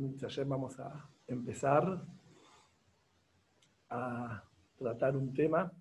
Ayer 0.00 0.44
vamos 0.44 0.78
a 0.78 1.10
empezar 1.26 2.00
a 3.90 4.44
tratar 4.76 5.16
un 5.16 5.34
tema 5.34 5.72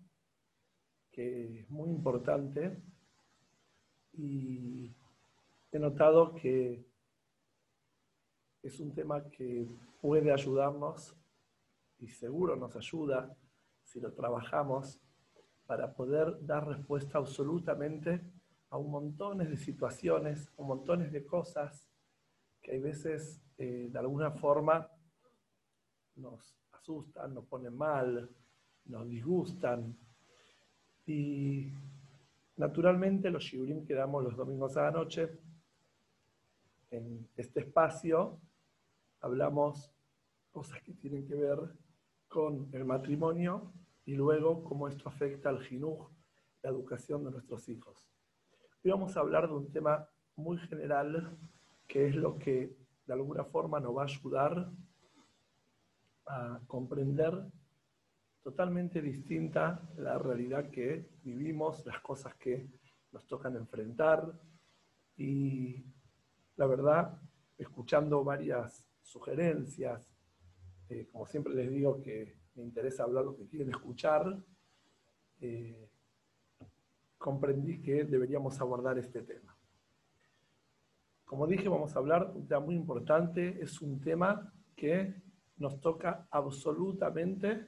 que 1.12 1.60
es 1.60 1.70
muy 1.70 1.92
importante 1.92 2.82
y 4.14 4.92
he 5.72 5.78
notado 5.78 6.34
que 6.34 6.84
es 8.64 8.80
un 8.80 8.92
tema 8.92 9.24
que 9.30 9.68
puede 10.02 10.34
ayudarnos 10.34 11.16
y 12.00 12.08
seguro 12.08 12.56
nos 12.56 12.76
ayuda 12.76 13.38
si 13.84 14.00
lo 14.00 14.12
trabajamos 14.14 15.00
para 15.68 15.94
poder 15.94 16.44
dar 16.44 16.68
respuesta 16.68 17.20
absolutamente 17.20 18.20
a 18.72 18.80
un 18.80 18.90
montón 18.90 19.38
de 19.38 19.58
situaciones, 19.58 20.48
a 20.58 20.62
un 20.64 20.70
montón 20.70 21.12
de 21.12 21.24
cosas 21.24 21.88
que 22.68 22.74
hay 22.74 22.82
veces 22.82 23.42
eh, 23.58 23.88
de 23.90 23.98
alguna 23.98 24.30
forma 24.30 24.92
nos 26.18 26.54
asustan, 26.74 27.34
nos 27.34 27.46
ponen 27.46 27.74
mal, 27.74 28.30
nos 28.84 29.08
disgustan. 29.08 29.98
Y 31.06 31.72
naturalmente 32.58 33.32
los 33.32 33.44
shiurim 33.44 33.86
que 33.86 33.94
damos 33.94 34.22
los 34.22 34.36
domingos 34.36 34.76
a 34.76 34.82
la 34.84 34.92
noche, 34.92 35.40
en 36.92 37.30
este 37.38 37.62
espacio, 37.62 38.38
hablamos 39.22 39.94
cosas 40.52 40.82
que 40.82 40.92
tienen 40.92 41.26
que 41.26 41.36
ver 41.36 41.60
con 42.28 42.68
el 42.74 42.84
matrimonio 42.84 43.72
y 44.04 44.16
luego 44.16 44.62
cómo 44.66 44.90
esto 44.90 45.08
afecta 45.08 45.48
al 45.48 45.64
jinuj, 45.64 46.10
la 46.64 46.72
educación 46.72 47.24
de 47.24 47.32
nuestros 47.32 47.70
hijos. 47.70 48.10
Hoy 48.84 48.92
vamos 48.92 49.16
a 49.16 49.22
hablar 49.22 49.48
de 49.48 49.54
un 49.54 49.72
tema 49.72 50.10
muy 50.36 50.58
general, 50.58 51.38
que 51.88 52.08
es 52.08 52.16
lo 52.16 52.38
que 52.38 52.76
de 53.06 53.14
alguna 53.14 53.44
forma 53.44 53.80
nos 53.80 53.96
va 53.96 54.02
a 54.02 54.06
ayudar 54.06 54.72
a 56.28 56.60
comprender 56.68 57.46
totalmente 58.44 59.02
distinta 59.02 59.82
la 59.98 60.18
realidad 60.18 60.70
que 60.70 61.10
vivimos, 61.24 61.86
las 61.86 62.00
cosas 62.02 62.36
que 62.36 62.70
nos 63.12 63.26
tocan 63.26 63.56
enfrentar 63.56 64.40
y 65.16 65.84
la 66.58 66.66
verdad, 66.66 67.22
escuchando 67.58 68.24
varias 68.24 68.86
sugerencias, 69.02 70.12
eh, 70.90 71.08
como 71.12 71.26
siempre 71.26 71.54
les 71.54 71.70
digo 71.72 72.02
que 72.02 72.38
me 72.56 72.64
interesa 72.64 73.04
hablar 73.04 73.26
lo 73.26 73.36
que 73.36 73.48
quieren 73.48 73.70
escuchar, 73.70 74.44
eh, 75.40 75.90
comprendí 77.18 77.82
que 77.82 78.04
deberíamos 78.06 78.60
abordar 78.62 78.98
este 78.98 79.22
tema. 79.22 79.57
Como 81.28 81.46
dije, 81.46 81.68
vamos 81.68 81.94
a 81.94 82.00
hablar 82.00 82.32
de 82.32 82.40
un 82.40 82.48
tema 82.48 82.62
muy 82.62 82.76
importante. 82.76 83.62
Es 83.62 83.82
un 83.82 84.00
tema 84.00 84.50
que 84.78 85.14
nos 85.58 85.82
toca 85.82 86.26
absolutamente 86.32 87.68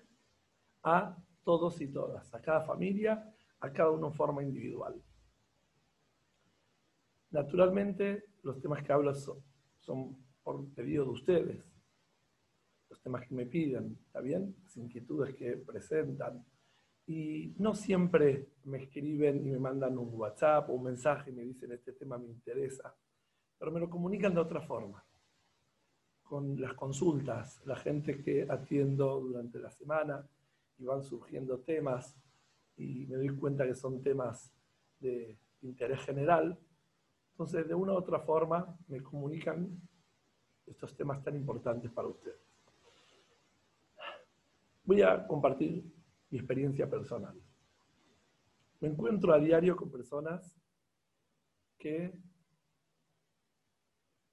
a 0.83 1.17
todos 1.43 1.81
y 1.81 1.91
todas, 1.91 2.33
a 2.33 2.41
cada 2.41 2.61
familia, 2.61 3.35
a 3.59 3.73
cada 3.73 3.91
uno 3.91 4.07
en 4.07 4.13
forma 4.13 4.41
individual. 4.41 5.03
Naturalmente, 7.31 8.23
los 8.43 8.61
temas 8.61 8.81
que 8.81 8.93
hablo 8.93 9.13
son, 9.13 10.17
por 10.41 10.73
pedido 10.73 11.03
de 11.03 11.11
ustedes, 11.11 11.69
los 12.89 13.01
temas 13.01 13.27
que 13.27 13.35
me 13.35 13.45
piden, 13.45 13.99
¿está 14.05 14.21
bien? 14.21 14.55
Las 14.63 14.77
inquietudes 14.77 15.35
que 15.35 15.57
presentan. 15.57 16.45
Y 17.07 17.55
no 17.57 17.75
siempre 17.75 18.53
me 18.63 18.83
escriben 18.83 19.45
y 19.45 19.51
me 19.51 19.59
mandan 19.59 19.97
un 19.97 20.13
WhatsApp 20.13 20.69
o 20.69 20.75
un 20.75 20.83
mensaje 20.83 21.31
y 21.31 21.33
me 21.33 21.43
dicen, 21.43 21.73
este 21.73 21.91
tema 21.91 22.17
me 22.17 22.27
interesa 22.27 22.95
pero 23.59 23.71
me 23.71 23.79
lo 23.79 23.89
comunican 23.89 24.33
de 24.33 24.39
otra 24.39 24.61
forma. 24.61 25.03
Con 26.23 26.59
las 26.59 26.73
consultas, 26.73 27.61
la 27.65 27.75
gente 27.75 28.23
que 28.23 28.47
atiendo 28.49 29.19
durante 29.19 29.59
la 29.59 29.69
semana 29.69 30.25
y 30.77 30.85
van 30.85 31.03
surgiendo 31.03 31.59
temas 31.59 32.15
y 32.77 33.05
me 33.07 33.17
doy 33.17 33.35
cuenta 33.35 33.67
que 33.67 33.75
son 33.75 34.01
temas 34.01 34.53
de 34.99 35.37
interés 35.61 35.99
general. 36.01 36.57
Entonces, 37.31 37.67
de 37.67 37.75
una 37.75 37.93
u 37.93 37.97
otra 37.97 38.19
forma, 38.19 38.77
me 38.87 39.03
comunican 39.03 39.69
estos 40.65 40.95
temas 40.95 41.21
tan 41.21 41.35
importantes 41.35 41.91
para 41.91 42.07
ustedes. 42.07 42.39
Voy 44.85 45.01
a 45.01 45.27
compartir 45.27 45.83
mi 46.29 46.37
experiencia 46.37 46.89
personal. 46.89 47.35
Me 48.79 48.87
encuentro 48.87 49.33
a 49.33 49.39
diario 49.39 49.75
con 49.75 49.89
personas 49.91 50.55
que 51.77 52.13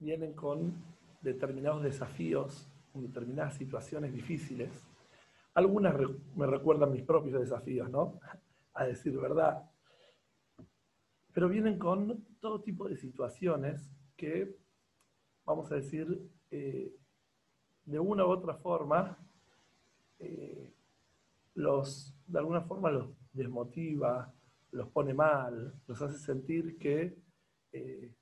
vienen 0.06 0.34
con 0.34 0.72
determinados 1.20 1.82
desafíos, 1.82 2.68
con 2.92 3.02
determinadas 3.02 3.54
situaciones 3.54 4.12
difíciles. 4.12 4.70
Algunas 5.52 5.96
me 6.36 6.46
recuerdan 6.46 6.92
mis 6.92 7.02
propios 7.02 7.40
desafíos, 7.40 7.90
¿no? 7.90 8.20
A 8.74 8.84
decir 8.84 9.18
verdad. 9.18 9.68
Pero 11.32 11.48
vienen 11.48 11.76
con 11.76 12.24
todo 12.40 12.60
tipo 12.60 12.88
de 12.88 12.96
situaciones 12.96 13.90
que, 14.16 14.56
vamos 15.44 15.72
a 15.72 15.74
decir, 15.74 16.30
eh, 16.52 16.94
de 17.84 17.98
una 17.98 18.24
u 18.26 18.28
otra 18.28 18.54
forma, 18.54 19.18
eh, 20.20 20.72
los, 21.54 22.14
de 22.28 22.38
alguna 22.38 22.60
forma 22.60 22.92
los 22.92 23.08
desmotiva, 23.32 24.32
los 24.70 24.88
pone 24.88 25.14
mal, 25.14 25.74
los 25.88 26.00
hace 26.00 26.18
sentir 26.18 26.78
que 26.78 27.18
eh, 27.72 28.14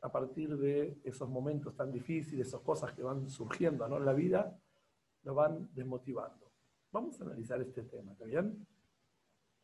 a 0.00 0.10
partir 0.10 0.56
de 0.56 0.98
esos 1.04 1.28
momentos 1.28 1.74
tan 1.74 1.90
difíciles, 1.90 2.48
esas 2.48 2.60
cosas 2.60 2.92
que 2.92 3.02
van 3.02 3.28
surgiendo 3.28 3.84
en 3.86 4.04
la 4.04 4.12
vida, 4.12 4.58
lo 5.24 5.34
van 5.34 5.68
desmotivando. 5.74 6.50
Vamos 6.92 7.20
a 7.20 7.24
analizar 7.24 7.60
este 7.60 7.82
tema, 7.82 8.12
¿está 8.12 8.24
bien? 8.24 8.66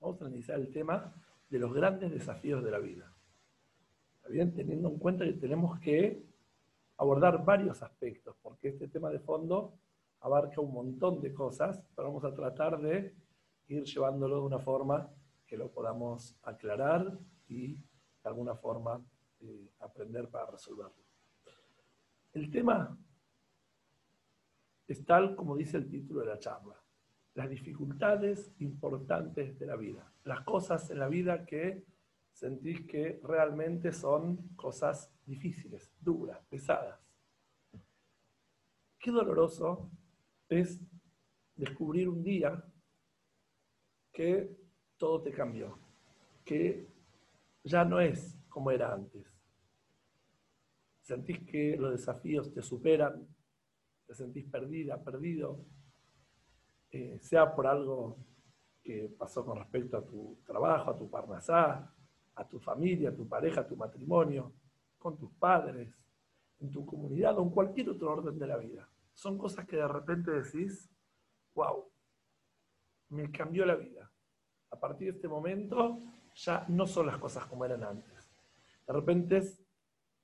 Vamos 0.01 0.21
a 0.21 0.27
analizar 0.27 0.59
el 0.59 0.71
tema 0.71 1.15
de 1.49 1.59
los 1.59 1.73
grandes 1.73 2.11
desafíos 2.11 2.63
de 2.65 2.71
la 2.71 2.79
vida. 2.79 3.11
¿Está 4.17 4.29
bien? 4.29 4.55
Teniendo 4.55 4.89
en 4.89 4.99
cuenta 4.99 5.25
que 5.25 5.35
tenemos 5.35 5.79
que 5.81 6.25
abordar 6.97 7.45
varios 7.45 7.83
aspectos, 7.83 8.37
porque 8.43 8.69
este 8.69 8.89
tema 8.89 9.11
de 9.11 9.19
fondo 9.19 9.75
abarca 10.21 10.61
un 10.61 10.73
montón 10.73 11.21
de 11.21 11.33
cosas, 11.33 11.83
pero 11.95 12.09
vamos 12.09 12.25
a 12.25 12.35
tratar 12.35 12.81
de 12.81 13.15
ir 13.69 13.85
llevándolo 13.85 14.37
de 14.37 14.43
una 14.43 14.59
forma 14.59 15.11
que 15.47 15.57
lo 15.57 15.71
podamos 15.71 16.37
aclarar 16.43 17.19
y 17.49 17.75
de 17.75 17.81
alguna 18.25 18.55
forma 18.55 19.05
aprender 19.81 20.29
para 20.29 20.51
resolverlo. 20.51 21.05
El 22.33 22.51
tema 22.51 22.97
es 24.87 25.05
tal 25.05 25.37
como 25.37 25.57
dice 25.57 25.77
el 25.77 25.89
título 25.89 26.21
de 26.21 26.27
la 26.27 26.39
charla, 26.39 26.75
las 27.35 27.49
dificultades 27.49 28.53
importantes 28.59 29.59
de 29.59 29.67
la 29.67 29.77
vida, 29.77 30.13
las 30.25 30.43
cosas 30.43 30.91
en 30.91 30.99
la 30.99 31.09
vida 31.09 31.47
que 31.47 31.85
sentís 32.33 32.87
que 32.87 33.21
realmente 33.23 33.93
son 33.93 34.49
cosas 34.57 35.13
difíciles, 35.25 35.93
duras, 36.01 36.41
pesadas. 36.49 37.01
Qué 38.99 39.11
doloroso 39.11 39.91
es 40.49 40.81
descubrir 41.55 42.09
un 42.09 42.23
día 42.23 42.65
que 44.13 44.57
todo 44.97 45.23
te 45.23 45.31
cambió, 45.31 45.79
que 46.45 46.89
ya 47.63 47.85
no 47.85 48.01
es 48.01 48.37
como 48.49 48.71
era 48.71 48.93
antes 48.93 49.34
sentís 51.05 51.47
que 51.47 51.77
los 51.77 51.93
desafíos 51.93 52.53
te 52.53 52.63
superan, 52.63 53.29
te 54.07 54.15
sentís 54.15 54.47
perdida, 54.47 55.03
perdido, 55.03 55.63
eh, 56.91 57.19
sea 57.21 57.55
por 57.55 57.67
algo 57.67 58.17
que 58.83 59.15
pasó 59.19 59.45
con 59.45 59.59
respecto 59.59 59.99
a 59.99 60.05
tu 60.05 60.39
trabajo, 60.47 60.91
a 60.91 60.97
tu 60.97 61.11
parnasá, 61.11 61.95
a 62.35 62.49
tu 62.49 62.59
familia, 62.59 63.11
a 63.11 63.15
tu 63.15 63.29
pareja, 63.29 63.61
a 63.61 63.67
tu 63.67 63.77
matrimonio, 63.77 64.55
con 64.99 65.19
tus 65.19 65.31
padres, 65.33 65.95
en 66.61 66.71
tu 66.71 66.87
comunidad 66.87 67.39
o 67.39 67.43
en 67.43 67.51
cualquier 67.51 67.91
otro 67.91 68.11
orden 68.11 68.39
de 68.39 68.47
la 68.47 68.57
vida. 68.57 68.89
Son 69.13 69.37
cosas 69.37 69.67
que 69.67 69.77
de 69.77 69.87
repente 69.87 70.31
decís, 70.31 70.91
wow, 71.55 71.85
me 73.11 73.31
cambió 73.31 73.67
la 73.67 73.75
vida. 73.75 74.11
A 74.71 74.81
partir 74.81 75.09
de 75.09 75.17
este 75.17 75.29
momento 75.29 75.99
ya 76.35 76.65
no 76.69 76.87
son 76.87 77.07
las 77.07 77.19
cosas 77.19 77.45
como 77.47 77.67
eran 77.67 77.85
antes. 77.85 78.31
De 78.87 78.93
repente 78.93 79.64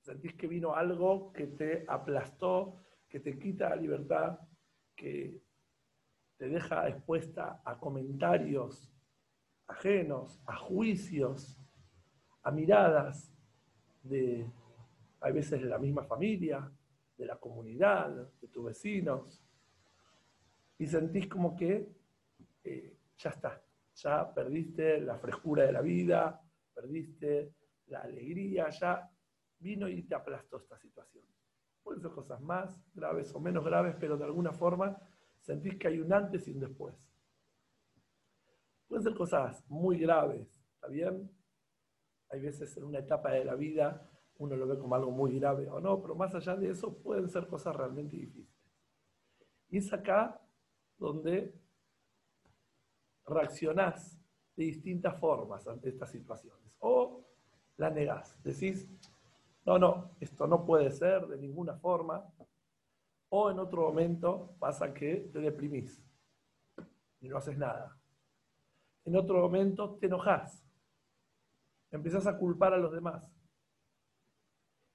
sentís 0.01 0.33
que 0.33 0.47
vino 0.47 0.75
algo 0.75 1.31
que 1.31 1.47
te 1.47 1.85
aplastó, 1.87 2.77
que 3.07 3.19
te 3.19 3.37
quita 3.37 3.69
la 3.69 3.75
libertad, 3.75 4.39
que 4.95 5.41
te 6.37 6.49
deja 6.49 6.87
expuesta 6.89 7.61
a 7.63 7.77
comentarios 7.77 8.91
ajenos, 9.67 10.41
a 10.45 10.57
juicios, 10.57 11.57
a 12.43 12.51
miradas 12.51 13.31
de, 14.03 14.49
a 15.21 15.31
veces 15.31 15.61
de 15.61 15.67
la 15.67 15.77
misma 15.77 16.03
familia, 16.03 16.69
de 17.17 17.25
la 17.25 17.37
comunidad, 17.37 18.09
de 18.41 18.47
tus 18.47 18.65
vecinos, 18.65 19.41
y 20.77 20.87
sentís 20.87 21.27
como 21.27 21.55
que 21.55 21.87
eh, 22.63 22.97
ya 23.17 23.29
está, 23.29 23.61
ya 23.93 24.33
perdiste 24.33 24.99
la 25.01 25.17
frescura 25.19 25.63
de 25.63 25.71
la 25.71 25.81
vida, 25.81 26.41
perdiste 26.73 27.53
la 27.87 27.99
alegría, 27.99 28.69
ya 28.69 29.10
vino 29.61 29.87
y 29.87 30.03
te 30.03 30.15
aplastó 30.15 30.57
esta 30.57 30.77
situación. 30.77 31.25
Pueden 31.83 32.01
ser 32.01 32.11
cosas 32.11 32.41
más 32.41 32.83
graves 32.93 33.33
o 33.33 33.39
menos 33.39 33.63
graves, 33.63 33.95
pero 33.99 34.17
de 34.17 34.25
alguna 34.25 34.51
forma 34.51 34.97
sentís 35.39 35.77
que 35.77 35.87
hay 35.87 35.99
un 35.99 36.13
antes 36.13 36.47
y 36.47 36.51
un 36.51 36.59
después. 36.59 36.95
Pueden 38.87 39.03
ser 39.03 39.15
cosas 39.15 39.63
muy 39.69 39.97
graves, 39.99 40.61
¿está 40.75 40.87
bien? 40.87 41.31
Hay 42.29 42.41
veces 42.41 42.75
en 42.77 42.83
una 42.83 42.99
etapa 42.99 43.31
de 43.31 43.45
la 43.45 43.55
vida 43.55 44.07
uno 44.41 44.55
lo 44.55 44.67
ve 44.67 44.79
como 44.79 44.95
algo 44.95 45.11
muy 45.11 45.37
grave 45.37 45.69
o 45.69 45.79
no, 45.79 46.01
pero 46.01 46.15
más 46.15 46.33
allá 46.33 46.55
de 46.55 46.69
eso 46.69 46.97
pueden 46.97 47.29
ser 47.29 47.47
cosas 47.47 47.75
realmente 47.75 48.17
difíciles. 48.17 48.49
Y 49.69 49.77
es 49.77 49.93
acá 49.93 50.41
donde 50.97 51.53
reaccionás 53.27 54.19
de 54.55 54.65
distintas 54.65 55.19
formas 55.19 55.67
ante 55.67 55.89
estas 55.89 56.09
situaciones. 56.09 56.75
O 56.79 57.23
la 57.77 57.91
negás, 57.91 58.35
decís, 58.43 58.87
no, 59.65 59.77
no, 59.77 60.15
esto 60.19 60.47
no 60.47 60.65
puede 60.65 60.91
ser 60.91 61.27
de 61.27 61.37
ninguna 61.37 61.75
forma. 61.75 62.25
O 63.29 63.49
en 63.49 63.59
otro 63.59 63.83
momento 63.83 64.55
pasa 64.59 64.93
que 64.93 65.29
te 65.31 65.39
deprimís 65.39 66.03
y 67.21 67.29
no 67.29 67.37
haces 67.37 67.57
nada. 67.57 67.97
En 69.05 69.15
otro 69.15 69.39
momento 69.39 69.95
te 69.95 70.07
enojas, 70.07 70.63
empezás 71.91 72.27
a 72.27 72.37
culpar 72.37 72.73
a 72.73 72.77
los 72.77 72.91
demás. 72.91 73.31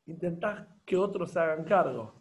Intentás 0.06 0.68
que 0.84 0.96
otros 0.96 1.32
se 1.32 1.40
hagan 1.40 1.64
cargo. 1.64 2.14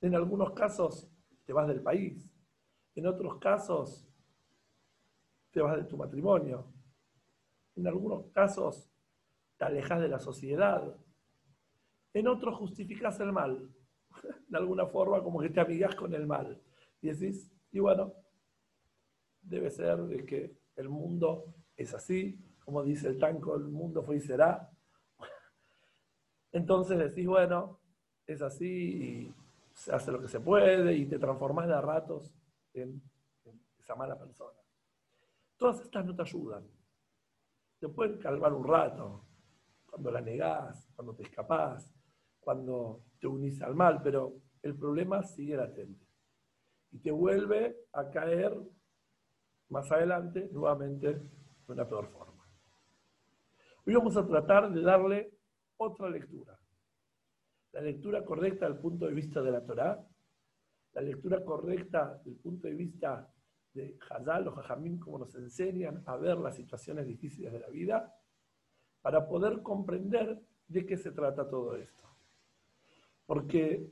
En 0.00 0.14
algunos 0.14 0.52
casos 0.52 1.08
te 1.44 1.52
vas 1.52 1.68
del 1.68 1.82
país. 1.82 2.28
En 2.94 3.06
otros 3.06 3.38
casos 3.38 4.08
te 5.50 5.60
vas 5.60 5.76
de 5.76 5.84
tu 5.84 5.96
matrimonio. 5.96 6.66
En 7.76 7.86
algunos 7.86 8.26
casos 8.32 8.90
te 9.64 9.70
alejas 9.70 10.00
de 10.00 10.08
la 10.08 10.18
sociedad. 10.18 10.94
En 12.12 12.28
otros 12.28 12.56
justificas 12.56 13.18
el 13.20 13.32
mal. 13.32 13.70
De 14.48 14.58
alguna 14.58 14.86
forma 14.86 15.22
como 15.22 15.40
que 15.40 15.48
te 15.48 15.60
amigas 15.60 15.94
con 15.94 16.14
el 16.14 16.26
mal. 16.26 16.60
Y 17.00 17.08
decís, 17.08 17.50
y 17.72 17.80
bueno, 17.80 18.12
debe 19.42 19.70
ser 19.70 20.02
de 20.02 20.24
que 20.24 20.56
el 20.76 20.88
mundo 20.88 21.54
es 21.76 21.92
así, 21.94 22.38
como 22.64 22.82
dice 22.82 23.08
el 23.08 23.18
tanco, 23.18 23.56
el 23.56 23.64
mundo 23.64 24.02
fue 24.02 24.16
y 24.16 24.20
será. 24.20 24.70
Entonces 26.52 26.98
decís, 26.98 27.26
bueno, 27.26 27.80
es 28.26 28.42
así 28.42 28.66
y 28.66 29.34
hace 29.90 30.12
lo 30.12 30.20
que 30.20 30.28
se 30.28 30.40
puede 30.40 30.94
y 30.94 31.06
te 31.06 31.18
transformas 31.18 31.66
de 31.66 31.74
a 31.74 31.80
ratos 31.80 32.32
en, 32.74 33.02
esa 33.78 33.94
mala 33.94 34.18
persona. 34.18 34.58
Todas 35.56 35.80
estas 35.80 36.06
no 36.06 36.14
te 36.14 36.22
ayudan. 36.22 36.66
Te 37.78 37.88
pueden 37.88 38.18
calmar 38.18 38.52
un 38.54 38.66
rato, 38.66 39.26
cuando 39.94 40.10
la 40.10 40.20
negás, 40.20 40.90
cuando 40.96 41.14
te 41.14 41.22
escapás, 41.22 41.88
cuando 42.40 43.04
te 43.20 43.28
unís 43.28 43.62
al 43.62 43.76
mal, 43.76 44.02
pero 44.02 44.34
el 44.60 44.76
problema 44.76 45.22
sigue 45.22 45.56
latente. 45.56 46.04
Y 46.90 46.98
te 46.98 47.12
vuelve 47.12 47.76
a 47.92 48.10
caer 48.10 48.60
más 49.68 49.92
adelante, 49.92 50.48
nuevamente, 50.50 51.14
de 51.14 51.72
una 51.72 51.88
peor 51.88 52.08
forma. 52.08 52.44
Hoy 53.86 53.94
vamos 53.94 54.16
a 54.16 54.26
tratar 54.26 54.72
de 54.72 54.82
darle 54.82 55.32
otra 55.76 56.10
lectura 56.10 56.58
la 57.74 57.80
lectura 57.80 58.24
correcta 58.24 58.66
del 58.66 58.78
punto 58.78 59.06
de 59.06 59.14
vista 59.14 59.42
de 59.42 59.50
la 59.50 59.64
Torá, 59.64 60.06
la 60.92 61.02
lectura 61.02 61.44
correcta 61.44 62.20
del 62.24 62.36
punto 62.36 62.68
de 62.68 62.74
vista 62.74 63.28
de 63.72 63.98
Hazal 64.10 64.46
o 64.46 64.52
Jajamín, 64.52 65.00
como 65.00 65.18
nos 65.18 65.34
enseñan 65.34 66.02
a 66.06 66.16
ver 66.16 66.38
las 66.38 66.54
situaciones 66.54 67.06
difíciles 67.06 67.52
de 67.52 67.58
la 67.58 67.68
vida, 67.68 68.14
para 69.04 69.28
poder 69.28 69.60
comprender 69.60 70.40
de 70.66 70.86
qué 70.86 70.96
se 70.96 71.12
trata 71.12 71.46
todo 71.46 71.76
esto. 71.76 72.08
Porque 73.26 73.86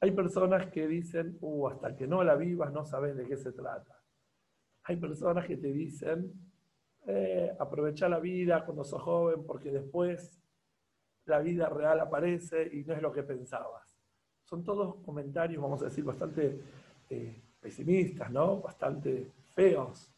hay 0.00 0.10
personas 0.10 0.68
que 0.68 0.88
dicen, 0.88 1.38
uh, 1.40 1.68
hasta 1.68 1.94
que 1.94 2.08
no 2.08 2.24
la 2.24 2.34
vivas 2.34 2.72
no 2.72 2.84
sabes 2.84 3.16
de 3.16 3.24
qué 3.24 3.36
se 3.36 3.52
trata. 3.52 4.02
Hay 4.82 4.96
personas 4.96 5.46
que 5.46 5.58
te 5.58 5.68
dicen, 5.68 6.32
eh, 7.06 7.54
aprovecha 7.56 8.08
la 8.08 8.18
vida 8.18 8.64
cuando 8.64 8.82
sos 8.82 9.00
joven 9.00 9.46
porque 9.46 9.70
después 9.70 10.42
la 11.26 11.38
vida 11.38 11.68
real 11.68 12.00
aparece 12.00 12.68
y 12.72 12.82
no 12.82 12.94
es 12.94 13.00
lo 13.00 13.12
que 13.12 13.22
pensabas. 13.22 13.96
Son 14.42 14.64
todos 14.64 14.96
comentarios, 15.04 15.62
vamos 15.62 15.82
a 15.82 15.84
decir, 15.84 16.02
bastante 16.02 16.60
eh, 17.08 17.40
pesimistas, 17.60 18.28
¿no? 18.32 18.60
Bastante 18.60 19.30
feos. 19.54 20.12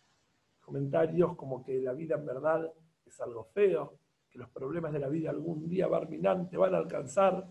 Comentarios 0.63 1.37
como 1.37 1.63
que 1.63 1.79
la 1.83 1.93
vida 1.93 2.15
en 2.15 2.25
verdad 2.25 2.73
es 3.05 3.21
algo 3.21 3.45
feo, 3.45 3.99
que 4.35 4.41
los 4.41 4.51
problemas 4.51 4.93
de 4.93 4.99
la 4.99 5.09
vida 5.09 5.31
algún 5.31 5.69
día 5.69 5.87
barminan, 5.87 6.51
te 6.51 6.57
van 6.57 6.75
a 6.75 6.79
alcanzar 6.79 7.47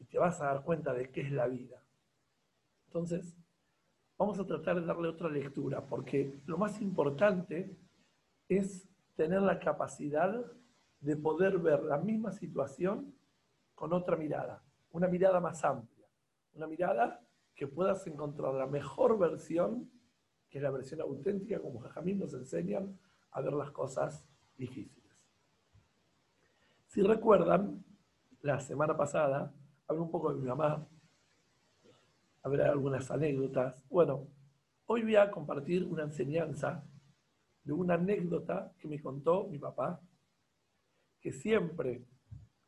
y 0.00 0.04
te 0.04 0.18
vas 0.18 0.40
a 0.40 0.46
dar 0.46 0.64
cuenta 0.64 0.92
de 0.92 1.08
qué 1.12 1.20
es 1.20 1.30
la 1.30 1.46
vida. 1.46 1.80
Entonces, 2.88 3.36
vamos 4.18 4.40
a 4.40 4.44
tratar 4.44 4.80
de 4.80 4.84
darle 4.84 5.06
otra 5.06 5.28
lectura, 5.28 5.86
porque 5.86 6.40
lo 6.46 6.58
más 6.58 6.82
importante 6.82 7.78
es 8.48 8.88
tener 9.14 9.42
la 9.42 9.60
capacidad 9.60 10.44
de 10.98 11.16
poder 11.16 11.58
ver 11.58 11.84
la 11.84 11.98
misma 11.98 12.32
situación 12.32 13.14
con 13.76 13.92
otra 13.92 14.16
mirada, 14.16 14.60
una 14.90 15.06
mirada 15.06 15.38
más 15.38 15.64
amplia, 15.64 16.08
una 16.54 16.66
mirada 16.66 17.24
que 17.54 17.68
puedas 17.68 18.04
encontrar 18.08 18.54
la 18.54 18.66
mejor 18.66 19.16
versión, 19.20 19.88
que 20.50 20.58
es 20.58 20.64
la 20.64 20.72
versión 20.72 21.00
auténtica, 21.00 21.60
como 21.60 21.78
Jajamín 21.78 22.18
nos 22.18 22.34
enseñan 22.34 22.98
a 23.30 23.40
ver 23.40 23.52
las 23.52 23.70
cosas 23.70 24.26
difíciles. 24.56 25.03
Si 26.94 27.02
recuerdan, 27.02 27.84
la 28.42 28.60
semana 28.60 28.96
pasada 28.96 29.52
hablé 29.88 30.00
un 30.00 30.12
poco 30.12 30.32
de 30.32 30.40
mi 30.40 30.46
mamá, 30.46 30.86
hablé 32.40 32.62
algunas 32.62 33.10
anécdotas. 33.10 33.84
Bueno, 33.88 34.28
hoy 34.86 35.02
voy 35.02 35.16
a 35.16 35.28
compartir 35.28 35.82
una 35.86 36.04
enseñanza 36.04 36.86
de 37.64 37.72
una 37.72 37.94
anécdota 37.94 38.72
que 38.78 38.86
me 38.86 39.02
contó 39.02 39.48
mi 39.48 39.58
papá 39.58 40.00
que 41.20 41.32
siempre, 41.32 42.06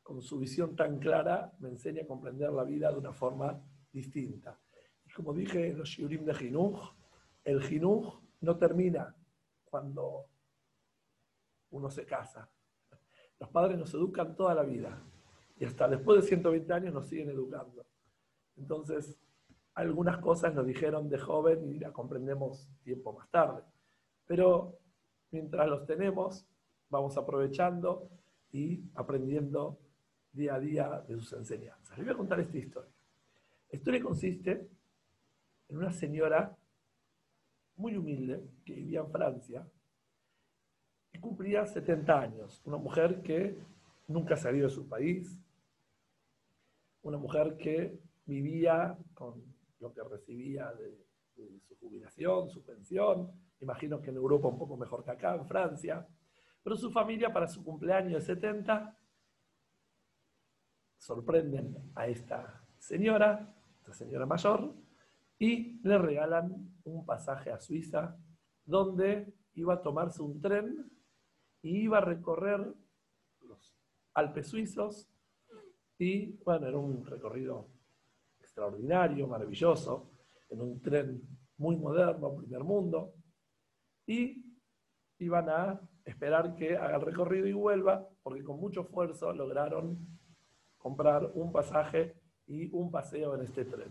con 0.02 0.20
su 0.20 0.40
visión 0.40 0.74
tan 0.74 0.98
clara, 0.98 1.52
me 1.60 1.68
enseña 1.68 2.02
a 2.02 2.08
comprender 2.08 2.50
la 2.50 2.64
vida 2.64 2.90
de 2.90 2.98
una 2.98 3.12
forma 3.12 3.62
distinta. 3.92 4.58
Y 5.04 5.12
como 5.12 5.32
dije 5.34 5.68
en 5.68 5.78
los 5.78 5.88
shiurim 5.88 6.24
de 6.24 6.34
Jinuj, 6.34 6.96
el 7.44 7.62
Jinuj 7.62 8.12
no 8.40 8.56
termina 8.56 9.14
cuando 9.66 10.26
uno 11.70 11.88
se 11.88 12.04
casa. 12.04 12.50
Los 13.38 13.50
padres 13.50 13.78
nos 13.78 13.92
educan 13.94 14.34
toda 14.36 14.54
la 14.54 14.62
vida 14.62 15.02
y 15.58 15.64
hasta 15.64 15.88
después 15.88 16.22
de 16.22 16.28
120 16.28 16.72
años 16.72 16.94
nos 16.94 17.08
siguen 17.08 17.30
educando. 17.30 17.84
Entonces, 18.56 19.18
algunas 19.74 20.18
cosas 20.18 20.54
nos 20.54 20.66
dijeron 20.66 21.08
de 21.08 21.18
joven 21.18 21.70
y 21.70 21.78
las 21.78 21.92
comprendemos 21.92 22.68
tiempo 22.82 23.12
más 23.12 23.30
tarde. 23.30 23.62
Pero 24.26 24.78
mientras 25.30 25.68
los 25.68 25.86
tenemos, 25.86 26.46
vamos 26.88 27.16
aprovechando 27.16 28.08
y 28.52 28.82
aprendiendo 28.94 29.78
día 30.32 30.54
a 30.54 30.60
día 30.60 31.04
de 31.06 31.14
sus 31.16 31.32
enseñanzas. 31.34 31.96
Les 31.96 32.06
voy 32.06 32.14
a 32.14 32.16
contar 32.16 32.40
esta 32.40 32.56
historia. 32.56 32.92
La 33.70 33.76
historia 33.76 34.02
consiste 34.02 34.68
en 35.68 35.76
una 35.76 35.92
señora 35.92 36.56
muy 37.76 37.96
humilde 37.96 38.42
que 38.64 38.74
vivía 38.74 39.00
en 39.00 39.10
Francia 39.10 39.66
cumplía 41.20 41.66
70 41.66 42.20
años. 42.20 42.62
Una 42.64 42.76
mujer 42.76 43.22
que 43.22 43.56
nunca 44.08 44.36
salió 44.36 44.64
de 44.64 44.70
su 44.70 44.88
país, 44.88 45.40
una 47.02 47.18
mujer 47.18 47.56
que 47.56 48.00
vivía 48.24 48.98
con 49.14 49.42
lo 49.80 49.92
que 49.92 50.02
recibía 50.02 50.72
de, 50.72 51.06
de 51.36 51.60
su 51.60 51.76
jubilación, 51.76 52.48
su 52.50 52.64
pensión. 52.64 53.30
Imagino 53.60 54.00
que 54.00 54.10
en 54.10 54.16
Europa 54.16 54.48
un 54.48 54.58
poco 54.58 54.76
mejor 54.76 55.04
que 55.04 55.10
acá, 55.10 55.34
en 55.34 55.46
Francia. 55.46 56.06
Pero 56.62 56.76
su 56.76 56.90
familia 56.90 57.32
para 57.32 57.46
su 57.46 57.62
cumpleaños 57.62 58.26
de 58.26 58.34
70 58.34 58.98
sorprenden 60.98 61.92
a 61.94 62.08
esta 62.08 62.66
señora, 62.78 63.54
esta 63.78 63.92
señora 63.92 64.26
mayor, 64.26 64.74
y 65.38 65.80
le 65.86 65.98
regalan 65.98 66.74
un 66.84 67.04
pasaje 67.04 67.50
a 67.50 67.60
Suiza 67.60 68.16
donde 68.64 69.32
iba 69.54 69.74
a 69.74 69.82
tomarse 69.82 70.22
un 70.22 70.40
tren 70.40 70.90
y 71.62 71.82
iba 71.82 71.98
a 71.98 72.02
recorrer 72.02 72.74
los 73.40 73.74
Alpes 74.14 74.48
suizos 74.48 75.08
y 75.98 76.32
bueno, 76.44 76.66
era 76.66 76.78
un 76.78 77.04
recorrido 77.04 77.68
extraordinario, 78.40 79.26
maravilloso, 79.26 80.10
en 80.50 80.60
un 80.60 80.80
tren 80.80 81.22
muy 81.58 81.76
moderno, 81.76 82.36
primer 82.36 82.62
mundo, 82.64 83.14
y 84.06 84.44
iban 85.18 85.48
a 85.48 85.80
esperar 86.04 86.54
que 86.54 86.76
haga 86.76 86.96
el 86.96 87.02
recorrido 87.02 87.46
y 87.46 87.52
vuelva, 87.52 88.08
porque 88.22 88.44
con 88.44 88.60
mucho 88.60 88.82
esfuerzo 88.82 89.32
lograron 89.32 89.98
comprar 90.78 91.30
un 91.34 91.50
pasaje 91.50 92.14
y 92.46 92.68
un 92.72 92.90
paseo 92.90 93.34
en 93.34 93.42
este 93.42 93.64
tren. 93.64 93.90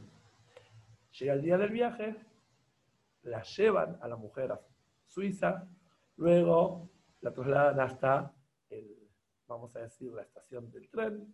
Llega 1.20 1.34
el 1.34 1.42
día 1.42 1.58
del 1.58 1.72
viaje, 1.72 2.16
la 3.24 3.42
llevan 3.44 3.98
a 4.02 4.08
la 4.08 4.16
mujer 4.16 4.52
a 4.52 4.62
Suiza, 5.08 5.68
luego 6.18 6.90
la 7.22 7.34
trasladan 7.34 7.80
hasta 7.80 8.36
el, 8.70 9.10
vamos 9.48 9.76
a 9.76 9.80
decir, 9.80 10.12
la 10.12 10.24
estación 10.24 10.72
del 10.72 10.90
tren, 10.90 11.34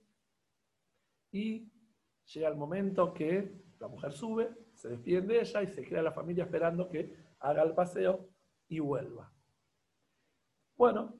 y 1.31 1.71
llega 2.25 2.49
el 2.49 2.55
momento 2.55 3.13
que 3.13 3.61
la 3.79 3.87
mujer 3.87 4.11
sube, 4.11 4.49
se 4.73 4.89
despide 4.89 5.21
de 5.21 5.41
ella 5.41 5.63
y 5.63 5.67
se 5.67 5.83
queda 5.83 6.01
la 6.01 6.11
familia 6.11 6.43
esperando 6.43 6.87
que 6.87 7.15
haga 7.39 7.63
el 7.63 7.73
paseo 7.73 8.29
y 8.67 8.79
vuelva. 8.79 9.31
Bueno, 10.75 11.19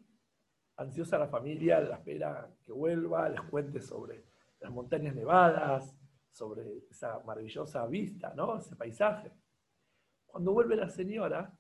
ansiosa 0.77 1.18
la 1.18 1.27
familia, 1.27 1.80
la 1.82 1.96
espera 1.96 2.50
que 2.63 2.72
vuelva, 2.72 3.30
les 3.30 3.41
cuente 3.41 3.82
sobre 3.82 4.25
las 4.60 4.72
montañas 4.72 5.15
nevadas, 5.15 5.96
sobre 6.32 6.86
esa 6.89 7.20
maravillosa 7.20 7.86
vista, 7.88 8.34
¿no? 8.34 8.58
Ese 8.58 8.75
paisaje. 8.75 9.32
Cuando 10.25 10.53
vuelve 10.53 10.75
la 10.75 10.89
señora, 10.89 11.53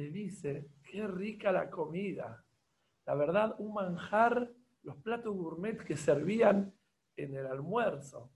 le 0.00 0.10
dice, 0.10 0.66
qué 0.82 1.06
rica 1.06 1.52
la 1.52 1.68
comida. 1.68 2.42
La 3.06 3.14
verdad, 3.14 3.54
un 3.58 3.74
manjar, 3.74 4.50
los 4.82 4.96
platos 4.96 5.36
gourmet 5.36 5.76
que 5.84 5.96
servían 5.96 6.72
en 7.16 7.34
el 7.34 7.46
almuerzo. 7.46 8.30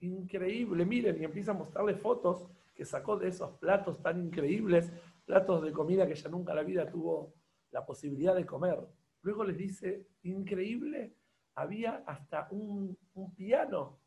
Increíble, 0.00 0.84
miren, 0.84 1.20
y 1.20 1.24
empieza 1.24 1.52
a 1.52 1.54
mostrarle 1.54 1.94
fotos 1.94 2.46
que 2.74 2.84
sacó 2.84 3.16
de 3.16 3.28
esos 3.28 3.56
platos 3.58 4.02
tan 4.02 4.22
increíbles, 4.22 4.92
platos 5.24 5.62
de 5.62 5.72
comida 5.72 6.06
que 6.06 6.14
ya 6.14 6.28
nunca 6.28 6.54
la 6.54 6.62
vida 6.62 6.88
tuvo 6.88 7.34
la 7.70 7.86
posibilidad 7.86 8.34
de 8.34 8.44
comer. 8.44 8.78
Luego 9.22 9.44
les 9.44 9.56
dice, 9.56 10.06
increíble, 10.22 11.14
había 11.54 12.04
hasta 12.06 12.48
un, 12.50 12.96
un 13.14 13.34
piano, 13.34 13.98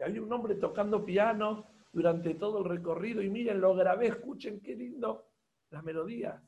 había 0.00 0.22
un 0.22 0.32
hombre 0.32 0.54
tocando 0.54 1.04
piano 1.04 1.66
durante 1.92 2.34
todo 2.34 2.60
el 2.60 2.64
recorrido 2.64 3.22
y 3.22 3.28
miren, 3.28 3.60
lo 3.60 3.74
grabé, 3.74 4.08
escuchen 4.08 4.60
qué 4.60 4.74
lindo 4.74 5.33
las 5.74 5.84
melodías. 5.84 6.42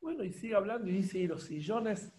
Bueno, 0.00 0.22
y 0.22 0.32
sigue 0.32 0.54
hablando 0.54 0.88
y 0.88 0.92
dice, 0.92 1.18
y 1.18 1.26
los 1.26 1.42
sillones, 1.42 2.12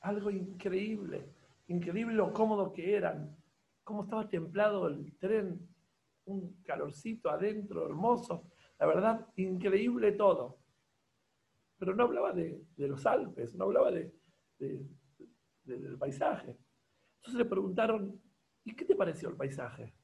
algo 0.00 0.30
increíble 0.30 1.34
increíble 1.68 2.14
lo 2.14 2.32
cómodo 2.32 2.72
que 2.72 2.94
eran, 2.94 3.36
cómo 3.82 4.04
estaba 4.04 4.28
templado 4.28 4.86
el 4.88 5.16
tren, 5.18 5.68
un 6.26 6.62
calorcito 6.62 7.30
adentro, 7.30 7.86
hermoso. 7.86 8.50
La 8.78 8.86
verdad, 8.86 9.26
increíble 9.36 10.12
todo. 10.12 10.58
Pero 11.78 11.94
no 11.94 12.04
hablaba 12.04 12.32
de, 12.32 12.64
los 12.76 13.04
Alpes, 13.06 13.54
no 13.54 13.64
hablaba 13.64 13.90
de, 13.90 14.12
del 14.58 15.98
paisaje. 15.98 16.56
Entonces 17.16 17.38
le 17.38 17.44
preguntaron, 17.44 18.20
¿y 18.64 18.74
qué 18.74 18.84
te 18.84 18.94
pareció 18.94 19.28
el 19.28 19.36
paisaje? 19.36 19.94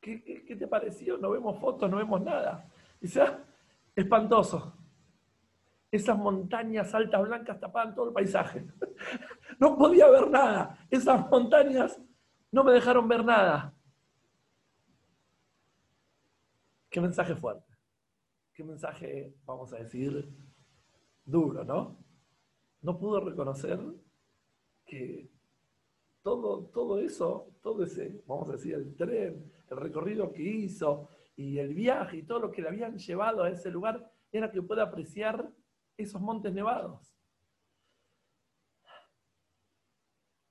¿Qué, 0.00 0.22
qué 0.22 0.56
te 0.56 0.66
pareció? 0.66 1.16
No 1.16 1.30
vemos 1.30 1.58
fotos, 1.58 1.90
no 1.90 1.96
vemos 1.96 2.20
nada. 2.22 2.70
Dice, 3.00 3.22
ah, 3.22 3.43
espantoso. 3.94 4.76
Esas 5.90 6.18
montañas 6.18 6.92
altas 6.94 7.22
blancas 7.22 7.60
tapaban 7.60 7.94
todo 7.94 8.08
el 8.08 8.14
paisaje. 8.14 8.66
No 9.60 9.76
podía 9.78 10.08
ver 10.08 10.28
nada. 10.30 10.84
Esas 10.90 11.30
montañas 11.30 12.00
no 12.50 12.64
me 12.64 12.72
dejaron 12.72 13.06
ver 13.06 13.24
nada. 13.24 13.72
Qué 16.90 17.00
mensaje 17.00 17.36
fuerte. 17.36 17.72
Qué 18.52 18.64
mensaje, 18.64 19.34
vamos 19.44 19.72
a 19.72 19.76
decir, 19.78 20.28
duro, 21.24 21.64
¿no? 21.64 21.96
No 22.82 22.98
pudo 22.98 23.20
reconocer 23.20 23.80
que 24.86 25.28
todo, 26.22 26.66
todo 26.66 26.98
eso, 26.98 27.50
todo 27.62 27.82
ese, 27.82 28.22
vamos 28.26 28.48
a 28.48 28.52
decir, 28.52 28.74
el 28.74 28.94
tren, 28.94 29.52
el 29.70 29.76
recorrido 29.76 30.32
que 30.32 30.42
hizo 30.42 31.08
y 31.36 31.58
el 31.58 31.74
viaje 31.74 32.18
y 32.18 32.22
todo 32.22 32.40
lo 32.40 32.50
que 32.50 32.62
le 32.62 32.68
habían 32.68 32.96
llevado 32.96 33.42
a 33.42 33.50
ese 33.50 33.70
lugar, 33.70 34.10
era 34.30 34.50
que 34.50 34.62
pueda 34.62 34.82
apreciar 34.84 35.50
esos 35.96 36.20
montes 36.20 36.52
nevados. 36.52 37.14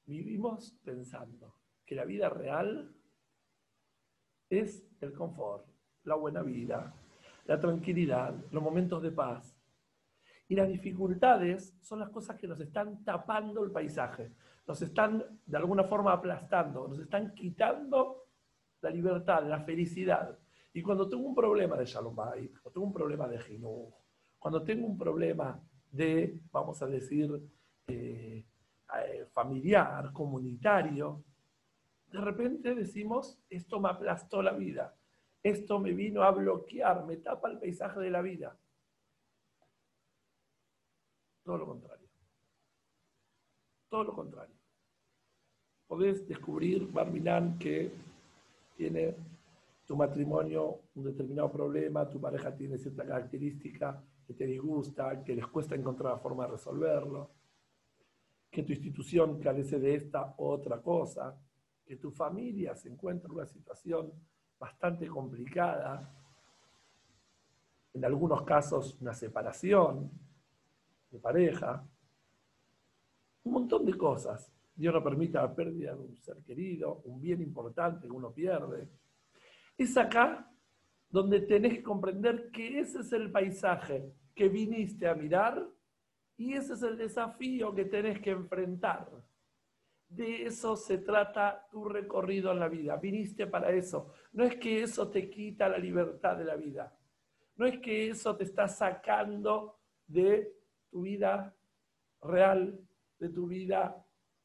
Vivimos 0.05 0.71
pensando 0.83 1.55
que 1.85 1.95
la 1.95 2.05
vida 2.05 2.29
real 2.29 2.93
es 4.49 4.85
el 5.01 5.13
confort, 5.13 5.65
la 6.03 6.15
buena 6.15 6.43
vida, 6.43 6.93
la 7.45 7.59
tranquilidad, 7.59 8.35
los 8.51 8.63
momentos 8.63 9.01
de 9.01 9.11
paz. 9.11 9.57
Y 10.47 10.55
las 10.55 10.67
dificultades 10.67 11.75
son 11.81 11.99
las 11.99 12.09
cosas 12.09 12.37
que 12.37 12.47
nos 12.47 12.59
están 12.59 13.03
tapando 13.03 13.63
el 13.63 13.71
paisaje, 13.71 14.33
nos 14.67 14.81
están 14.81 15.23
de 15.45 15.57
alguna 15.57 15.85
forma 15.85 16.11
aplastando, 16.13 16.87
nos 16.87 16.99
están 16.99 17.33
quitando 17.33 18.27
la 18.81 18.89
libertad, 18.89 19.45
la 19.47 19.61
felicidad. 19.61 20.37
Y 20.73 20.81
cuando 20.81 21.07
tengo 21.07 21.27
un 21.27 21.35
problema 21.35 21.77
de 21.77 21.85
Shalom 21.85 22.15
Bay, 22.15 22.47
cuando 22.49 22.71
tengo 22.71 22.87
un 22.87 22.93
problema 22.93 23.27
de 23.27 23.39
Jinuj, 23.39 23.93
cuando 24.39 24.63
tengo 24.63 24.87
un 24.87 24.97
problema 24.97 25.61
de, 25.91 26.39
vamos 26.51 26.81
a 26.81 26.87
decir, 26.87 27.31
eh, 27.87 28.43
eh, 29.05 29.25
familiar, 29.31 30.11
comunitario, 30.11 31.23
de 32.11 32.19
repente 32.19 32.73
decimos, 32.73 33.39
esto 33.49 33.79
me 33.79 33.89
aplastó 33.89 34.41
la 34.41 34.53
vida, 34.53 34.95
esto 35.43 35.79
me 35.79 35.93
vino 35.93 36.23
a 36.23 36.31
bloquear, 36.31 37.05
me 37.05 37.17
tapa 37.17 37.51
el 37.51 37.59
paisaje 37.59 37.99
de 37.99 38.09
la 38.09 38.21
vida. 38.21 38.57
Todo 41.43 41.57
lo 41.57 41.67
contrario. 41.67 42.07
Todo 43.89 44.03
lo 44.05 44.13
contrario. 44.13 44.55
Podés 45.87 46.27
descubrir, 46.27 46.91
Barminán, 46.91 47.59
que 47.59 47.91
tiene 48.75 49.15
tu 49.93 49.97
matrimonio 49.97 50.85
un 50.95 51.03
determinado 51.03 51.51
problema, 51.51 52.09
tu 52.09 52.19
pareja 52.19 52.55
tiene 52.55 52.79
cierta 52.79 53.05
característica, 53.05 54.03
que 54.25 54.33
te 54.33 54.47
disgusta, 54.47 55.23
que 55.23 55.35
les 55.35 55.45
cuesta 55.45 55.75
encontrar 55.75 56.13
la 56.13 56.17
forma 56.17 56.45
de 56.45 56.53
resolverlo, 56.53 57.29
que 58.49 58.63
tu 58.63 58.71
institución 58.71 59.39
carece 59.39 59.77
de 59.79 59.93
esta 59.93 60.33
u 60.39 60.45
otra 60.45 60.81
cosa, 60.81 61.39
que 61.85 61.97
tu 61.97 62.09
familia 62.09 62.73
se 62.75 62.89
encuentra 62.89 63.27
en 63.27 63.35
una 63.35 63.45
situación 63.45 64.11
bastante 64.57 65.07
complicada, 65.07 66.11
en 67.93 68.03
algunos 68.03 68.41
casos 68.41 68.99
una 68.99 69.13
separación 69.13 70.09
de 71.11 71.19
pareja, 71.19 71.87
un 73.43 73.53
montón 73.53 73.85
de 73.85 73.95
cosas. 73.95 74.51
Dios 74.75 74.91
no 74.91 75.03
permita 75.03 75.43
la 75.43 75.53
pérdida 75.53 75.93
de 75.93 76.01
un 76.01 76.17
ser 76.17 76.37
querido, 76.41 77.03
un 77.05 77.21
bien 77.21 77.43
importante 77.43 78.07
que 78.07 78.11
uno 78.11 78.33
pierde. 78.33 79.02
Es 79.77 79.97
acá 79.97 80.51
donde 81.09 81.41
tenés 81.41 81.73
que 81.73 81.83
comprender 81.83 82.49
que 82.51 82.79
ese 82.79 82.99
es 83.01 83.13
el 83.13 83.31
paisaje 83.31 84.11
que 84.35 84.49
viniste 84.49 85.07
a 85.07 85.15
mirar 85.15 85.67
y 86.37 86.53
ese 86.53 86.73
es 86.73 86.83
el 86.83 86.97
desafío 86.97 87.73
que 87.73 87.85
tenés 87.85 88.19
que 88.19 88.31
enfrentar. 88.31 89.09
De 90.09 90.45
eso 90.45 90.75
se 90.75 90.99
trata 90.99 91.67
tu 91.71 91.85
recorrido 91.85 92.51
en 92.51 92.59
la 92.59 92.67
vida. 92.67 92.97
Viniste 92.97 93.47
para 93.47 93.71
eso. 93.71 94.13
No 94.31 94.43
es 94.43 94.55
que 94.57 94.83
eso 94.83 95.09
te 95.09 95.29
quita 95.29 95.69
la 95.69 95.77
libertad 95.77 96.37
de 96.37 96.45
la 96.45 96.55
vida. 96.55 96.95
No 97.55 97.65
es 97.65 97.79
que 97.79 98.09
eso 98.09 98.35
te 98.35 98.43
está 98.43 98.67
sacando 98.67 99.79
de 100.07 100.51
tu 100.89 101.03
vida 101.03 101.55
real, 102.21 102.79
de 103.19 103.29
tu 103.29 103.47
vida, 103.47 104.03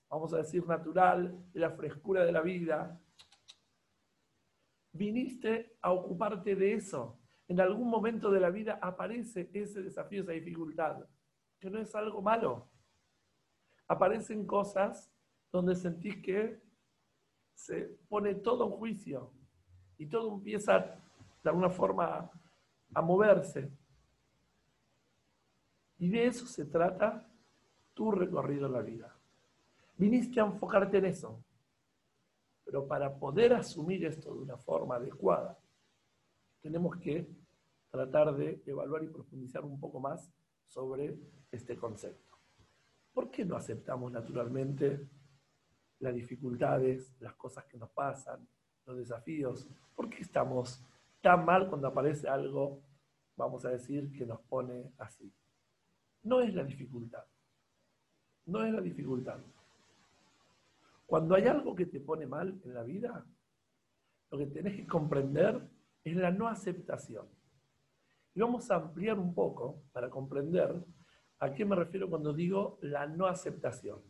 vamos 0.08 0.32
a 0.32 0.38
decir, 0.38 0.66
natural, 0.66 1.34
de 1.52 1.60
la 1.60 1.70
frescura 1.70 2.24
de 2.24 2.32
la 2.32 2.40
vida, 2.40 3.00
viniste 4.92 5.76
a 5.82 5.92
ocuparte 5.92 6.54
de 6.54 6.74
eso. 6.74 7.18
En 7.46 7.60
algún 7.60 7.88
momento 7.88 8.30
de 8.30 8.40
la 8.40 8.50
vida 8.50 8.78
aparece 8.82 9.50
ese 9.52 9.82
desafío, 9.82 10.22
esa 10.22 10.32
dificultad, 10.32 11.04
que 11.58 11.70
no 11.70 11.78
es 11.78 11.94
algo 11.94 12.20
malo. 12.20 12.68
Aparecen 13.86 14.46
cosas 14.46 15.10
donde 15.50 15.74
sentís 15.74 16.16
que 16.22 16.60
se 17.54 17.98
pone 18.08 18.34
todo 18.34 18.66
en 18.66 18.70
juicio 18.72 19.32
y 19.96 20.06
todo 20.06 20.34
empieza 20.34 20.78
de 21.42 21.50
alguna 21.50 21.70
forma 21.70 22.30
a 22.94 23.02
moverse. 23.02 23.70
Y 25.98 26.08
de 26.08 26.26
eso 26.26 26.46
se 26.46 26.66
trata 26.66 27.28
tu 27.94 28.12
recorrido 28.12 28.66
en 28.66 28.72
la 28.72 28.82
vida. 28.82 29.16
Viniste 29.96 30.40
a 30.40 30.44
enfocarte 30.44 30.98
en 30.98 31.06
eso. 31.06 31.42
Pero 32.68 32.86
para 32.86 33.18
poder 33.18 33.54
asumir 33.54 34.04
esto 34.04 34.34
de 34.34 34.40
una 34.40 34.58
forma 34.58 34.96
adecuada, 34.96 35.58
tenemos 36.60 36.98
que 36.98 37.26
tratar 37.90 38.36
de 38.36 38.62
evaluar 38.66 39.02
y 39.04 39.08
profundizar 39.08 39.64
un 39.64 39.80
poco 39.80 39.98
más 40.00 40.30
sobre 40.66 41.16
este 41.50 41.78
concepto. 41.78 42.28
¿por 43.18 43.32
qué 43.32 43.44
no 43.44 43.56
aceptamos 43.56 44.12
naturalmente 44.12 45.08
las 45.98 46.14
dificultades, 46.14 47.16
las 47.18 47.34
cosas 47.34 47.64
que 47.64 47.76
nos 47.76 47.90
pasan, 47.90 48.46
los 48.86 48.96
desafíos? 48.96 49.68
¿Por 49.96 50.08
qué 50.08 50.22
estamos 50.22 50.80
tan 51.20 51.44
mal 51.44 51.68
cuando 51.68 51.88
aparece 51.88 52.28
algo, 52.28 52.80
vamos 53.34 53.64
a 53.64 53.70
decir, 53.70 54.12
que 54.12 54.24
nos 54.24 54.40
pone 54.42 54.92
así? 54.98 55.32
No 56.22 56.40
es 56.40 56.54
la 56.54 56.62
dificultad. 56.62 57.24
No 58.46 58.64
es 58.64 58.72
la 58.72 58.80
dificultad. 58.80 59.40
Cuando 61.08 61.36
hay 61.36 61.46
algo 61.46 61.74
que 61.74 61.86
te 61.86 62.00
pone 62.00 62.26
mal 62.26 62.60
en 62.62 62.74
la 62.74 62.82
vida, 62.82 63.24
lo 64.30 64.36
que 64.36 64.44
tenés 64.44 64.76
que 64.76 64.86
comprender 64.86 65.58
es 66.04 66.14
la 66.14 66.30
no 66.30 66.46
aceptación. 66.46 67.26
Y 68.34 68.40
vamos 68.40 68.70
a 68.70 68.74
ampliar 68.74 69.18
un 69.18 69.34
poco 69.34 69.84
para 69.90 70.10
comprender 70.10 70.84
a 71.38 71.54
qué 71.54 71.64
me 71.64 71.76
refiero 71.76 72.10
cuando 72.10 72.34
digo 72.34 72.78
la 72.82 73.06
no 73.06 73.24
aceptación. 73.24 74.02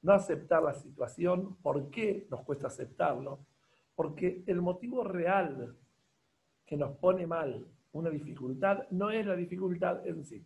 No 0.00 0.14
aceptar 0.14 0.62
la 0.62 0.72
situación, 0.72 1.56
¿por 1.56 1.90
qué 1.90 2.26
nos 2.30 2.40
cuesta 2.44 2.68
aceptarlo? 2.68 3.44
Porque 3.94 4.42
el 4.46 4.62
motivo 4.62 5.04
real 5.04 5.76
que 6.64 6.78
nos 6.78 6.96
pone 6.96 7.26
mal 7.26 7.66
una 7.92 8.08
dificultad 8.08 8.88
no 8.90 9.10
es 9.10 9.26
la 9.26 9.36
dificultad 9.36 10.06
en 10.06 10.24
sí. 10.24 10.42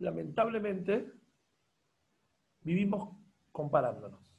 Lamentablemente, 0.00 1.23
vivimos 2.64 3.14
comparándonos, 3.52 4.34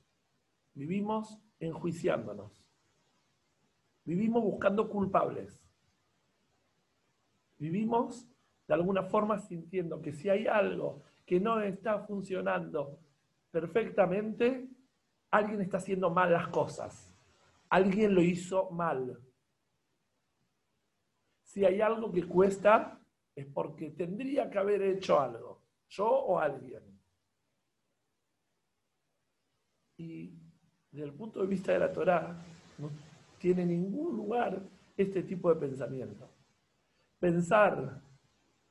vivimos 0.74 1.40
enjuiciándonos, 1.60 2.68
vivimos 4.04 4.44
buscando 4.44 4.90
culpables, 4.90 5.64
vivimos 7.58 8.28
de 8.68 8.74
alguna 8.74 9.04
forma 9.04 9.40
sintiendo 9.40 10.02
que 10.02 10.12
si 10.12 10.28
hay 10.28 10.48
algo 10.48 11.04
que 11.26 11.40
no 11.40 11.62
está 11.62 12.00
funcionando 12.00 13.00
perfectamente, 13.52 14.68
alguien 15.32 15.62
está 15.62 15.78
haciendo 15.78 16.10
mal 16.10 16.32
las 16.34 16.48
cosas, 16.50 17.14
alguien 17.70 18.14
lo 18.14 18.22
hizo 18.22 18.70
mal. 18.72 19.20
Si 21.44 21.64
hay 21.64 21.80
algo 21.80 22.12
que 22.12 22.28
cuesta, 22.28 23.00
es 23.36 23.46
porque 23.46 23.92
tendría 23.92 24.50
que 24.50 24.58
haber 24.58 24.82
hecho 24.82 25.20
algo, 25.20 25.62
yo 25.88 26.08
o 26.08 26.40
alguien. 26.40 26.95
Y 29.98 30.34
desde 30.92 31.06
el 31.06 31.14
punto 31.14 31.42
de 31.42 31.48
vista 31.48 31.72
de 31.72 31.80
la 31.80 31.92
Torá, 31.92 32.38
no 32.78 32.90
tiene 33.38 33.66
ningún 33.66 34.16
lugar 34.16 34.62
este 34.98 35.24
tipo 35.24 35.54
de 35.54 35.60
pensamiento. 35.60 36.30
Pensar 37.20 38.02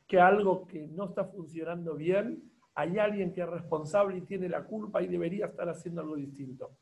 que 0.06 0.20
algo 0.20 0.66
que 0.66 0.86
no 0.88 1.04
está 1.06 1.24
funcionando 1.24 1.94
bien, 1.94 2.52
hay 2.74 2.98
alguien 2.98 3.32
que 3.32 3.40
es 3.40 3.48
responsable 3.48 4.18
y 4.18 4.22
tiene 4.22 4.48
la 4.48 4.64
culpa 4.64 5.02
y 5.02 5.06
debería 5.06 5.46
estar 5.46 5.68
haciendo 5.68 6.00
algo 6.00 6.16
distinto. 6.16 6.76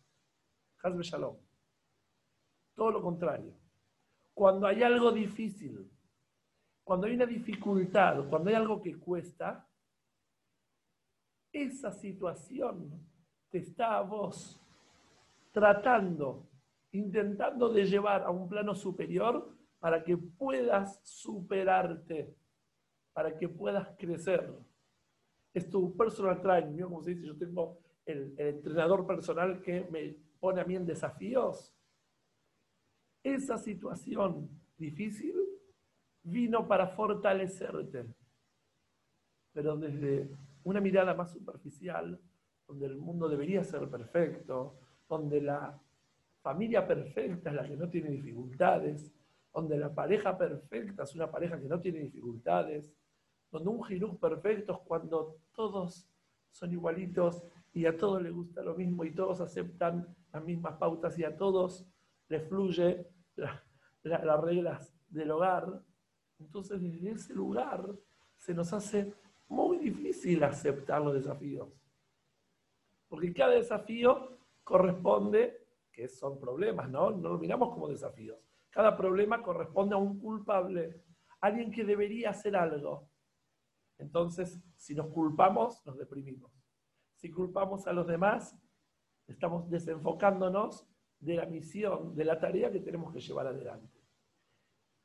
Hasbe 0.83 1.03
Shalom. 1.03 1.37
Todo 2.75 2.91
lo 2.91 3.03
contrario. 3.03 3.55
Cuando 4.35 4.67
hay 4.67 4.83
algo 4.83 5.13
difícil, 5.13 5.91
cuando 6.83 7.07
hay 7.07 7.15
una 7.15 7.27
dificultad, 7.27 8.29
cuando 8.29 8.49
hay 8.49 8.57
algo 8.57 8.81
que 8.81 8.99
cuesta, 8.99 9.69
esa 11.53 11.93
situación 11.93 13.07
te 13.53 13.59
está 13.59 13.99
a 13.99 14.03
vos 14.03 14.59
tratando, 15.53 16.49
intentando 16.91 17.69
de 17.69 17.85
llevar 17.85 18.23
a 18.23 18.31
un 18.31 18.49
plano 18.49 18.75
superior 18.75 19.55
para 19.79 20.03
que 20.03 20.17
puedas 20.17 21.01
superarte, 21.05 22.35
para 23.13 23.37
que 23.37 23.51
puedas 23.51 23.89
crecer. 23.99 24.51
Es 25.53 25.69
tu 25.69 25.95
personal 25.95 26.41
training, 26.41 26.83
como 26.83 27.03
se 27.03 27.11
dice, 27.11 27.27
yo 27.27 27.37
tengo 27.37 27.79
el, 28.07 28.35
el 28.39 28.49
entrenador 28.55 29.07
personal 29.07 29.61
que 29.61 29.87
me 29.91 30.17
pone 30.41 30.63
a 30.63 30.65
mí 30.65 30.75
en 30.75 30.87
desafíos. 30.87 31.75
Esa 33.23 33.59
situación 33.59 34.49
difícil 34.79 35.35
vino 36.23 36.67
para 36.67 36.87
fortalecerte, 36.87 38.07
pero 39.53 39.77
desde 39.77 40.31
una 40.65 40.81
mirada 40.81 41.13
más 41.13 41.31
superficial, 41.33 42.19
donde 42.73 42.87
el 42.87 42.97
mundo 42.97 43.29
debería 43.29 43.63
ser 43.63 43.87
perfecto, 43.91 44.79
donde 45.07 45.43
la 45.43 45.79
familia 46.41 46.87
perfecta 46.87 47.51
es 47.51 47.57
la 47.57 47.69
que 47.69 47.77
no 47.77 47.87
tiene 47.91 48.09
dificultades, 48.09 49.13
donde 49.53 49.77
la 49.77 49.95
pareja 49.95 50.39
perfecta 50.39 51.03
es 51.03 51.15
una 51.15 51.31
pareja 51.31 51.61
que 51.61 51.69
no 51.69 51.79
tiene 51.79 51.99
dificultades, 51.99 52.91
donde 53.51 53.69
un 53.69 53.85
girú 53.85 54.19
perfecto 54.19 54.73
es 54.73 54.79
cuando 54.87 55.37
todos 55.55 56.09
son 56.51 56.73
igualitos 56.73 57.45
y 57.75 57.85
a 57.85 57.95
todos 57.95 58.23
les 58.23 58.33
gusta 58.33 58.63
lo 58.63 58.75
mismo 58.75 59.05
y 59.05 59.15
todos 59.15 59.43
aceptan 59.43 60.09
las 60.33 60.43
mismas 60.43 60.79
pautas 60.79 61.19
y 61.19 61.25
a 61.25 61.37
todos 61.37 61.87
les 62.29 62.43
fluye 62.49 63.07
las 63.37 64.41
reglas 64.41 64.95
del 65.11 65.31
hogar. 65.31 65.83
Entonces, 66.41 66.81
desde 66.81 67.11
ese 67.11 67.35
lugar 67.35 67.87
se 68.39 68.55
nos 68.55 68.73
hace 68.73 69.13
muy 69.47 69.77
difícil 69.77 70.43
aceptar 70.43 71.03
los 71.03 71.13
desafíos. 71.13 71.82
Porque 73.13 73.35
cada 73.35 73.51
desafío 73.51 74.39
corresponde, 74.65 75.67
que 75.93 76.09
son 76.09 76.41
problemas, 76.41 76.89
¿no? 76.89 77.11
No 77.11 77.29
lo 77.29 77.39
miramos 77.39 77.69
como 77.69 77.87
desafíos. 77.87 78.39
Cada 78.71 78.97
problema 78.97 79.43
corresponde 79.43 79.95
a 79.95 79.99
un 79.99 80.19
culpable, 80.19 81.05
alguien 81.43 81.71
que 81.71 81.85
debería 81.85 82.31
hacer 82.31 82.57
algo. 82.57 83.11
Entonces, 83.99 84.59
si 84.77 84.95
nos 84.95 85.09
culpamos, 85.09 85.85
nos 85.85 85.99
deprimimos. 85.99 86.51
Si 87.17 87.31
culpamos 87.31 87.87
a 87.87 87.93
los 87.93 88.07
demás, 88.07 88.59
estamos 89.27 89.69
desenfocándonos 89.69 90.89
de 91.19 91.35
la 91.35 91.45
misión, 91.45 92.15
de 92.15 92.25
la 92.25 92.41
tarea 92.41 92.73
que 92.73 92.81
tenemos 92.81 93.13
que 93.13 93.21
llevar 93.21 93.47
adelante. 93.47 94.01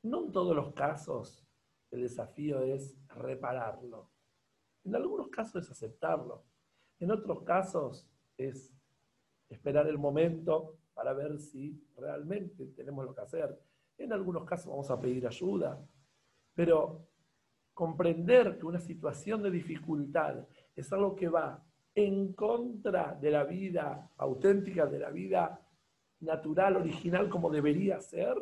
No 0.03 0.23
en 0.23 0.31
todos 0.31 0.55
los 0.55 0.73
casos 0.73 1.45
el 1.91 2.03
desafío 2.03 2.61
es 2.61 2.97
repararlo. 3.09 4.09
En 4.85 4.95
algunos 4.95 5.27
casos 5.27 5.65
es 5.65 5.71
aceptarlo. 5.71 6.45
En 6.99 7.11
otros 7.11 7.43
casos 7.43 8.07
es 8.37 8.73
esperar 9.49 9.87
el 9.87 9.97
momento 9.97 10.77
para 10.93 11.13
ver 11.13 11.39
si 11.39 11.79
realmente 11.95 12.65
tenemos 12.75 13.05
lo 13.05 13.13
que 13.13 13.21
hacer. 13.21 13.59
En 13.97 14.13
algunos 14.13 14.45
casos 14.45 14.67
vamos 14.67 14.89
a 14.89 14.99
pedir 14.99 15.25
ayuda. 15.27 15.79
Pero 16.53 17.07
comprender 17.73 18.57
que 18.57 18.65
una 18.65 18.79
situación 18.79 19.43
de 19.43 19.51
dificultad 19.51 20.47
es 20.75 20.91
algo 20.91 21.15
que 21.15 21.29
va 21.29 21.63
en 21.93 22.33
contra 22.33 23.13
de 23.13 23.31
la 23.31 23.43
vida 23.43 24.09
auténtica, 24.17 24.85
de 24.85 24.99
la 24.99 25.11
vida 25.11 25.61
natural, 26.19 26.77
original, 26.77 27.29
como 27.29 27.49
debería 27.49 27.99
ser, 28.01 28.35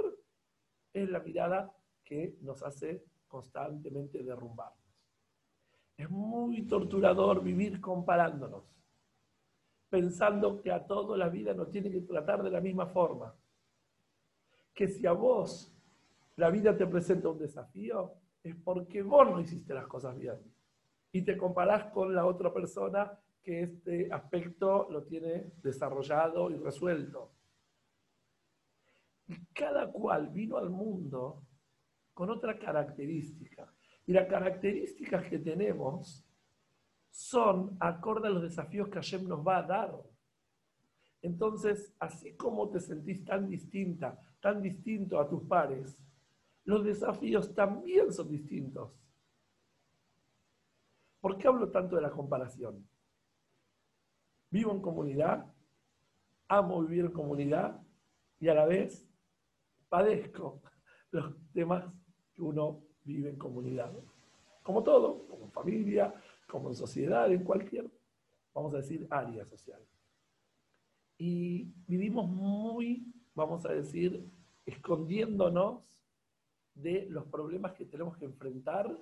es 0.93 1.09
la 1.09 1.19
mirada 1.19 1.73
que 2.03 2.37
nos 2.41 2.63
hace 2.63 3.03
constantemente 3.27 4.23
derrumbarnos. 4.23 4.84
Es 5.97 6.09
muy 6.09 6.63
torturador 6.63 7.41
vivir 7.41 7.79
comparándonos, 7.79 8.63
pensando 9.89 10.61
que 10.61 10.71
a 10.71 10.85
toda 10.85 11.17
la 11.17 11.29
vida 11.29 11.53
nos 11.53 11.71
tiene 11.71 11.89
que 11.89 12.01
tratar 12.01 12.43
de 12.43 12.51
la 12.51 12.59
misma 12.59 12.87
forma. 12.87 13.33
Que 14.73 14.87
si 14.87 15.07
a 15.07 15.13
vos 15.13 15.73
la 16.35 16.49
vida 16.49 16.75
te 16.75 16.85
presenta 16.85 17.29
un 17.29 17.39
desafío, 17.39 18.13
es 18.43 18.55
porque 18.57 19.01
vos 19.01 19.29
no 19.29 19.39
hiciste 19.39 19.73
las 19.73 19.87
cosas 19.87 20.17
bien. 20.17 20.39
Y 21.11 21.21
te 21.21 21.37
comparás 21.37 21.85
con 21.91 22.13
la 22.13 22.25
otra 22.25 22.53
persona 22.53 23.17
que 23.41 23.61
este 23.61 24.11
aspecto 24.11 24.87
lo 24.89 25.03
tiene 25.03 25.53
desarrollado 25.61 26.51
y 26.51 26.57
resuelto. 26.57 27.31
Y 29.27 29.35
cada 29.53 29.91
cual 29.91 30.29
vino 30.29 30.57
al 30.57 30.69
mundo 30.69 31.43
con 32.13 32.29
otra 32.29 32.57
característica. 32.57 33.71
Y 34.05 34.13
las 34.13 34.27
características 34.27 35.27
que 35.27 35.39
tenemos 35.39 36.23
son 37.09 37.77
acorde 37.79 38.27
a 38.27 38.31
los 38.31 38.43
desafíos 38.43 38.89
que 38.89 38.95
Hashem 38.95 39.27
nos 39.27 39.45
va 39.45 39.59
a 39.59 39.63
dar. 39.63 39.95
Entonces, 41.21 41.93
así 41.99 42.35
como 42.35 42.69
te 42.69 42.79
sentís 42.79 43.23
tan 43.23 43.47
distinta, 43.47 44.19
tan 44.39 44.61
distinto 44.61 45.19
a 45.19 45.27
tus 45.27 45.43
pares, 45.43 45.97
los 46.65 46.83
desafíos 46.83 47.53
también 47.55 48.11
son 48.11 48.29
distintos. 48.29 48.91
¿Por 51.21 51.37
qué 51.37 51.47
hablo 51.47 51.71
tanto 51.71 51.95
de 51.95 52.01
la 52.01 52.11
comparación? 52.11 52.87
Vivo 54.51 54.71
en 54.71 54.81
comunidad, 54.81 55.51
amo 56.47 56.83
vivir 56.83 57.05
en 57.05 57.11
comunidad 57.11 57.81
y 58.39 58.47
a 58.47 58.53
la 58.53 58.65
vez 58.65 59.07
padezco 59.89 60.61
los 61.11 61.33
temas 61.53 61.91
que 62.33 62.41
uno 62.41 62.83
vive 63.05 63.29
en 63.29 63.37
comunidad. 63.37 63.93
Como 64.63 64.83
todo, 64.83 65.25
como 65.27 65.49
familia, 65.49 66.13
como 66.47 66.69
en 66.69 66.75
sociedad, 66.75 67.31
en 67.31 67.43
cualquier, 67.43 67.89
vamos 68.53 68.73
a 68.73 68.77
decir, 68.77 69.07
área 69.09 69.45
social. 69.45 69.81
Y 71.17 71.71
vivimos 71.87 72.27
muy, 72.29 73.13
vamos 73.33 73.65
a 73.65 73.69
decir, 73.69 74.29
escondiéndonos 74.65 75.83
de 76.73 77.07
los 77.09 77.25
problemas 77.27 77.73
que 77.73 77.85
tenemos 77.85 78.17
que 78.17 78.25
enfrentar 78.25 78.97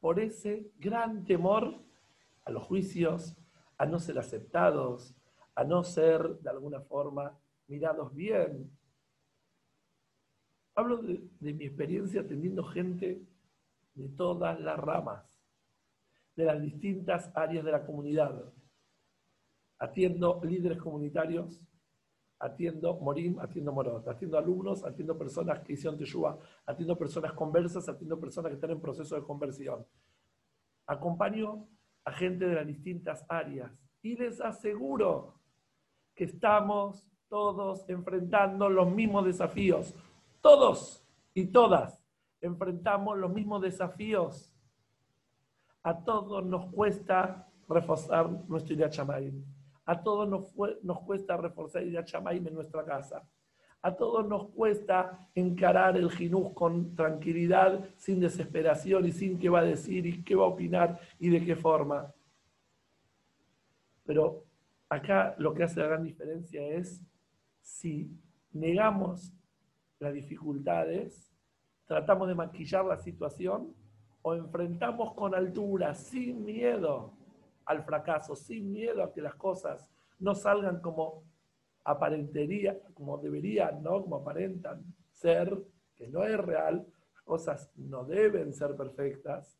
por 0.00 0.20
ese 0.20 0.70
gran 0.78 1.24
temor 1.24 1.82
a 2.44 2.50
los 2.50 2.62
juicios, 2.62 3.36
a 3.76 3.86
no 3.86 3.98
ser 3.98 4.18
aceptados, 4.18 5.14
a 5.54 5.64
no 5.64 5.82
ser 5.82 6.38
de 6.38 6.50
alguna 6.50 6.80
forma 6.80 7.36
mirados 7.66 8.14
bien. 8.14 8.70
Hablo 10.74 10.98
de, 10.98 11.28
mi 11.40 11.64
experiencia 11.64 12.20
atendiendo 12.20 12.62
gente 12.62 13.20
de 13.98 14.08
todas 14.10 14.58
las 14.60 14.78
ramas, 14.78 15.24
de 16.36 16.44
las 16.44 16.60
distintas 16.62 17.30
áreas 17.34 17.64
de 17.64 17.72
la 17.72 17.84
comunidad. 17.84 18.52
Atiendo 19.80 20.40
líderes 20.44 20.78
comunitarios, 20.78 21.60
atiendo 22.38 22.98
Morim, 23.00 23.38
atiendo 23.40 23.72
Morot, 23.72 24.06
atiendo 24.06 24.38
alumnos, 24.38 24.84
atiendo 24.84 25.18
personas 25.18 25.60
que 25.60 25.72
hicieron 25.72 25.98
Teshua, 25.98 26.38
atiendo 26.64 26.96
personas 26.96 27.32
conversas, 27.32 27.88
atiendo 27.88 28.18
personas 28.20 28.50
que 28.50 28.54
están 28.54 28.70
en 28.70 28.80
proceso 28.80 29.16
de 29.16 29.22
conversión. 29.22 29.84
Acompaño 30.86 31.68
a 32.04 32.12
gente 32.12 32.46
de 32.46 32.54
las 32.54 32.66
distintas 32.66 33.26
áreas 33.28 33.72
y 34.02 34.16
les 34.16 34.40
aseguro 34.40 35.40
que 36.14 36.24
estamos 36.24 37.06
todos 37.28 37.88
enfrentando 37.88 38.68
los 38.68 38.90
mismos 38.90 39.24
desafíos. 39.24 39.94
Todos 40.40 41.04
y 41.34 41.46
todas 41.46 41.97
enfrentamos 42.40 43.18
los 43.18 43.32
mismos 43.32 43.62
desafíos. 43.62 44.52
A 45.82 46.04
todos 46.04 46.44
nos 46.44 46.72
cuesta 46.72 47.48
reforzar 47.68 48.30
nuestro 48.48 48.74
Irachamayim. 48.74 49.44
A 49.84 50.02
todos 50.02 50.28
nos, 50.28 51.00
cuesta 51.00 51.36
reforzar 51.36 51.82
Irachamayim 51.82 52.46
en 52.48 52.54
nuestra 52.54 52.84
casa. 52.84 53.26
A 53.80 53.94
todos 53.94 54.26
nos 54.26 54.48
cuesta 54.50 55.28
encarar 55.34 55.96
el 55.96 56.10
jinús 56.10 56.52
con 56.52 56.94
tranquilidad, 56.94 57.88
sin 57.96 58.20
desesperación 58.20 59.06
y 59.06 59.12
sin 59.12 59.38
qué 59.38 59.48
va 59.48 59.60
a 59.60 59.64
decir 59.64 60.04
y 60.04 60.22
qué 60.24 60.34
va 60.34 60.44
a 60.44 60.48
opinar 60.48 61.00
y 61.18 61.30
de 61.30 61.44
qué 61.44 61.54
forma. 61.54 62.12
Pero 64.04 64.44
acá 64.88 65.34
lo 65.38 65.54
que 65.54 65.62
hace 65.62 65.80
la 65.80 65.86
gran 65.86 66.02
diferencia 66.02 66.66
es 66.66 67.00
si 67.60 68.10
negamos 68.52 69.32
las 70.00 70.12
dificultades, 70.12 71.27
tratamos 71.88 72.28
de 72.28 72.34
maquillar 72.34 72.84
la 72.84 72.98
situación 72.98 73.74
o 74.22 74.34
enfrentamos 74.34 75.14
con 75.14 75.34
altura, 75.34 75.94
sin 75.94 76.44
miedo 76.44 77.14
al 77.64 77.82
fracaso, 77.82 78.36
sin 78.36 78.70
miedo 78.70 79.02
a 79.02 79.12
que 79.12 79.22
las 79.22 79.34
cosas 79.34 79.90
no 80.18 80.34
salgan 80.34 80.80
como 80.80 81.24
aparentería, 81.84 82.78
como 82.92 83.16
deberían, 83.16 83.82
¿no? 83.82 84.02
Como 84.02 84.16
aparentan 84.16 84.84
ser, 85.12 85.58
que 85.96 86.08
no 86.08 86.24
es 86.24 86.36
real, 86.38 86.86
las 87.14 87.22
cosas 87.22 87.70
no 87.76 88.04
deben 88.04 88.52
ser 88.52 88.76
perfectas. 88.76 89.58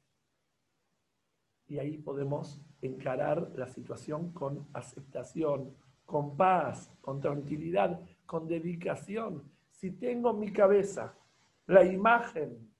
Y 1.66 1.78
ahí 1.78 1.96
podemos 1.96 2.60
encarar 2.82 3.50
la 3.56 3.68
situación 3.68 4.32
con 4.32 4.68
aceptación, 4.74 5.74
con 6.04 6.36
paz, 6.36 6.92
con 7.00 7.20
tranquilidad, 7.20 8.00
con 8.26 8.46
dedicación. 8.46 9.50
Si 9.70 9.92
tengo 9.92 10.30
en 10.30 10.40
mi 10.40 10.52
cabeza 10.52 11.14
la 11.68 11.84
imagen 11.84 12.74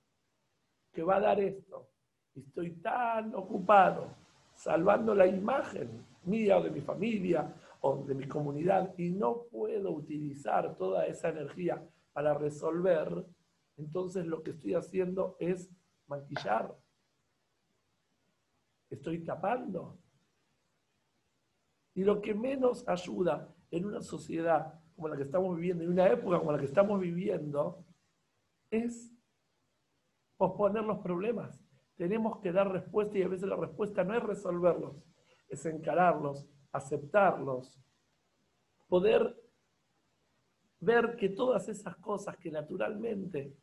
que 0.93 1.03
va 1.03 1.17
a 1.17 1.21
dar 1.21 1.41
esto, 1.41 1.91
estoy 2.35 2.73
tan 2.81 3.35
ocupado 3.35 4.09
salvando 4.55 5.15
la 5.15 5.27
imagen 5.27 6.05
mía 6.25 6.59
o 6.59 6.63
de 6.63 6.71
mi 6.71 6.81
familia 6.81 7.55
o 7.81 8.03
de 8.05 8.15
mi 8.15 8.27
comunidad 8.27 8.95
y 8.99 9.11
no 9.11 9.43
puedo 9.51 9.93
utilizar 9.93 10.77
toda 10.77 11.07
esa 11.07 11.29
energía 11.29 11.87
para 12.13 12.35
resolver, 12.35 13.25
entonces 13.77 14.27
lo 14.27 14.43
que 14.43 14.51
estoy 14.51 14.75
haciendo 14.75 15.37
es 15.39 15.71
maquillar. 16.07 16.75
Estoy 18.91 19.23
tapando. 19.23 19.99
Y 21.95 22.05
lo 22.05 22.23
que 22.23 22.35
menos 22.35 22.89
ayuda 22.89 23.55
en 23.71 23.85
una 23.85 24.01
sociedad 24.01 24.81
como 24.97 25.09
la 25.09 25.17
que 25.17 25.25
estamos 25.25 25.55
viviendo, 25.55 25.85
en 25.85 25.91
una 25.91 26.09
época 26.09 26.39
como 26.39 26.53
la 26.53 26.59
que 26.59 26.65
estamos 26.65 26.99
viviendo, 27.01 27.85
es 28.71 29.13
posponer 30.37 30.85
los 30.85 30.99
problemas. 30.99 31.61
Tenemos 31.97 32.39
que 32.41 32.53
dar 32.53 32.71
respuesta 32.71 33.19
y 33.19 33.23
a 33.23 33.29
veces 33.29 33.49
la 33.49 33.57
respuesta 33.57 34.05
no 34.05 34.15
es 34.15 34.23
resolverlos, 34.23 35.05
es 35.49 35.67
encararlos, 35.67 36.49
aceptarlos, 36.73 37.81
poder 38.87 39.37
ver 40.81 41.17
que 41.17 41.29
todas 41.29 41.69
esas 41.69 41.97
cosas 41.97 42.37
que 42.37 42.51
naturalmente 42.51 43.57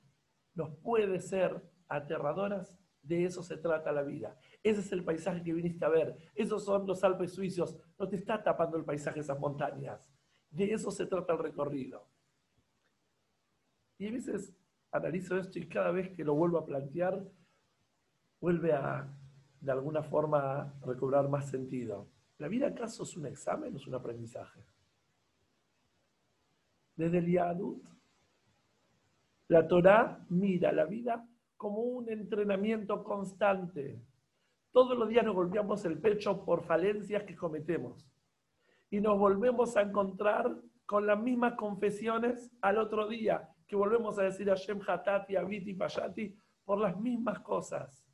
nos 0.54 0.76
puede 0.80 1.20
ser 1.22 1.64
aterradoras, 1.88 2.78
de 3.02 3.26
eso 3.26 3.44
se 3.44 3.58
trata 3.58 3.92
la 3.92 4.02
vida. 4.02 4.38
Ese 4.64 4.82
es 4.82 4.92
el 4.92 5.04
paisaje 5.04 5.44
que 5.44 5.54
viniste 5.54 5.86
a 5.86 5.90
ver. 5.90 6.18
Esos 6.34 6.66
son 6.66 6.88
los 6.88 7.04
Alpes 7.04 7.34
suizos. 7.34 7.78
No 8.00 8.10
te 8.10 8.16
está 8.16 8.42
tapando 8.42 8.78
el 8.78 8.84
paisaje 8.84 9.20
esas 9.20 9.40
montañas. 9.40 10.10
De 10.50 10.74
eso 10.74 10.90
se 10.90 11.06
trata 11.06 11.34
el 11.34 11.40
recorrido. 11.40 12.10
Y 14.00 14.08
a 14.08 14.12
veces 14.12 14.56
analizo 14.96 15.38
esto 15.38 15.60
y 15.60 15.68
cada 15.68 15.92
vez 15.92 16.10
que 16.16 16.24
lo 16.24 16.36
vuelvo 16.36 16.58
a 16.58 16.66
plantear, 16.66 17.24
vuelve 18.40 18.74
a, 18.74 19.08
de 19.60 19.72
alguna 19.72 20.04
forma, 20.04 20.74
recobrar 20.86 21.30
más 21.30 21.50
sentido. 21.50 22.08
¿La 22.38 22.48
vida 22.48 22.68
acaso 22.68 23.04
es 23.04 23.16
un 23.16 23.26
examen 23.28 23.74
o 23.74 23.78
es 23.78 23.88
un 23.88 23.96
aprendizaje? 23.96 24.66
Desde 26.96 27.18
el 27.18 27.32
Yadut, 27.32 27.84
la 29.48 29.68
Torah 29.68 30.26
mira 30.30 30.72
la 30.72 30.86
vida 30.86 31.28
como 31.58 31.82
un 31.82 32.10
entrenamiento 32.10 33.04
constante. 33.04 34.02
Todos 34.72 34.98
los 34.98 35.08
días 35.08 35.26
nos 35.26 35.36
golpeamos 35.36 35.86
el 35.86 36.00
pecho 36.00 36.44
por 36.44 36.64
falencias 36.64 37.24
que 37.24 37.36
cometemos. 37.36 38.06
Y 38.90 39.00
nos 39.00 39.18
volvemos 39.18 39.78
a 39.78 39.82
encontrar 39.82 40.56
con 40.86 41.08
las 41.08 41.20
mismas 41.20 41.54
confesiones 41.54 42.52
al 42.62 42.78
otro 42.78 43.08
día, 43.08 43.50
que 43.68 43.76
volvemos 43.76 44.18
a 44.20 44.24
decir 44.24 44.50
a 44.50 44.56
Shem 44.56 44.80
Hatati, 44.86 45.36
Abiti, 45.36 45.74
Payati, 45.74 46.36
por 46.64 46.80
las 46.80 47.00
mismas 47.00 47.40
cosas. 47.40 48.06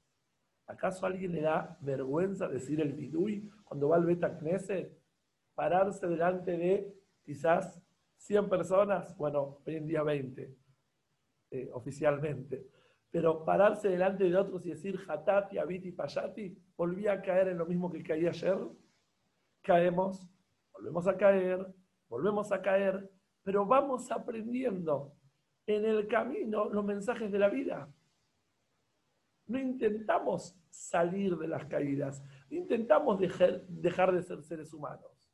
¿Acaso 0.67 1.05
a 1.05 1.09
alguien 1.09 1.33
le 1.33 1.41
da 1.41 1.77
vergüenza 1.81 2.47
decir 2.47 2.79
el 2.79 2.93
bidui 2.93 3.49
cuando 3.63 3.89
va 3.89 3.97
al 3.97 4.05
Beta 4.05 4.37
Knesset? 4.37 4.97
Pararse 5.53 6.07
delante 6.07 6.57
de 6.57 6.93
quizás 7.21 7.81
100 8.17 8.49
personas, 8.49 9.15
bueno, 9.17 9.59
hoy 9.65 9.75
en 9.75 9.87
día 9.87 10.03
20, 10.03 10.55
eh, 11.51 11.69
oficialmente 11.73 12.69
pero 13.11 13.43
pararse 13.43 13.89
delante 13.89 14.23
de 14.23 14.35
otros 14.35 14.65
y 14.65 14.69
decir 14.69 14.97
Hatati, 15.05 15.57
Abiti, 15.57 15.91
Payati, 15.91 16.57
volví 16.77 17.07
a 17.07 17.21
caer 17.21 17.49
en 17.49 17.57
lo 17.57 17.65
mismo 17.65 17.91
que 17.91 18.01
caí 18.01 18.25
ayer. 18.25 18.57
Caemos, 19.61 20.25
volvemos 20.71 21.05
a 21.07 21.17
caer, 21.17 21.67
volvemos 22.07 22.51
a 22.53 22.61
caer, 22.61 23.11
pero 23.43 23.65
vamos 23.65 24.09
aprendiendo 24.09 25.13
en 25.67 25.85
el 25.85 26.07
camino 26.07 26.69
los 26.69 26.83
mensajes 26.83 27.31
de 27.31 27.39
la 27.39 27.49
vida. 27.49 27.89
No 29.47 29.59
intentamos 29.59 30.55
salir 30.69 31.37
de 31.37 31.47
las 31.47 31.65
caídas, 31.65 32.23
no 32.49 32.57
intentamos 32.57 33.19
dejar, 33.19 33.65
dejar 33.67 34.13
de 34.13 34.23
ser 34.23 34.41
seres 34.41 34.73
humanos. 34.73 35.29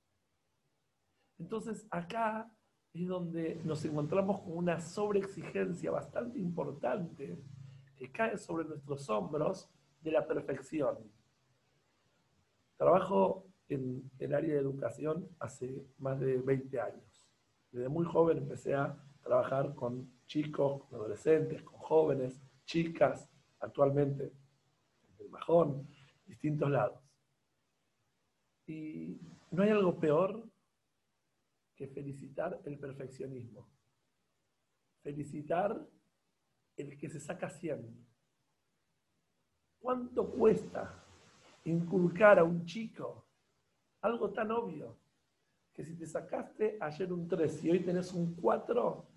Entonces 1.37 1.87
acá 1.91 2.51
es 2.93 3.07
donde 3.07 3.61
nos 3.63 3.85
encontramos 3.85 4.41
con 4.41 4.57
una 4.57 4.79
sobreexigencia 4.79 5.91
bastante 5.91 6.39
importante 6.39 7.37
que 7.95 8.11
cae 8.11 8.37
sobre 8.37 8.65
nuestros 8.65 9.09
hombros 9.09 9.69
de 10.01 10.11
la 10.11 10.25
perfección. 10.25 10.97
Trabajo 12.77 13.45
en 13.69 14.09
el 14.19 14.33
área 14.33 14.53
de 14.53 14.59
educación 14.59 15.27
hace 15.39 15.85
más 15.99 16.19
de 16.19 16.37
20 16.37 16.79
años. 16.79 17.27
Desde 17.71 17.89
muy 17.89 18.05
joven 18.05 18.37
empecé 18.37 18.73
a 18.75 18.97
trabajar 19.21 19.75
con 19.75 20.09
chicos, 20.27 20.83
adolescentes, 20.91 21.63
con 21.63 21.79
jóvenes, 21.79 22.39
chicas, 22.65 23.29
actualmente 23.59 24.25
en 24.25 25.25
el 25.25 25.29
Majón, 25.29 25.87
distintos 26.25 26.69
lados. 26.69 27.01
Y 28.67 29.19
no 29.51 29.63
hay 29.63 29.69
algo 29.69 29.97
peor 29.97 30.43
que 31.75 31.87
felicitar 31.87 32.59
el 32.65 32.77
perfeccionismo. 32.77 33.67
Felicitar 35.01 35.87
el 36.75 36.97
que 36.97 37.09
se 37.09 37.19
saca 37.19 37.49
100. 37.49 38.05
¿Cuánto 39.79 40.29
cuesta 40.29 41.03
inculcar 41.63 42.39
a 42.39 42.43
un 42.43 42.65
chico 42.65 43.25
algo 44.01 44.31
tan 44.31 44.51
obvio? 44.51 44.97
Que 45.73 45.85
si 45.85 45.95
te 45.95 46.05
sacaste 46.05 46.77
ayer 46.81 47.13
un 47.13 47.27
3 47.27 47.63
y 47.63 47.71
hoy 47.71 47.79
tenés 47.79 48.11
un 48.11 48.35
4, 48.35 49.16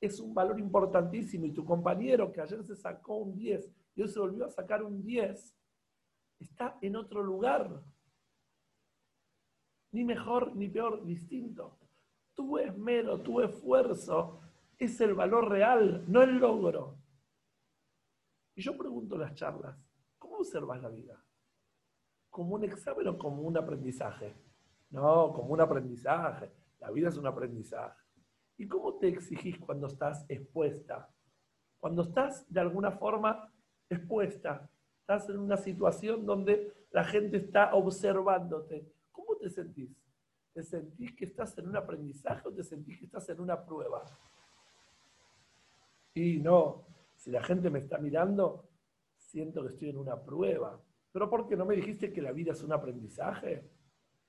es 0.00 0.18
un 0.18 0.32
valor 0.32 0.58
importantísimo. 0.58 1.46
Y 1.46 1.52
tu 1.52 1.64
compañero 1.64 2.32
que 2.32 2.40
ayer 2.40 2.64
se 2.64 2.74
sacó 2.74 3.16
un 3.16 3.34
10 3.34 3.70
y 3.94 4.02
hoy 4.02 4.08
se 4.08 4.18
volvió 4.18 4.46
a 4.46 4.50
sacar 4.50 4.82
un 4.82 5.02
10, 5.02 5.56
está 6.38 6.78
en 6.80 6.96
otro 6.96 7.22
lugar. 7.22 7.82
Ni 9.92 10.04
mejor 10.04 10.56
ni 10.56 10.68
peor, 10.68 11.04
distinto. 11.04 11.78
Tu 12.34 12.58
esmero, 12.58 13.20
tu 13.20 13.40
esfuerzo 13.40 14.40
es 14.78 15.00
el 15.00 15.14
valor 15.14 15.48
real, 15.48 16.04
no 16.08 16.22
el 16.22 16.38
logro. 16.38 16.96
Y 18.54 18.62
yo 18.62 18.76
pregunto 18.76 19.16
en 19.16 19.22
las 19.22 19.34
charlas, 19.34 19.76
¿cómo 20.18 20.30
¿Cómo 20.30 20.42
observas 20.42 20.80
la 20.80 20.88
vida? 20.88 21.22
¿Como 22.30 22.54
un 22.54 22.64
examen 22.64 23.08
o 23.08 23.18
como 23.18 23.42
un 23.42 23.58
aprendizaje? 23.58 24.34
No, 24.90 25.32
como 25.34 25.52
un 25.52 25.60
aprendizaje. 25.60 26.50
La 26.78 26.90
vida 26.90 27.08
es 27.08 27.16
un 27.16 27.26
aprendizaje. 27.26 28.00
¿Y 28.60 28.68
cómo 28.68 28.98
te 28.98 29.08
exigís 29.08 29.58
cuando 29.58 29.86
estás 29.86 30.26
expuesta? 30.28 31.08
Cuando 31.78 32.02
estás 32.02 32.44
de 32.52 32.60
alguna 32.60 32.90
forma 32.90 33.50
expuesta, 33.88 34.68
estás 35.00 35.30
en 35.30 35.38
una 35.38 35.56
situación 35.56 36.26
donde 36.26 36.70
la 36.90 37.02
gente 37.04 37.38
está 37.38 37.74
observándote. 37.74 38.86
¿Cómo 39.10 39.36
te 39.36 39.48
sentís? 39.48 39.96
¿Te 40.52 40.62
sentís 40.62 41.16
que 41.16 41.24
estás 41.24 41.56
en 41.56 41.68
un 41.68 41.76
aprendizaje 41.76 42.46
o 42.48 42.52
te 42.52 42.62
sentís 42.62 42.98
que 42.98 43.06
estás 43.06 43.26
en 43.30 43.40
una 43.40 43.64
prueba? 43.64 44.04
Y 46.12 46.38
no, 46.38 46.84
si 47.16 47.30
la 47.30 47.42
gente 47.42 47.70
me 47.70 47.78
está 47.78 47.96
mirando, 47.96 48.68
siento 49.16 49.62
que 49.62 49.68
estoy 49.68 49.88
en 49.88 49.96
una 49.96 50.22
prueba. 50.22 50.78
Pero 51.10 51.30
¿por 51.30 51.48
qué 51.48 51.56
no 51.56 51.64
me 51.64 51.76
dijiste 51.76 52.12
que 52.12 52.20
la 52.20 52.32
vida 52.32 52.52
es 52.52 52.62
un 52.62 52.74
aprendizaje? 52.74 53.70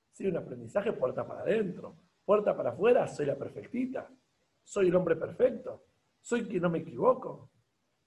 Sí, 0.09 0.25
un 0.25 0.37
aprendizaje 0.37 0.93
puerta 0.93 1.27
para 1.27 1.41
adentro. 1.41 1.97
Puerta 2.23 2.55
para 2.55 2.69
afuera, 2.69 3.05
soy 3.09 3.25
la 3.25 3.35
perfectita. 3.35 4.09
Soy 4.63 4.87
el 4.87 4.95
hombre 4.95 5.15
perfecto. 5.15 5.85
Soy 6.21 6.45
quien 6.45 6.63
no 6.63 6.69
me 6.69 6.79
equivoco. 6.79 7.49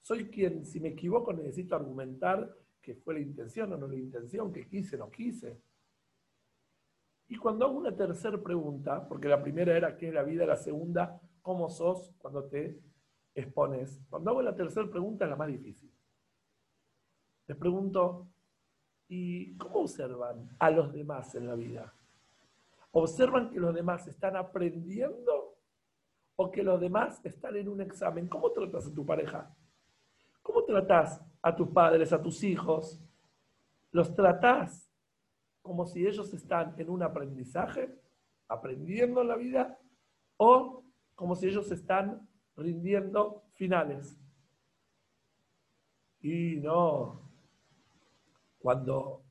Soy 0.01 0.29
quien, 0.29 0.65
si 0.65 0.79
me 0.79 0.89
equivoco, 0.89 1.33
necesito 1.33 1.75
argumentar 1.75 2.55
que 2.81 2.95
fue 2.95 3.15
la 3.15 3.21
intención 3.21 3.73
o 3.73 3.77
no 3.77 3.87
la 3.87 3.95
intención, 3.95 4.53
que 4.53 4.67
quise 4.67 4.95
o 4.95 4.99
no 4.99 5.09
quise. 5.09 5.59
Y 7.27 7.37
cuando 7.37 7.65
hago 7.65 7.77
una 7.77 7.95
tercera 7.95 8.41
pregunta, 8.41 9.07
porque 9.07 9.27
la 9.27 9.41
primera 9.41 9.75
era 9.75 9.97
qué 9.97 10.09
es 10.09 10.13
la 10.13 10.21
vida, 10.21 10.45
la 10.45 10.55
segunda, 10.55 11.19
cómo 11.41 11.69
sos 11.69 12.13
cuando 12.19 12.45
te 12.45 12.79
expones. 13.33 13.99
Cuando 14.09 14.31
hago 14.31 14.41
la 14.43 14.55
tercera 14.55 14.87
pregunta 14.89 15.25
es 15.25 15.31
la 15.31 15.35
más 15.35 15.47
difícil. 15.47 15.91
Les 17.47 17.57
pregunto, 17.57 18.27
¿y 19.07 19.57
cómo 19.57 19.81
observan 19.81 20.49
a 20.59 20.69
los 20.69 20.93
demás 20.93 21.33
en 21.35 21.47
la 21.47 21.55
vida? 21.55 21.93
¿Observan 22.91 23.49
que 23.49 23.59
los 23.59 23.73
demás 23.73 24.07
están 24.07 24.35
aprendiendo 24.35 25.54
o 26.35 26.51
que 26.51 26.63
los 26.63 26.79
demás 26.79 27.23
están 27.25 27.55
en 27.55 27.69
un 27.69 27.81
examen? 27.81 28.27
¿Cómo 28.27 28.51
tratas 28.51 28.87
a 28.87 28.93
tu 28.93 29.05
pareja? 29.05 29.55
¿Cómo 30.41 30.63
tratas 30.63 31.21
a 31.41 31.55
tus 31.55 31.69
padres, 31.69 32.13
a 32.13 32.21
tus 32.21 32.43
hijos? 32.43 33.01
¿Los 33.91 34.13
tratás 34.13 34.85
como 35.65 35.87
si 35.87 36.05
ellos 36.05 36.31
están 36.31 36.75
en 36.77 36.91
un 36.91 37.01
aprendizaje, 37.01 37.89
aprendiendo 38.47 39.23
la 39.23 39.35
vida, 39.35 39.79
o 40.37 40.83
como 41.15 41.35
si 41.35 41.47
ellos 41.47 41.71
están 41.71 42.29
rindiendo 42.55 43.45
finales. 43.55 44.15
Y 46.21 46.57
no, 46.57 47.19
cuando 48.59 49.23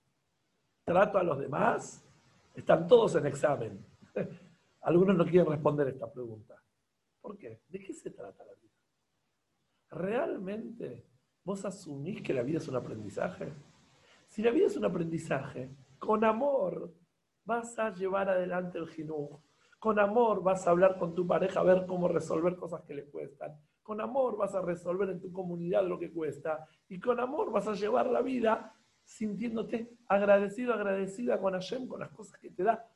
trato 0.84 1.18
a 1.18 1.22
los 1.22 1.38
demás, 1.38 2.04
están 2.54 2.88
todos 2.88 3.14
en 3.14 3.26
examen. 3.26 3.86
Algunos 4.80 5.16
no 5.16 5.24
quieren 5.24 5.46
responder 5.46 5.86
esta 5.86 6.12
pregunta. 6.12 6.60
¿Por 7.24 7.38
qué? 7.38 7.62
¿De 7.70 7.78
qué 7.80 7.94
se 7.94 8.10
trata 8.10 8.44
la 8.44 8.52
vida? 8.52 8.74
¿Realmente 9.92 11.06
vos 11.42 11.64
asumís 11.64 12.20
que 12.20 12.34
la 12.34 12.42
vida 12.42 12.58
es 12.58 12.68
un 12.68 12.76
aprendizaje? 12.76 13.50
Si 14.28 14.42
la 14.42 14.50
vida 14.50 14.66
es 14.66 14.76
un 14.76 14.84
aprendizaje, 14.84 15.70
con 15.98 16.22
amor 16.22 16.92
vas 17.46 17.78
a 17.78 17.94
llevar 17.94 18.28
adelante 18.28 18.76
el 18.76 18.88
jinú. 18.88 19.42
Con 19.78 19.98
amor 19.98 20.42
vas 20.42 20.66
a 20.66 20.70
hablar 20.72 20.98
con 20.98 21.14
tu 21.14 21.26
pareja 21.26 21.60
a 21.60 21.62
ver 21.62 21.86
cómo 21.86 22.08
resolver 22.08 22.56
cosas 22.56 22.82
que 22.82 22.92
le 22.92 23.06
cuestan. 23.06 23.58
Con 23.82 24.02
amor 24.02 24.36
vas 24.36 24.54
a 24.54 24.60
resolver 24.60 25.08
en 25.08 25.22
tu 25.22 25.32
comunidad 25.32 25.82
lo 25.86 25.98
que 25.98 26.12
cuesta. 26.12 26.68
Y 26.90 27.00
con 27.00 27.18
amor 27.20 27.50
vas 27.50 27.66
a 27.66 27.72
llevar 27.72 28.06
la 28.08 28.20
vida 28.20 28.76
sintiéndote 29.02 29.96
agradecido, 30.08 30.74
agradecida 30.74 31.40
con 31.40 31.54
Hashem, 31.54 31.88
con 31.88 32.00
las 32.00 32.10
cosas 32.10 32.38
que 32.38 32.50
te 32.50 32.64
da, 32.64 32.86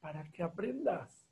para 0.00 0.24
que 0.32 0.42
aprendas. 0.42 1.27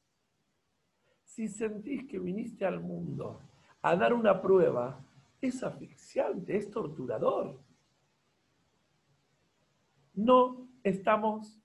Si 1.36 1.48
sentís 1.48 2.06
que 2.06 2.18
viniste 2.18 2.64
al 2.64 2.80
mundo 2.80 3.42
a 3.82 3.94
dar 3.94 4.14
una 4.14 4.40
prueba, 4.40 4.98
es 5.38 5.62
asfixiante, 5.62 6.56
es 6.56 6.70
torturador. 6.70 7.60
No 10.14 10.66
estamos 10.82 11.60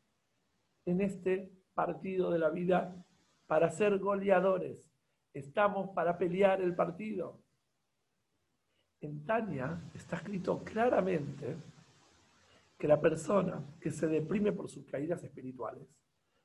en 0.86 1.00
este 1.00 1.50
partido 1.74 2.32
de 2.32 2.40
la 2.40 2.50
vida 2.50 2.94
para 3.48 3.70
ser 3.70 3.98
goleadores. 3.98 4.92
Estamos 5.34 5.92
para 5.92 6.18
pelear 6.18 6.60
el 6.60 6.76
partido. 6.76 7.40
En 9.00 9.26
Tania 9.26 9.82
está 9.94 10.18
escrito 10.18 10.62
claramente 10.66 11.56
que 12.78 12.90
la 12.90 13.00
persona 13.00 13.64
que 13.80 13.90
se 13.90 14.08
deprime 14.08 14.52
por 14.52 14.70
sus 14.70 14.86
caídas 14.86 15.24
espirituales, 15.24 15.88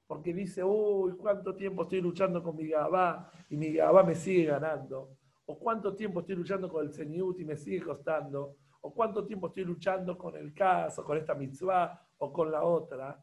porque 0.07 0.33
dice, 0.33 0.63
uy, 0.63 1.17
cuánto 1.17 1.55
tiempo 1.55 1.83
estoy 1.83 2.01
luchando 2.01 2.43
con 2.43 2.57
mi 2.57 2.69
Gabá 2.69 3.31
y 3.51 3.57
mi 3.57 3.73
Gabá 3.73 4.03
me 4.03 4.15
sigue 4.15 4.45
ganando, 4.45 5.17
o 5.47 5.59
cuánto 5.59 5.95
tiempo 5.95 6.21
estoy 6.21 6.37
luchando 6.37 6.69
con 6.69 6.85
el 6.85 6.93
Señut 6.93 7.39
y 7.41 7.45
me 7.45 7.57
sigue 7.57 7.83
costando, 7.83 8.57
o 8.81 8.95
cuánto 8.95 9.27
tiempo 9.27 9.49
estoy 9.49 9.65
luchando 9.65 10.17
con 10.17 10.37
el 10.37 10.55
caso, 10.55 11.05
con 11.05 11.19
esta 11.19 11.35
mitzvah, 11.35 12.01
o 12.19 12.33
con 12.33 12.51
la 12.51 12.63
otra, 12.63 13.23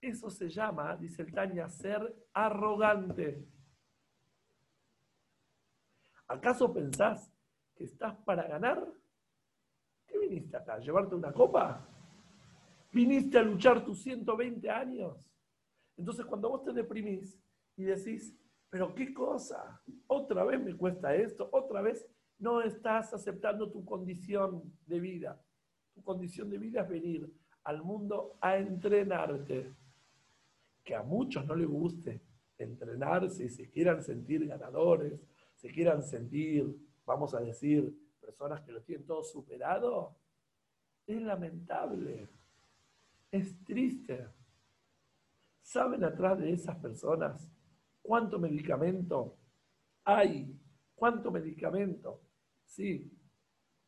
eso 0.00 0.28
se 0.30 0.48
llama, 0.48 0.96
dice 0.96 1.22
el 1.22 1.32
Tania, 1.32 1.68
ser 1.68 2.12
arrogante. 2.32 3.46
¿Acaso 6.26 6.72
pensás 6.72 7.30
que 7.76 7.84
estás 7.84 8.16
para 8.24 8.48
ganar? 8.48 8.84
¿Qué 10.06 10.18
viniste 10.18 10.56
acá? 10.56 10.78
¿Llevarte 10.78 11.14
una 11.14 11.32
copa? 11.32 11.86
¿Viniste 12.90 13.38
a 13.38 13.42
luchar 13.42 13.84
tus 13.84 14.02
120 14.02 14.68
años? 14.68 15.31
Entonces 15.96 16.24
cuando 16.26 16.48
vos 16.50 16.64
te 16.64 16.72
deprimís 16.72 17.38
y 17.76 17.84
decís, 17.84 18.36
pero 18.70 18.94
qué 18.94 19.12
cosa, 19.12 19.82
otra 20.06 20.44
vez 20.44 20.62
me 20.62 20.74
cuesta 20.74 21.14
esto, 21.14 21.48
otra 21.52 21.82
vez 21.82 22.06
no 22.38 22.60
estás 22.60 23.12
aceptando 23.12 23.70
tu 23.70 23.84
condición 23.84 24.62
de 24.86 24.98
vida. 24.98 25.40
Tu 25.94 26.02
condición 26.02 26.48
de 26.50 26.58
vida 26.58 26.82
es 26.82 26.88
venir 26.88 27.32
al 27.64 27.82
mundo 27.82 28.38
a 28.40 28.56
entrenarte. 28.56 29.74
Que 30.82 30.94
a 30.96 31.02
muchos 31.02 31.46
no 31.46 31.54
les 31.54 31.68
guste 31.68 32.20
entrenarse 32.58 33.44
y 33.44 33.48
se 33.48 33.70
quieran 33.70 34.02
sentir 34.02 34.46
ganadores, 34.46 35.20
se 35.54 35.70
quieran 35.70 36.02
sentir, 36.02 36.76
vamos 37.04 37.34
a 37.34 37.40
decir, 37.40 37.94
personas 38.20 38.62
que 38.62 38.72
lo 38.72 38.82
tienen 38.82 39.06
todo 39.06 39.22
superado, 39.22 40.16
es 41.06 41.20
lamentable, 41.20 42.28
es 43.30 43.62
triste. 43.64 44.28
¿Saben 45.72 46.04
atrás 46.04 46.38
de 46.38 46.52
esas 46.52 46.76
personas 46.76 47.50
cuánto 48.02 48.38
medicamento 48.38 49.38
hay? 50.04 50.54
¿Cuánto 50.94 51.30
medicamento? 51.30 52.20
Sí, 52.66 53.10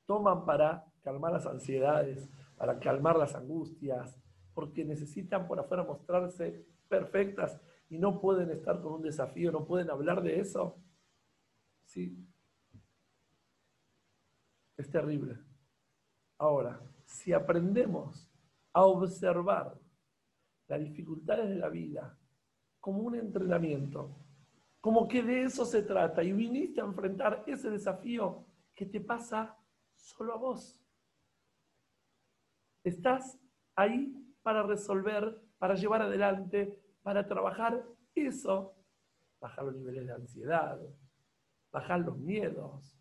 toman 0.07 0.47
para 0.47 0.83
calmar 1.03 1.33
las 1.33 1.45
ansiedades, 1.45 2.27
para 2.57 2.79
calmar 2.79 3.19
las 3.19 3.35
angustias, 3.35 4.19
porque 4.55 4.83
necesitan 4.83 5.47
por 5.47 5.61
afuera 5.61 5.83
mostrarse 5.85 6.67
perfectas 6.89 7.61
y 7.91 7.99
no 7.99 8.19
pueden 8.19 8.51
estar 8.51 8.81
con 8.81 8.95
un 8.95 9.03
desafío, 9.03 9.53
no 9.53 9.67
pueden 9.67 9.91
hablar 9.91 10.23
de 10.23 10.41
eso. 10.41 10.79
Sí. 11.85 12.17
Es 14.79 14.89
terrible. 14.89 15.39
Ahora, 16.39 16.81
si 17.05 17.35
aprendemos 17.35 18.27
a 18.73 18.87
observar 18.87 19.84
las 20.69 20.81
dificultades 20.81 21.49
de 21.49 21.57
la 21.57 21.69
vida 21.69 22.19
como 22.81 23.01
un 23.01 23.15
entrenamiento, 23.15 24.15
como 24.81 25.09
que 25.09 25.23
de 25.23 25.45
eso 25.45 25.65
se 25.65 25.83
trata. 25.83 26.23
Y 26.23 26.33
viniste 26.33 26.81
a 26.81 26.85
enfrentar 26.85 27.43
ese 27.47 27.71
desafío 27.71 28.45
que 28.75 28.85
te 28.85 29.01
pasa 29.01 29.57
solo 29.95 30.35
a 30.35 30.37
vos. 30.37 30.85
Estás 32.83 33.39
ahí 33.75 34.15
para 34.43 34.63
resolver, 34.63 35.41
para 35.59 35.75
llevar 35.75 36.03
adelante, 36.03 36.79
para 37.03 37.27
trabajar 37.27 37.83
eso, 38.15 38.77
bajar 39.41 39.65
los 39.65 39.77
niveles 39.77 40.07
de 40.07 40.13
ansiedad, 40.13 40.79
bajar 41.73 42.01
los 42.01 42.19
miedos, 42.19 43.01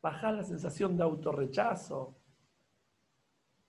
bajar 0.00 0.34
la 0.34 0.44
sensación 0.44 0.96
de 0.96 1.02
autorrechazo, 1.02 2.16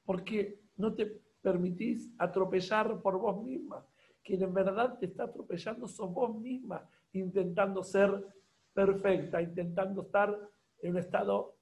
porque 0.06 0.62
no 0.78 0.93
te 0.93 1.21
permitís 1.41 2.10
atropellar 2.17 3.02
por 3.02 3.17
vos 3.17 3.43
misma. 3.43 3.86
Quien 4.23 4.43
en 4.43 4.54
verdad 4.54 4.97
te 4.99 5.06
está 5.08 5.23
atropellando 5.23 5.88
sos 5.88 6.13
vos 6.13 6.36
misma, 6.36 6.88
intentando 7.13 7.84
ser 7.84 8.25
perfecta, 8.73 9.41
intentando 9.41 10.02
estar 10.04 10.38
en 10.82 10.91
un 10.91 10.97
estado 10.97 11.56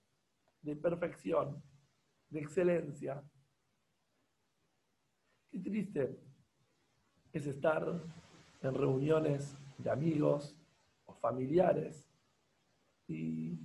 de 0.62 0.76
perfección, 0.76 1.62
de 2.30 2.40
excelencia. 2.40 3.24
Qué 5.50 5.60
triste 5.60 6.20
es 7.32 7.48
estar 7.48 8.02
en 8.62 8.74
reuniones 8.74 9.56
de 9.78 9.90
amigos 9.90 10.56
o 11.06 11.14
familiares 11.14 12.10
y 13.08 13.58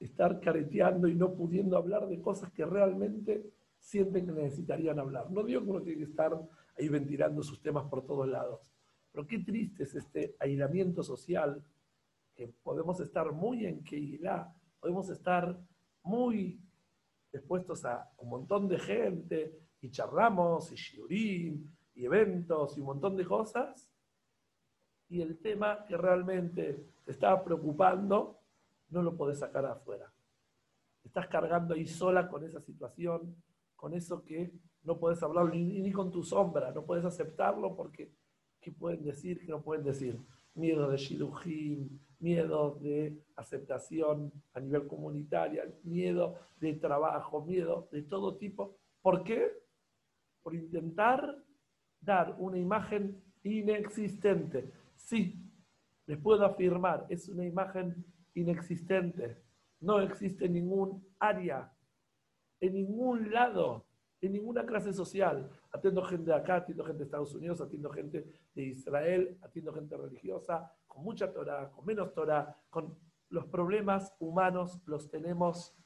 estar 0.00 0.40
careteando 0.40 1.08
y 1.08 1.14
no 1.14 1.34
pudiendo 1.34 1.76
hablar 1.76 2.06
de 2.06 2.20
cosas 2.20 2.52
que 2.52 2.66
realmente 2.66 3.50
sienten 3.84 4.24
que 4.24 4.32
necesitarían 4.32 4.98
hablar. 4.98 5.30
No 5.30 5.42
digo 5.44 5.62
que 5.62 5.70
uno 5.70 5.82
tiene 5.82 5.98
que 5.98 6.10
estar 6.10 6.32
ahí 6.78 6.88
ventilando 6.88 7.42
sus 7.42 7.60
temas 7.60 7.84
por 7.84 8.04
todos 8.06 8.26
lados, 8.26 8.60
pero 9.12 9.26
qué 9.26 9.40
triste 9.40 9.84
es 9.84 9.94
este 9.94 10.34
aislamiento 10.40 11.02
social, 11.02 11.62
que 12.34 12.48
podemos 12.48 12.98
estar 12.98 13.30
muy 13.30 13.66
en 13.66 13.84
Keilah, 13.84 14.52
podemos 14.80 15.08
estar 15.10 15.56
muy 16.02 16.60
expuestos 17.30 17.84
a 17.84 18.10
un 18.18 18.30
montón 18.30 18.66
de 18.68 18.78
gente, 18.78 19.60
y 19.80 19.90
charlamos, 19.90 20.72
y 20.72 20.76
shiurim, 20.76 21.70
y 21.94 22.04
eventos, 22.06 22.76
y 22.76 22.80
un 22.80 22.86
montón 22.86 23.16
de 23.16 23.24
cosas, 23.26 23.88
y 25.08 25.20
el 25.20 25.38
tema 25.38 25.84
que 25.84 25.96
realmente 25.96 26.86
te 27.04 27.12
estaba 27.12 27.44
preocupando, 27.44 28.40
no 28.88 29.02
lo 29.02 29.14
podés 29.14 29.40
sacar 29.40 29.66
afuera. 29.66 30.10
Estás 31.04 31.28
cargando 31.28 31.74
ahí 31.74 31.86
sola 31.86 32.28
con 32.28 32.44
esa 32.44 32.60
situación, 32.60 33.36
con 33.84 33.92
eso 33.92 34.24
que 34.24 34.50
no 34.84 34.98
puedes 34.98 35.22
hablar 35.22 35.54
ni, 35.54 35.92
con 35.92 36.10
tu 36.10 36.22
sombra, 36.22 36.72
no 36.72 36.86
puedes 36.86 37.04
aceptarlo 37.04 37.76
porque 37.76 38.14
¿qué 38.58 38.72
pueden 38.72 39.04
decir? 39.04 39.38
¿Qué 39.38 39.48
no 39.48 39.62
pueden 39.62 39.84
decir? 39.84 40.18
Miedo 40.54 40.88
de 40.88 40.96
shidujim, 40.96 42.00
miedo 42.18 42.78
de 42.80 43.22
aceptación 43.36 44.32
a 44.54 44.60
nivel 44.60 44.86
comunitario, 44.86 45.62
miedo 45.82 46.34
de 46.56 46.72
trabajo, 46.72 47.44
miedo 47.44 47.86
de 47.92 48.04
todo 48.04 48.38
tipo. 48.38 48.78
¿Por 49.02 49.22
qué? 49.22 49.52
Por 50.42 50.54
intentar 50.54 51.44
dar 52.00 52.36
una 52.38 52.56
imagen 52.56 53.22
inexistente. 53.42 54.72
Sí, 54.96 55.46
les 56.06 56.16
puedo 56.16 56.46
afirmar, 56.46 57.04
es 57.10 57.28
una 57.28 57.44
imagen 57.44 58.02
inexistente. 58.32 59.42
No 59.78 60.00
existe 60.00 60.48
ningún 60.48 61.06
área, 61.18 61.70
en 62.66 62.72
ningún 62.72 63.30
lado, 63.30 63.84
en 64.22 64.32
ninguna 64.32 64.64
clase 64.64 64.92
social. 64.92 65.50
Atiendo 65.70 66.02
gente 66.02 66.30
de 66.30 66.34
acá, 66.34 66.56
atiendo 66.56 66.84
gente 66.84 66.98
de 66.98 67.04
Estados 67.04 67.34
Unidos, 67.34 67.60
atiendo 67.60 67.90
gente 67.90 68.26
de 68.54 68.62
Israel, 68.62 69.38
atiendo 69.42 69.72
gente 69.72 69.96
religiosa, 69.96 70.72
con 70.86 71.04
mucha 71.04 71.30
Torah, 71.30 71.70
con 71.70 71.84
menos 71.84 72.14
Torah, 72.14 72.56
con 72.70 72.96
los 73.28 73.44
problemas 73.46 74.14
humanos 74.18 74.80
los 74.86 75.10
tenemos 75.10 75.76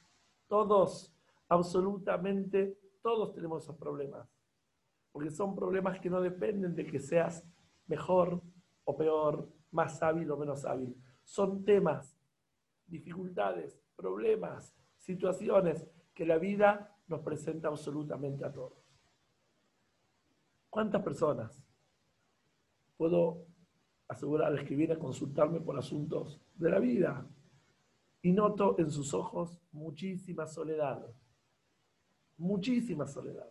todos, 0.46 1.12
absolutamente 1.48 2.78
todos 3.02 3.34
tenemos 3.34 3.64
esos 3.64 3.76
problemas. 3.76 4.28
Porque 5.10 5.30
son 5.30 5.56
problemas 5.56 5.98
que 5.98 6.10
no 6.10 6.20
dependen 6.20 6.76
de 6.76 6.86
que 6.86 7.00
seas 7.00 7.44
mejor 7.86 8.40
o 8.84 8.96
peor, 8.96 9.48
más 9.72 10.00
hábil 10.00 10.30
o 10.30 10.36
menos 10.36 10.64
hábil. 10.64 10.94
Son 11.24 11.64
temas, 11.64 12.16
dificultades, 12.86 13.80
problemas, 13.96 14.76
situaciones 14.98 15.84
que 16.18 16.26
la 16.26 16.36
vida 16.36 16.92
nos 17.06 17.20
presenta 17.20 17.68
absolutamente 17.68 18.44
a 18.44 18.52
todos. 18.52 18.76
¿Cuántas 20.68 21.00
personas 21.00 21.64
puedo 22.96 23.46
asegurarles 24.08 24.66
que 24.66 24.74
vienen 24.74 24.96
a 24.96 25.00
consultarme 25.00 25.60
por 25.60 25.78
asuntos 25.78 26.40
de 26.56 26.70
la 26.70 26.80
vida? 26.80 27.24
Y 28.20 28.32
noto 28.32 28.80
en 28.80 28.90
sus 28.90 29.14
ojos 29.14 29.62
muchísima 29.70 30.44
soledad, 30.44 31.06
muchísima 32.36 33.06
soledad. 33.06 33.48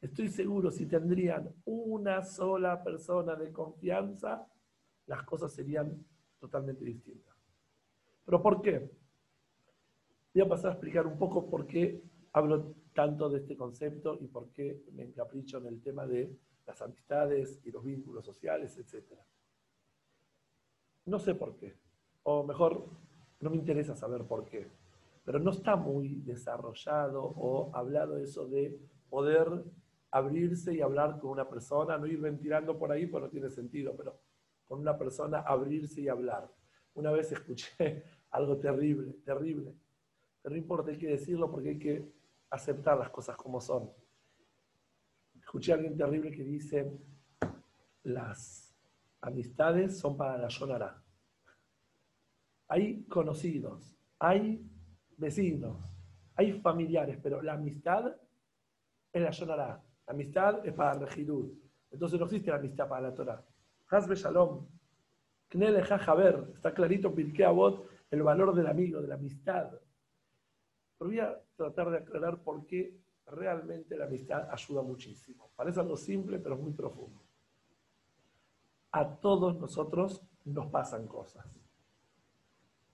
Estoy 0.00 0.28
seguro, 0.28 0.70
si 0.70 0.86
tendrían 0.86 1.52
una 1.64 2.22
sola 2.22 2.80
persona 2.84 3.34
de 3.34 3.50
confianza, 3.50 4.46
las 5.06 5.24
cosas 5.24 5.52
serían 5.52 6.06
totalmente 6.38 6.84
distintas. 6.84 7.34
¿Pero 8.24 8.40
por 8.40 8.62
qué? 8.62 9.01
Voy 10.34 10.42
a 10.42 10.48
pasar 10.48 10.70
a 10.70 10.74
explicar 10.74 11.06
un 11.06 11.18
poco 11.18 11.50
por 11.50 11.66
qué 11.66 12.02
hablo 12.32 12.74
tanto 12.94 13.28
de 13.28 13.38
este 13.38 13.56
concepto 13.56 14.16
y 14.20 14.28
por 14.28 14.50
qué 14.50 14.82
me 14.92 15.04
encapricho 15.04 15.58
en 15.58 15.66
el 15.66 15.82
tema 15.82 16.06
de 16.06 16.34
las 16.66 16.80
amistades 16.80 17.60
y 17.64 17.70
los 17.70 17.84
vínculos 17.84 18.24
sociales, 18.24 18.78
etc. 18.78 19.12
No 21.04 21.18
sé 21.18 21.34
por 21.34 21.56
qué, 21.56 21.76
o 22.22 22.44
mejor, 22.44 22.86
no 23.40 23.50
me 23.50 23.56
interesa 23.56 23.94
saber 23.94 24.24
por 24.24 24.46
qué, 24.46 24.68
pero 25.24 25.38
no 25.38 25.50
está 25.50 25.76
muy 25.76 26.20
desarrollado 26.22 27.22
o 27.22 27.74
hablado 27.74 28.16
eso 28.16 28.46
de 28.48 28.78
poder 29.10 29.48
abrirse 30.10 30.74
y 30.74 30.80
hablar 30.80 31.18
con 31.18 31.30
una 31.30 31.48
persona, 31.48 31.98
no 31.98 32.06
ir 32.06 32.20
ventilando 32.20 32.78
por 32.78 32.90
ahí, 32.90 33.06
pues 33.06 33.22
no 33.22 33.28
tiene 33.28 33.50
sentido, 33.50 33.94
pero 33.96 34.18
con 34.66 34.80
una 34.80 34.96
persona 34.96 35.40
abrirse 35.40 36.00
y 36.00 36.08
hablar. 36.08 36.50
Una 36.94 37.10
vez 37.10 37.32
escuché 37.32 38.04
algo 38.30 38.56
terrible, 38.58 39.12
terrible, 39.24 39.74
pero 40.42 40.54
no 40.54 40.60
importa, 40.60 40.90
hay 40.90 40.98
que 40.98 41.08
decirlo 41.08 41.50
porque 41.50 41.70
hay 41.70 41.78
que 41.78 42.12
aceptar 42.50 42.98
las 42.98 43.10
cosas 43.10 43.36
como 43.36 43.60
son. 43.60 43.90
Escuché 45.38 45.72
a 45.72 45.76
alguien 45.76 45.96
terrible 45.96 46.30
que 46.30 46.42
dice, 46.42 46.92
las 48.02 48.76
amistades 49.20 49.98
son 49.98 50.16
para 50.16 50.36
la 50.36 50.48
Yonara. 50.48 51.02
Hay 52.68 53.04
conocidos, 53.04 53.96
hay 54.18 54.68
vecinos, 55.16 55.94
hay 56.34 56.60
familiares, 56.60 57.18
pero 57.22 57.40
la 57.40 57.54
amistad 57.54 58.16
es 59.12 59.22
la 59.22 59.30
Yonara. 59.30 59.82
La 60.06 60.12
amistad 60.12 60.66
es 60.66 60.72
para 60.74 60.92
el 60.94 61.00
Rejidud. 61.00 61.52
Entonces 61.90 62.18
no 62.18 62.26
existe 62.26 62.50
la 62.50 62.56
amistad 62.56 62.88
para 62.88 63.08
la 63.08 63.14
Torah. 63.14 63.44
Hazbe 63.88 64.14
Shalom. 64.16 64.66
Knele 65.48 65.82
Jajaber. 65.82 66.52
Está 66.54 66.72
clarito 66.72 67.14
Avot 67.46 67.88
el 68.10 68.22
valor 68.22 68.54
del 68.54 68.66
amigo, 68.66 69.00
de 69.00 69.08
la 69.08 69.14
amistad. 69.14 69.70
Pero 71.02 71.10
voy 71.10 71.18
a 71.18 71.36
tratar 71.56 71.90
de 71.90 71.98
aclarar 71.98 72.38
por 72.44 72.64
qué 72.64 72.96
realmente 73.26 73.96
la 73.96 74.04
amistad 74.04 74.48
ayuda 74.48 74.82
muchísimo. 74.82 75.50
Parece 75.56 75.80
algo 75.80 75.96
simple, 75.96 76.38
pero 76.38 76.56
muy 76.56 76.72
profundo. 76.72 77.20
A 78.92 79.16
todos 79.16 79.58
nosotros 79.58 80.22
nos 80.44 80.70
pasan 80.70 81.08
cosas. 81.08 81.60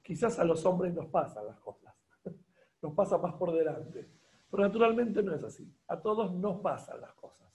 Quizás 0.03 0.38
a 0.38 0.44
los 0.44 0.64
hombres 0.64 0.94
nos 0.94 1.05
pasan 1.09 1.44
las 1.47 1.59
cosas. 1.59 1.94
Nos 2.81 2.94
pasa 2.94 3.18
más 3.18 3.35
por 3.35 3.53
delante. 3.53 4.09
Pero 4.51 4.62
naturalmente 4.62 5.23
no 5.23 5.35
es 5.35 5.44
así. 5.44 5.71
A 5.88 6.01
todos 6.01 6.33
nos 6.33 6.61
pasan 6.62 7.03
las 7.03 7.12
cosas. 7.12 7.53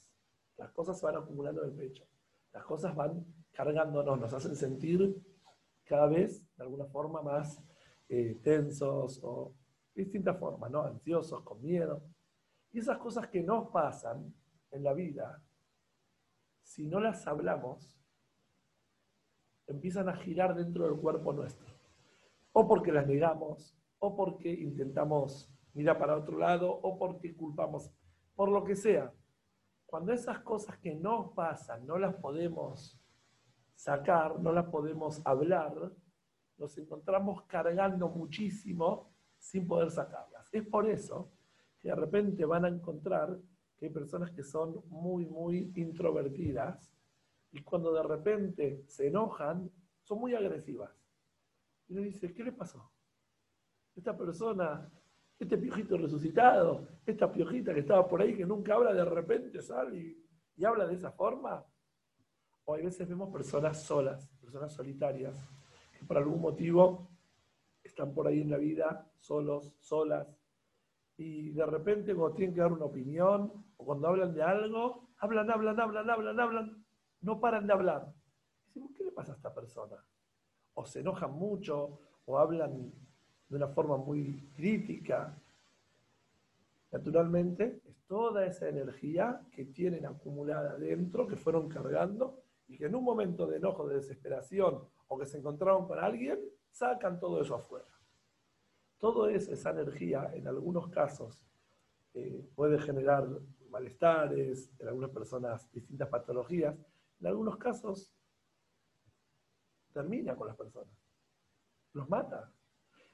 Las 0.57 0.71
cosas 0.71 0.99
se 0.99 1.05
van 1.07 1.15
acumulando 1.15 1.63
en 1.63 1.69
el 1.69 1.75
pecho. 1.75 2.05
Las 2.51 2.63
cosas 2.65 2.93
van 2.95 3.25
cargándonos, 3.53 4.19
nos 4.19 4.33
hacen 4.33 4.55
sentir 4.55 5.19
cada 5.83 6.05
vez 6.05 6.45
de 6.55 6.63
alguna 6.63 6.85
forma 6.85 7.23
más 7.23 7.63
eh, 8.07 8.39
tensos 8.43 9.19
o 9.23 9.55
distintas 9.95 10.37
formas, 10.37 10.71
¿no? 10.71 10.81
Ansiosos, 10.83 11.43
con 11.43 11.61
miedo. 11.61 12.01
Y 12.71 12.79
esas 12.79 12.97
cosas 12.97 13.27
que 13.27 13.41
nos 13.41 13.69
pasan 13.69 14.33
en 14.71 14.83
la 14.83 14.93
vida, 14.93 15.43
si 16.63 16.87
no 16.87 16.99
las 16.99 17.27
hablamos, 17.27 17.99
empiezan 19.67 20.09
a 20.09 20.15
girar 20.15 20.55
dentro 20.55 20.85
del 20.85 20.99
cuerpo 20.99 21.33
nuestro. 21.33 21.67
O 22.51 22.67
porque 22.67 22.91
las 22.91 23.07
negamos, 23.07 23.77
o 23.99 24.15
porque 24.15 24.51
intentamos 24.51 25.49
mirar 25.73 25.97
para 25.97 26.17
otro 26.17 26.37
lado, 26.37 26.71
o 26.71 26.97
porque 26.97 27.35
culpamos, 27.35 27.91
por 28.35 28.49
lo 28.49 28.63
que 28.63 28.75
sea. 28.75 29.13
Cuando 29.85 30.11
esas 30.11 30.39
cosas 30.39 30.77
que 30.79 30.95
nos 30.95 31.33
pasan 31.33 31.85
no 31.85 31.97
las 31.97 32.15
podemos 32.15 32.99
sacar, 33.75 34.39
no 34.39 34.51
las 34.51 34.65
podemos 34.65 35.21
hablar, 35.25 35.73
nos 36.57 36.77
encontramos 36.77 37.43
cargando 37.43 38.09
muchísimo 38.09 39.12
sin 39.43 39.67
poder 39.67 39.91
sacarlas. 39.91 40.47
Es 40.53 40.65
por 40.65 40.89
eso 40.89 41.29
que 41.81 41.89
de 41.89 41.95
repente 41.95 42.45
van 42.45 42.63
a 42.63 42.69
encontrar 42.69 43.37
que 43.77 43.87
hay 43.87 43.91
personas 43.91 44.31
que 44.31 44.41
son 44.41 44.81
muy, 44.87 45.25
muy 45.25 45.73
introvertidas 45.75 46.89
y 47.51 47.61
cuando 47.61 47.93
de 47.93 48.03
repente 48.03 48.85
se 48.87 49.07
enojan, 49.07 49.69
son 50.01 50.19
muy 50.19 50.33
agresivas. 50.33 50.91
Y 51.89 51.93
uno 51.93 52.03
dice, 52.03 52.33
¿qué 52.33 52.41
le 52.41 52.53
pasó? 52.53 52.89
Esta 53.93 54.15
persona, 54.15 54.89
este 55.37 55.57
piojito 55.57 55.97
resucitado, 55.97 56.87
esta 57.05 57.29
piojita 57.29 57.73
que 57.73 57.81
estaba 57.81 58.07
por 58.07 58.21
ahí 58.21 58.33
que 58.35 58.45
nunca 58.45 58.75
habla, 58.75 58.93
de 58.93 59.03
repente 59.03 59.61
sale 59.61 59.97
y, 59.97 60.25
y 60.55 60.63
habla 60.63 60.87
de 60.87 60.95
esa 60.95 61.11
forma. 61.11 61.65
O 62.63 62.75
hay 62.75 62.83
veces 62.83 63.09
vemos 63.09 63.29
personas 63.29 63.83
solas, 63.83 64.25
personas 64.39 64.71
solitarias, 64.71 65.37
que 65.99 66.05
por 66.05 66.17
algún 66.17 66.39
motivo 66.39 67.12
están 67.93 68.13
por 68.13 68.27
ahí 68.27 68.41
en 68.41 68.49
la 68.49 68.57
vida, 68.57 69.07
solos, 69.19 69.71
solas, 69.79 70.27
y 71.15 71.51
de 71.51 71.65
repente 71.65 72.15
cuando 72.15 72.35
tienen 72.35 72.55
que 72.55 72.61
dar 72.61 72.73
una 72.73 72.85
opinión 72.85 73.53
o 73.77 73.85
cuando 73.85 74.07
hablan 74.07 74.33
de 74.33 74.41
algo, 74.41 75.09
hablan, 75.19 75.49
hablan, 75.51 75.79
hablan, 75.79 76.09
hablan, 76.09 76.39
hablan, 76.39 76.85
no 77.21 77.39
paran 77.39 77.67
de 77.67 77.73
hablar. 77.73 78.11
Decimos, 78.65 78.91
¿qué 78.97 79.03
le 79.03 79.11
pasa 79.11 79.33
a 79.33 79.35
esta 79.35 79.53
persona? 79.53 80.03
O 80.73 80.85
se 80.85 81.01
enojan 81.01 81.33
mucho, 81.33 81.99
o 82.25 82.39
hablan 82.39 82.91
de 83.47 83.55
una 83.55 83.67
forma 83.67 83.95
muy 83.97 84.49
crítica. 84.55 85.39
Naturalmente, 86.91 87.79
es 87.87 87.95
toda 88.07 88.43
esa 88.47 88.67
energía 88.67 89.39
que 89.51 89.65
tienen 89.65 90.07
acumulada 90.07 90.77
dentro, 90.77 91.27
que 91.27 91.35
fueron 91.35 91.69
cargando, 91.69 92.39
y 92.67 92.75
que 92.75 92.85
en 92.85 92.95
un 92.95 93.03
momento 93.03 93.45
de 93.45 93.57
enojo, 93.57 93.87
de 93.87 93.97
desesperación, 93.97 94.79
o 95.07 95.17
que 95.19 95.27
se 95.27 95.37
encontraron 95.37 95.85
con 95.87 95.99
alguien, 95.99 96.39
sacan 96.73 97.19
todo 97.19 97.39
eso 97.41 97.55
afuera. 97.55 97.85
Todo 98.97 99.29
es 99.29 99.47
esa 99.47 99.69
energía, 99.69 100.31
en 100.33 100.47
algunos 100.47 100.89
casos, 100.89 101.39
eh, 102.15 102.49
puede 102.55 102.79
generar 102.79 103.27
malestares, 103.69 104.71
en 104.79 104.87
algunas 104.87 105.11
personas 105.11 105.71
distintas 105.71 106.09
patologías, 106.09 106.75
en 107.19 107.27
algunos 107.27 107.57
casos 107.57 108.13
termina 109.93 110.35
con 110.35 110.47
las 110.47 110.57
personas, 110.57 110.93
los 111.93 112.09
mata. 112.09 112.51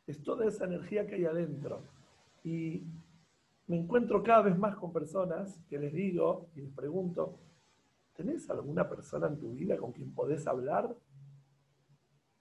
Es 0.07 0.23
toda 0.23 0.45
esa 0.45 0.65
energía 0.65 1.05
que 1.05 1.15
hay 1.15 1.25
adentro. 1.25 1.81
Y 2.43 2.83
me 3.67 3.77
encuentro 3.77 4.23
cada 4.23 4.43
vez 4.43 4.57
más 4.57 4.75
con 4.77 4.93
personas 4.93 5.59
que 5.69 5.77
les 5.77 5.93
digo 5.93 6.49
y 6.55 6.61
les 6.61 6.71
pregunto, 6.71 7.37
¿tenés 8.15 8.49
alguna 8.49 8.87
persona 8.87 9.27
en 9.27 9.37
tu 9.37 9.51
vida 9.51 9.77
con 9.77 9.91
quien 9.91 10.13
podés 10.13 10.47
hablar? 10.47 10.95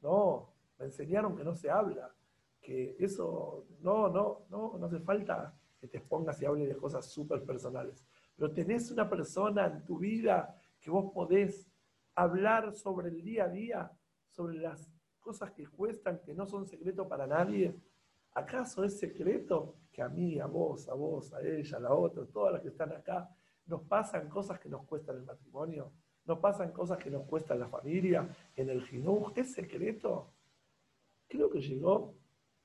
No, 0.00 0.57
me 0.78 0.86
enseñaron 0.86 1.36
que 1.36 1.44
no 1.44 1.54
se 1.54 1.70
habla, 1.70 2.14
que 2.60 2.96
eso, 2.98 3.66
no, 3.80 4.08
no, 4.08 4.46
no, 4.50 4.76
no 4.78 4.86
hace 4.86 5.00
falta 5.00 5.54
que 5.80 5.88
te 5.88 5.98
expongas 5.98 6.40
y 6.40 6.46
hables 6.46 6.68
de 6.68 6.76
cosas 6.76 7.06
súper 7.06 7.44
personales. 7.44 8.04
Pero 8.36 8.52
tenés 8.52 8.90
una 8.90 9.08
persona 9.08 9.66
en 9.66 9.84
tu 9.84 9.98
vida 9.98 10.56
que 10.80 10.90
vos 10.90 11.12
podés 11.12 11.68
hablar 12.14 12.74
sobre 12.74 13.08
el 13.08 13.22
día 13.22 13.44
a 13.44 13.48
día, 13.48 13.92
sobre 14.28 14.58
las 14.58 14.90
cosas 15.20 15.52
que 15.52 15.66
cuestan, 15.66 16.20
que 16.20 16.34
no 16.34 16.46
son 16.46 16.66
secreto 16.66 17.06
para 17.08 17.26
nadie. 17.26 17.74
¿Acaso 18.32 18.84
es 18.84 18.98
secreto 18.98 19.76
que 19.92 20.02
a 20.02 20.08
mí, 20.08 20.38
a 20.38 20.46
vos, 20.46 20.88
a 20.88 20.94
vos, 20.94 21.32
a 21.32 21.40
ella, 21.42 21.76
a 21.76 21.80
la 21.80 21.92
otra, 21.92 22.24
todas 22.26 22.54
las 22.54 22.62
que 22.62 22.68
están 22.68 22.92
acá, 22.92 23.28
nos 23.66 23.82
pasan 23.82 24.28
cosas 24.28 24.58
que 24.58 24.68
nos 24.68 24.84
cuestan 24.86 25.16
el 25.16 25.24
matrimonio? 25.24 25.92
¿Nos 26.24 26.38
pasan 26.38 26.72
cosas 26.72 26.98
que 26.98 27.10
nos 27.10 27.24
cuestan 27.24 27.58
la 27.58 27.68
familia, 27.68 28.28
en 28.54 28.68
el 28.68 28.82
jinuj? 28.82 29.32
¿Es 29.36 29.52
secreto? 29.52 30.32
Creo 31.28 31.50
que 31.50 31.60
llegó 31.60 32.14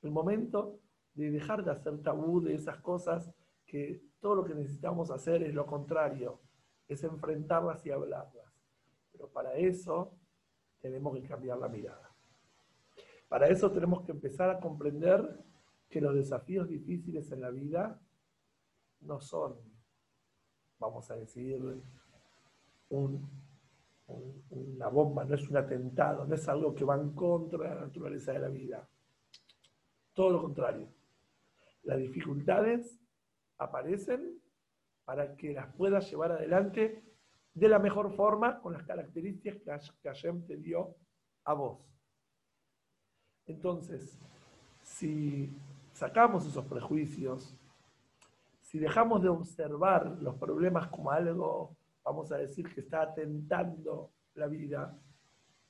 el 0.02 0.10
momento 0.10 0.80
de 1.14 1.30
dejar 1.30 1.64
de 1.64 1.70
hacer 1.70 2.02
tabú 2.02 2.40
de 2.40 2.54
esas 2.54 2.78
cosas 2.80 3.30
que 3.66 4.02
todo 4.20 4.34
lo 4.34 4.44
que 4.44 4.54
necesitamos 4.54 5.10
hacer 5.10 5.42
es 5.42 5.54
lo 5.54 5.66
contrario, 5.66 6.40
es 6.88 7.04
enfrentarlas 7.04 7.84
y 7.86 7.90
hablarlas. 7.90 8.52
Pero 9.12 9.28
para 9.28 9.54
eso 9.54 10.12
tenemos 10.80 11.14
que 11.14 11.22
cambiar 11.22 11.58
la 11.58 11.68
mirada. 11.68 12.10
Para 13.28 13.48
eso 13.48 13.70
tenemos 13.70 14.02
que 14.02 14.12
empezar 14.12 14.50
a 14.50 14.60
comprender 14.60 15.44
que 15.88 16.00
los 16.00 16.14
desafíos 16.14 16.68
difíciles 16.68 17.30
en 17.32 17.40
la 17.40 17.50
vida 17.50 18.00
no 19.00 19.20
son, 19.20 19.56
vamos 20.78 21.10
a 21.10 21.16
decir, 21.16 21.82
una 24.06 24.88
bomba, 24.88 25.24
no 25.24 25.34
es 25.34 25.48
un 25.48 25.56
atentado, 25.56 26.26
no 26.26 26.34
es 26.34 26.48
algo 26.48 26.74
que 26.74 26.84
va 26.84 26.96
en 26.96 27.14
contra 27.14 27.68
de 27.68 27.74
la 27.74 27.80
naturaleza 27.82 28.32
de 28.32 28.38
la 28.38 28.48
vida. 28.48 28.88
Todo 30.12 30.30
lo 30.30 30.42
contrario. 30.42 30.88
Las 31.82 31.98
dificultades 31.98 33.00
aparecen 33.58 34.40
para 35.04 35.36
que 35.36 35.52
las 35.52 35.74
puedas 35.74 36.08
llevar 36.10 36.32
adelante 36.32 37.02
de 37.52 37.68
la 37.68 37.78
mejor 37.78 38.12
forma 38.14 38.60
con 38.60 38.72
las 38.72 38.82
características 38.82 39.92
que 40.02 40.08
Hashem 40.08 40.46
te 40.46 40.56
dio 40.56 40.96
a 41.44 41.54
vos. 41.54 41.78
Entonces, 43.46 44.18
si 44.82 45.50
sacamos 45.92 46.46
esos 46.46 46.64
prejuicios, 46.64 47.56
si 48.60 48.78
dejamos 48.78 49.22
de 49.22 49.28
observar 49.28 50.06
los 50.20 50.34
problemas 50.36 50.88
como 50.88 51.10
algo, 51.10 51.76
vamos 52.04 52.30
a 52.32 52.36
decir, 52.36 52.72
que 52.72 52.80
está 52.80 53.02
atentando 53.02 54.12
la 54.34 54.46
vida, 54.46 54.96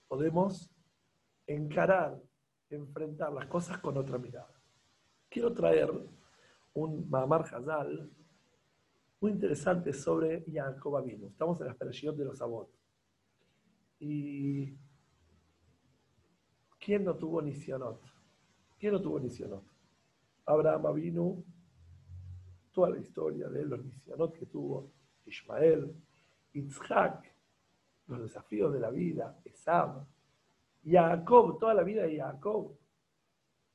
podemos 0.08 0.70
encarar, 1.46 2.20
enfrentar 2.70 3.32
las 3.32 3.46
cosas 3.46 3.78
con 3.78 3.96
otra 3.96 4.18
mirada. 4.18 4.52
Quiero 5.28 5.52
traer 5.52 5.90
un 6.74 7.08
Mahamar 7.08 7.42
Hazal 7.42 8.10
muy 9.20 9.32
interesante 9.32 9.92
sobre 9.92 10.44
Jacob 10.50 10.96
Avinu. 10.96 11.28
Estamos 11.28 11.60
en 11.60 11.66
la 11.66 11.72
expresión 11.72 12.16
de 12.16 12.24
los 12.24 12.42
Abot. 12.42 12.68
Y 14.00 14.76
¿quién 16.78 17.04
no 17.04 17.16
tuvo 17.16 17.40
Nisionot? 17.40 18.02
¿Quién 18.78 18.92
no 18.92 19.00
tuvo 19.00 19.18
Nisionot? 19.20 19.64
Abraham 20.46 20.86
Avinu, 20.86 21.44
toda 22.72 22.90
la 22.90 22.98
historia 22.98 23.48
de 23.48 23.64
los 23.64 23.84
Nisionot 23.84 24.34
que 24.36 24.46
tuvo, 24.46 24.92
Ismael, 25.24 25.94
Yitzhak, 26.54 27.34
los 28.06 28.22
desafíos 28.22 28.72
de 28.72 28.80
la 28.80 28.90
vida, 28.90 29.38
Esab, 29.44 30.06
Jacob, 30.84 31.58
toda 31.58 31.74
la 31.74 31.82
vida 31.82 32.04
de 32.04 32.18
Jacob. 32.18 32.76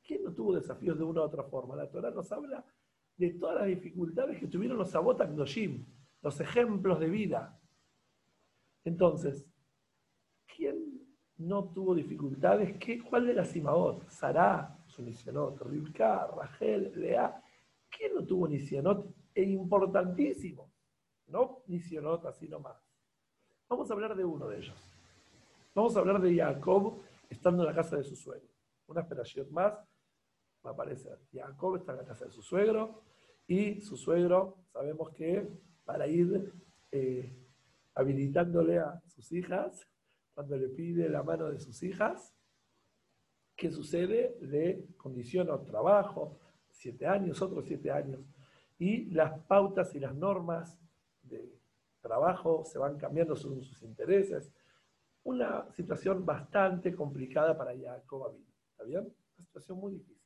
¿Quién 0.04 0.24
no 0.24 0.32
tuvo 0.34 0.56
desafíos 0.56 0.98
de 0.98 1.04
una 1.04 1.22
u 1.22 1.24
otra 1.24 1.44
forma? 1.44 1.76
La 1.76 1.90
Torah 1.90 2.12
nos 2.12 2.32
habla 2.32 2.64
de 3.18 3.32
todas 3.32 3.58
las 3.58 3.68
dificultades 3.68 4.40
que 4.40 4.48
tuvieron 4.48 4.78
los 4.78 4.90
Sabot 4.90 5.20
Akdoshim, 5.20 5.86
los 6.22 6.40
ejemplos 6.40 7.00
de 7.00 7.10
vida. 7.10 7.60
Entonces, 8.86 9.46
¿quién 10.56 11.06
no 11.38 11.66
tuvo 11.66 11.94
dificultades? 11.94 12.78
¿Qué, 12.78 13.04
¿Cuál 13.04 13.28
de 13.28 13.34
las 13.34 13.50
Simaot? 13.50 14.08
Sará, 14.10 14.78
su 14.88 15.04
Nisionot, 15.04 15.62
Rivka, 15.62 16.28
Rachel, 16.28 16.94
Lea. 16.96 17.42
¿Quién 17.90 18.16
no 18.16 18.26
tuvo 18.26 18.48
Nisionot? 18.48 19.06
E 19.34 19.44
importantísimo. 19.44 20.69
No 21.30 21.64
Nisionot 21.68 22.26
así 22.26 22.48
nomás. 22.48 22.78
Vamos 23.68 23.90
a 23.90 23.94
hablar 23.94 24.16
de 24.16 24.26
uno 24.26 24.48
de 24.48 24.58
ellos. 24.58 24.78
Vamos 25.76 25.96
a 25.96 26.00
hablar 26.00 26.20
de 26.22 26.36
Jacob 26.36 27.02
estando 27.30 27.64
en 27.64 27.70
la 27.70 27.76
casa 27.76 27.98
de 27.98 28.04
su 28.04 28.16
suegro. 28.16 28.50
Una 28.88 29.02
esperación 29.02 29.48
más 29.52 29.74
va 30.66 30.72
a 30.72 30.74
aparecer. 30.74 31.20
Jacob 31.32 31.76
está 31.76 31.92
en 31.92 32.00
la 32.00 32.06
casa 32.06 32.26
de 32.26 32.32
su 32.32 32.42
suegro 32.42 33.04
y 33.48 33.80
su 33.82 33.96
suegro, 33.96 34.58
sabemos 34.72 35.12
que 35.12 35.48
para 35.86 36.08
ir 36.08 36.52
eh, 36.92 37.32
habilitándole 37.96 38.80
a 38.80 39.02
sus 39.08 39.32
hijas, 39.32 39.88
cuando 40.34 40.56
le 40.56 40.70
pide 40.70 41.10
la 41.10 41.24
mano 41.24 41.50
de 41.50 41.60
sus 41.60 41.82
hijas, 41.84 42.34
¿qué 43.56 43.72
sucede? 43.72 44.38
Le 44.42 44.86
condiciona 44.98 45.56
un 45.56 45.66
trabajo, 45.66 46.40
siete 46.70 47.06
años, 47.06 47.42
otros 47.42 47.66
siete 47.66 47.92
años, 47.92 48.22
y 48.78 49.06
las 49.12 49.40
pautas 49.42 49.94
y 49.96 50.00
las 50.00 50.16
normas 50.16 50.80
de 51.30 51.60
trabajo 52.02 52.64
se 52.66 52.80
van 52.80 52.98
cambiando 52.98 53.36
según 53.36 53.64
sus 53.64 53.82
intereses. 53.84 54.52
Una 55.24 55.72
situación 55.72 56.26
bastante 56.26 56.96
complicada 56.96 57.58
para 57.58 57.78
Jacob 57.78 58.26
Abinu. 58.26 58.48
¿Está 58.72 58.84
bien? 58.84 59.02
Una 59.02 59.46
situación 59.46 59.78
muy 59.78 59.94
difícil. 59.94 60.20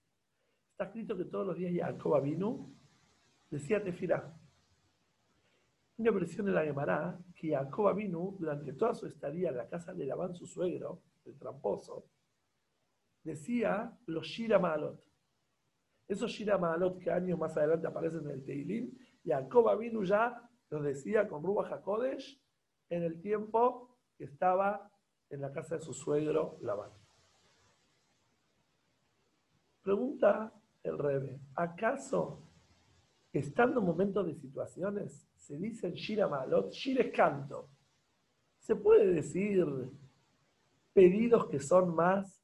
Está 0.71 0.85
escrito 0.85 1.17
que 1.17 1.25
todos 1.25 1.47
los 1.47 1.57
días 1.57 1.73
Jacob 1.75 2.15
Abinu 2.15 2.73
decía 3.49 3.83
Tefirá. 3.83 4.35
Una 5.97 6.11
versión 6.11 6.45
de 6.47 6.51
la 6.51 6.63
Gemara 6.63 7.19
que 7.35 7.51
Jacob 7.51 7.95
vino 7.95 8.35
durante 8.39 8.73
toda 8.73 8.95
su 8.95 9.05
estadía 9.05 9.49
en 9.49 9.57
la 9.57 9.67
casa 9.67 9.93
de 9.93 10.05
Labán, 10.05 10.33
su 10.33 10.47
suegro, 10.47 11.03
el 11.25 11.37
tramposo, 11.37 12.07
decía 13.23 13.95
los 14.07 14.25
Shira 14.25 14.57
Maalot. 14.57 14.99
Esos 16.07 16.31
Shira 16.31 16.57
Maalot 16.57 16.97
que 16.97 17.11
años 17.11 17.37
más 17.37 17.55
adelante 17.55 17.87
aparecen 17.87 18.25
en 18.25 18.31
el 18.31 18.43
Teilín, 18.43 18.97
Jacob 19.23 19.77
vino 19.77 20.03
ya 20.03 20.49
los 20.73 20.83
decía 20.83 21.27
con 21.27 21.43
Ruba 21.43 21.67
Hakodesh 21.69 22.41
en 22.89 23.03
el 23.03 23.21
tiempo 23.21 23.95
que 24.17 24.23
estaba 24.23 24.91
en 25.29 25.41
la 25.41 25.51
casa 25.51 25.75
de 25.75 25.81
su 25.81 25.93
suegro 25.93 26.57
Labán. 26.61 26.91
Pregunta 29.83 30.51
el 30.81 30.97
Rebe, 30.97 31.39
¿acaso 31.55 32.49
estando 33.31 33.81
en 33.81 33.85
momentos 33.85 34.25
de 34.25 34.33
situaciones, 34.33 35.27
se 35.35 35.57
dice 35.57 35.87
en 35.87 35.93
Shira 35.93 36.27
Malot, 36.27 36.71
Shira 36.71 37.03
es 37.03 37.13
canto. 37.13 37.69
Se 38.59 38.75
puede 38.75 39.13
decir 39.13 39.65
pedidos 40.93 41.47
que 41.49 41.59
son 41.59 41.93
más 41.93 42.43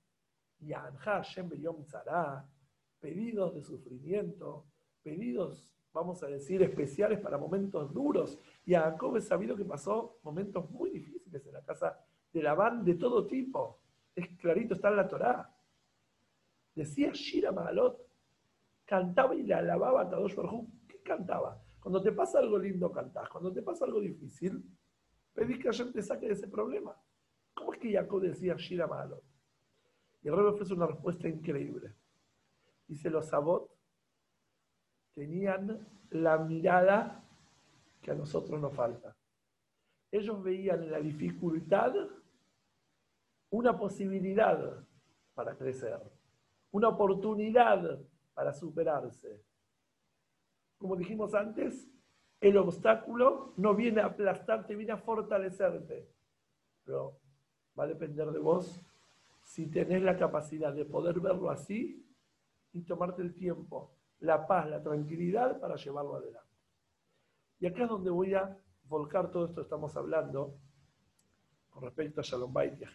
pedidos 2.99 3.55
de 3.55 3.63
sufrimiento, 3.63 4.65
pedidos, 5.01 5.71
vamos 5.93 6.21
a 6.23 6.27
decir, 6.27 6.61
especiales 6.61 7.19
para 7.19 7.37
momentos 7.37 7.93
duros. 7.93 8.39
Y 8.65 8.73
Jacob 8.73 9.17
es 9.17 9.27
sabido 9.27 9.55
que 9.55 9.65
pasó 9.65 10.19
momentos 10.23 10.69
muy 10.69 10.89
difíciles 10.89 11.45
en 11.45 11.53
la 11.53 11.63
casa 11.63 11.99
de 12.31 12.43
Labán 12.43 12.83
de 12.83 12.95
todo 12.95 13.25
tipo. 13.27 13.81
Es 14.15 14.27
clarito, 14.37 14.73
está 14.73 14.89
en 14.89 14.95
la 14.95 15.07
Torá. 15.07 15.55
Decía 16.75 17.11
Shira 17.13 17.51
Malot, 17.51 17.99
cantaba 18.85 19.35
y 19.35 19.43
le 19.43 19.53
alababa 19.53 20.01
a 20.01 20.09
Kadosh 20.09 20.35
Baruj 20.35 20.67
cantaba. 21.03 21.61
Cuando 21.79 22.01
te 22.01 22.11
pasa 22.11 22.39
algo 22.39 22.59
lindo, 22.59 22.91
cantás. 22.91 23.27
Cuando 23.29 23.51
te 23.51 23.61
pasa 23.61 23.85
algo 23.85 23.99
difícil, 23.99 24.63
pedís 25.33 25.57
que 25.57 25.69
Hashem 25.69 25.91
te 25.91 26.03
saque 26.03 26.27
de 26.27 26.33
ese 26.33 26.47
problema. 26.47 26.95
¿Cómo 27.53 27.73
es 27.73 27.79
que 27.79 27.91
Jacob 27.91 28.21
decía 28.21 28.55
Shira 28.55 28.85
Malo? 28.85 29.23
Y 30.21 30.27
el 30.27 30.35
rey 30.35 30.45
ofrece 30.45 30.73
una 30.73 30.87
respuesta 30.87 31.27
increíble. 31.27 31.95
Dice, 32.87 33.09
los 33.09 33.27
Sabot 33.27 33.71
tenían 35.13 35.87
la 36.11 36.37
mirada 36.37 37.23
que 38.01 38.11
a 38.11 38.15
nosotros 38.15 38.59
nos 38.59 38.73
falta. 38.73 39.15
Ellos 40.11 40.41
veían 40.41 40.83
en 40.83 40.91
la 40.91 40.99
dificultad 40.99 41.93
una 43.51 43.77
posibilidad 43.77 44.83
para 45.33 45.55
crecer, 45.55 45.99
una 46.71 46.89
oportunidad 46.89 47.99
para 48.33 48.53
superarse 48.53 49.43
Como 50.77 50.95
dijimos 50.95 51.33
antes, 51.33 51.89
el 52.39 52.57
obstáculo 52.57 53.53
no 53.57 53.75
viene 53.75 54.01
a 54.01 54.05
aplastarte, 54.05 54.75
viene 54.75 54.93
a 54.93 54.97
fortalecerte. 54.97 56.09
Pero 56.85 57.19
va 57.77 57.83
a 57.83 57.87
depender 57.87 58.31
de 58.31 58.39
vos 58.39 58.81
si 59.43 59.67
tenés 59.67 60.01
la 60.03 60.17
capacidad 60.17 60.73
de 60.73 60.85
poder 60.85 61.19
verlo 61.19 61.49
así 61.49 62.05
y 62.71 62.81
tomarte 62.83 63.21
el 63.21 63.33
tiempo, 63.33 63.91
la 64.19 64.45
paz, 64.47 64.69
la 64.69 64.81
tranquilidad 64.81 65.59
para 65.59 65.75
llevarlo 65.75 66.15
adelante. 66.15 66.49
Y 67.59 67.67
acá 67.67 67.83
es 67.83 67.89
donde 67.89 68.09
voy 68.09 68.33
a 68.33 68.57
volcar 68.83 69.31
todo 69.31 69.45
esto 69.45 69.55
que 69.55 69.61
estamos 69.61 69.95
hablando 69.95 70.57
con 71.69 71.83
respecto 71.83 72.21
a 72.21 72.23
Shalom 72.23 72.51
Bait 72.51 72.79
y 72.79 72.83
a 72.83 72.89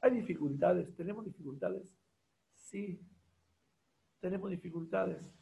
¿Hay 0.00 0.10
dificultades? 0.12 0.94
¿Tenemos 0.96 1.24
dificultades? 1.24 1.96
Sí, 2.54 3.00
tenemos 4.20 4.50
dificultades. 4.50 5.32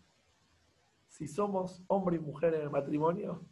Si 1.07 1.27
somos 1.27 1.83
hombre 1.87 2.17
y 2.17 2.21
mujer 2.21 2.55
en 2.55 2.63
el 2.63 2.71
matrimonio, 2.71 3.45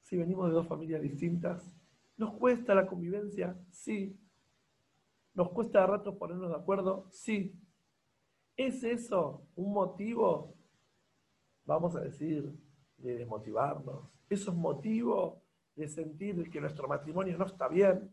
si 0.00 0.16
venimos 0.16 0.48
de 0.48 0.54
dos 0.54 0.66
familias 0.66 1.02
distintas, 1.02 1.76
¿nos 2.16 2.32
cuesta 2.34 2.74
la 2.74 2.86
convivencia? 2.86 3.56
Sí. 3.70 4.18
¿Nos 5.34 5.50
cuesta 5.50 5.80
de 5.80 5.86
rato 5.86 6.18
ponernos 6.18 6.48
de 6.50 6.56
acuerdo? 6.56 7.06
Sí. 7.10 7.54
¿Es 8.60 8.84
eso 8.84 9.48
un 9.56 9.72
motivo, 9.72 10.54
vamos 11.64 11.96
a 11.96 12.00
decir, 12.00 12.52
de 12.98 13.16
desmotivarnos? 13.16 14.12
¿Eso 14.28 14.50
es 14.50 14.56
motivo 14.58 15.42
de 15.74 15.88
sentir 15.88 16.50
que 16.50 16.60
nuestro 16.60 16.86
matrimonio 16.86 17.38
no 17.38 17.46
está 17.46 17.68
bien? 17.68 18.10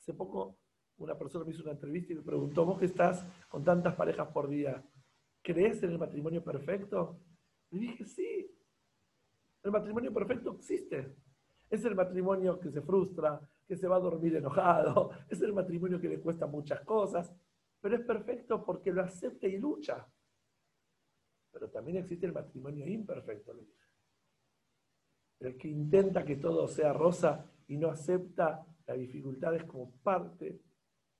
Hace 0.00 0.14
poco 0.14 0.58
una 0.96 1.16
persona 1.16 1.44
me 1.44 1.52
hizo 1.52 1.62
una 1.62 1.70
entrevista 1.70 2.12
y 2.12 2.16
me 2.16 2.22
preguntó, 2.22 2.64
vos 2.64 2.76
que 2.76 2.86
estás 2.86 3.24
con 3.48 3.62
tantas 3.62 3.94
parejas 3.94 4.26
por 4.32 4.48
día, 4.48 4.84
¿crees 5.42 5.80
en 5.84 5.92
el 5.92 5.98
matrimonio 6.00 6.42
perfecto? 6.42 7.20
Le 7.70 7.82
dije, 7.82 8.04
sí, 8.04 8.52
el 9.62 9.70
matrimonio 9.70 10.12
perfecto 10.12 10.56
existe. 10.56 11.14
Es 11.70 11.84
el 11.84 11.94
matrimonio 11.94 12.58
que 12.58 12.72
se 12.72 12.82
frustra, 12.82 13.40
que 13.64 13.76
se 13.76 13.86
va 13.86 13.94
a 13.94 14.00
dormir 14.00 14.34
enojado, 14.34 15.12
es 15.28 15.40
el 15.40 15.52
matrimonio 15.52 16.00
que 16.00 16.08
le 16.08 16.20
cuesta 16.20 16.48
muchas 16.48 16.80
cosas, 16.80 17.32
pero 17.80 17.96
es 17.96 18.02
perfecto 18.02 18.64
porque 18.64 18.92
lo 18.92 19.02
acepta 19.02 19.46
y 19.46 19.58
lucha. 19.58 20.06
Pero 21.52 21.70
también 21.70 21.98
existe 21.98 22.26
el 22.26 22.32
matrimonio 22.32 22.86
imperfecto. 22.86 23.54
El 25.40 25.56
que 25.56 25.68
intenta 25.68 26.24
que 26.24 26.36
todo 26.36 26.66
sea 26.68 26.92
rosa 26.92 27.44
y 27.68 27.76
no 27.76 27.88
acepta 27.88 28.66
las 28.86 28.98
dificultades 28.98 29.64
como 29.64 29.90
parte 30.02 30.60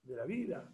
de 0.03 0.17
la 0.17 0.25
vida. 0.25 0.73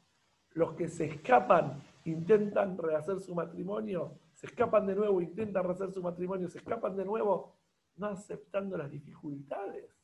Los 0.54 0.74
que 0.74 0.88
se 0.88 1.06
escapan, 1.06 1.82
intentan 2.04 2.76
rehacer 2.76 3.20
su 3.20 3.34
matrimonio, 3.34 4.18
se 4.34 4.46
escapan 4.46 4.86
de 4.86 4.94
nuevo, 4.94 5.20
intentan 5.20 5.64
rehacer 5.64 5.92
su 5.92 6.02
matrimonio, 6.02 6.48
se 6.48 6.58
escapan 6.58 6.96
de 6.96 7.04
nuevo, 7.04 7.56
no 7.96 8.08
aceptando 8.08 8.76
las 8.76 8.90
dificultades. 8.90 10.01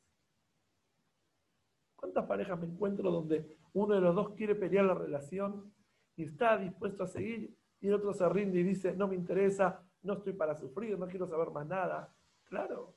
¿Cuántas 1.99 2.25
parejas 2.25 2.57
me 2.57 2.67
encuentro 2.67 3.11
donde 3.11 3.57
uno 3.73 3.95
de 3.95 4.01
los 4.01 4.15
dos 4.15 4.29
quiere 4.31 4.55
pelear 4.55 4.85
la 4.85 4.93
relación 4.93 5.69
y 6.15 6.23
está 6.23 6.57
dispuesto 6.57 7.03
a 7.03 7.07
seguir 7.07 7.53
y 7.81 7.87
el 7.87 7.93
otro 7.93 8.13
se 8.13 8.27
rinde 8.29 8.61
y 8.61 8.63
dice, 8.63 8.95
no 8.95 9.09
me 9.09 9.15
interesa, 9.15 9.83
no 10.03 10.13
estoy 10.13 10.31
para 10.33 10.55
sufrir, 10.55 10.97
no 10.97 11.07
quiero 11.07 11.27
saber 11.27 11.51
más 11.51 11.67
nada? 11.67 12.13
Claro. 12.45 12.95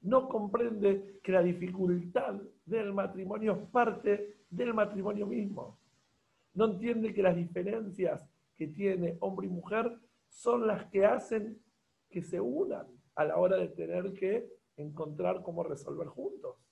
No 0.00 0.26
comprende 0.26 1.20
que 1.22 1.32
la 1.32 1.42
dificultad 1.42 2.40
del 2.64 2.94
matrimonio 2.94 3.52
es 3.52 3.68
parte 3.68 4.38
del 4.48 4.72
matrimonio 4.72 5.26
mismo. 5.26 5.78
No 6.54 6.64
entiende 6.64 7.12
que 7.12 7.22
las 7.22 7.36
diferencias 7.36 8.26
que 8.56 8.68
tiene 8.68 9.18
hombre 9.20 9.48
y 9.48 9.50
mujer 9.50 9.98
son 10.28 10.66
las 10.66 10.86
que 10.86 11.04
hacen 11.04 11.60
que 12.08 12.22
se 12.22 12.40
unan 12.40 12.86
a 13.16 13.24
la 13.24 13.36
hora 13.36 13.58
de 13.58 13.68
tener 13.68 14.14
que 14.14 14.48
encontrar 14.76 15.42
cómo 15.42 15.62
resolver 15.62 16.08
juntos. 16.08 16.67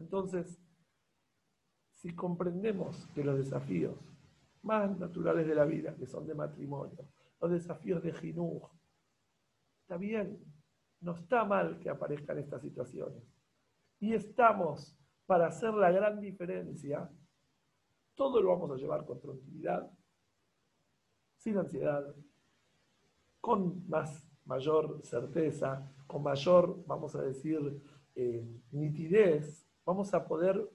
Entonces, 0.00 0.58
si 1.90 2.14
comprendemos 2.14 3.06
que 3.14 3.22
los 3.22 3.36
desafíos 3.36 3.94
más 4.62 4.98
naturales 4.98 5.46
de 5.46 5.54
la 5.54 5.66
vida, 5.66 5.94
que 5.94 6.06
son 6.06 6.26
de 6.26 6.34
matrimonio, 6.34 7.06
los 7.38 7.50
desafíos 7.50 8.02
de 8.02 8.12
Jinuj, 8.14 8.70
está 9.82 9.98
bien, 9.98 10.42
no 11.00 11.12
está 11.12 11.44
mal 11.44 11.78
que 11.78 11.90
aparezcan 11.90 12.38
estas 12.38 12.62
situaciones. 12.62 13.22
Y 13.98 14.14
estamos 14.14 14.96
para 15.26 15.48
hacer 15.48 15.74
la 15.74 15.90
gran 15.90 16.18
diferencia, 16.18 17.10
todo 18.14 18.40
lo 18.40 18.48
vamos 18.48 18.70
a 18.70 18.76
llevar 18.76 19.04
con 19.04 19.20
tranquilidad, 19.20 19.90
sin 21.36 21.58
ansiedad, 21.58 22.14
con 23.40 23.86
más, 23.86 24.26
mayor 24.46 25.00
certeza, 25.02 25.92
con 26.06 26.22
mayor, 26.22 26.82
vamos 26.86 27.14
a 27.14 27.22
decir, 27.22 27.82
eh, 28.14 28.44
nitidez, 28.72 29.69
vamos 29.90 30.12
a 30.14 30.26
poder 30.26 30.68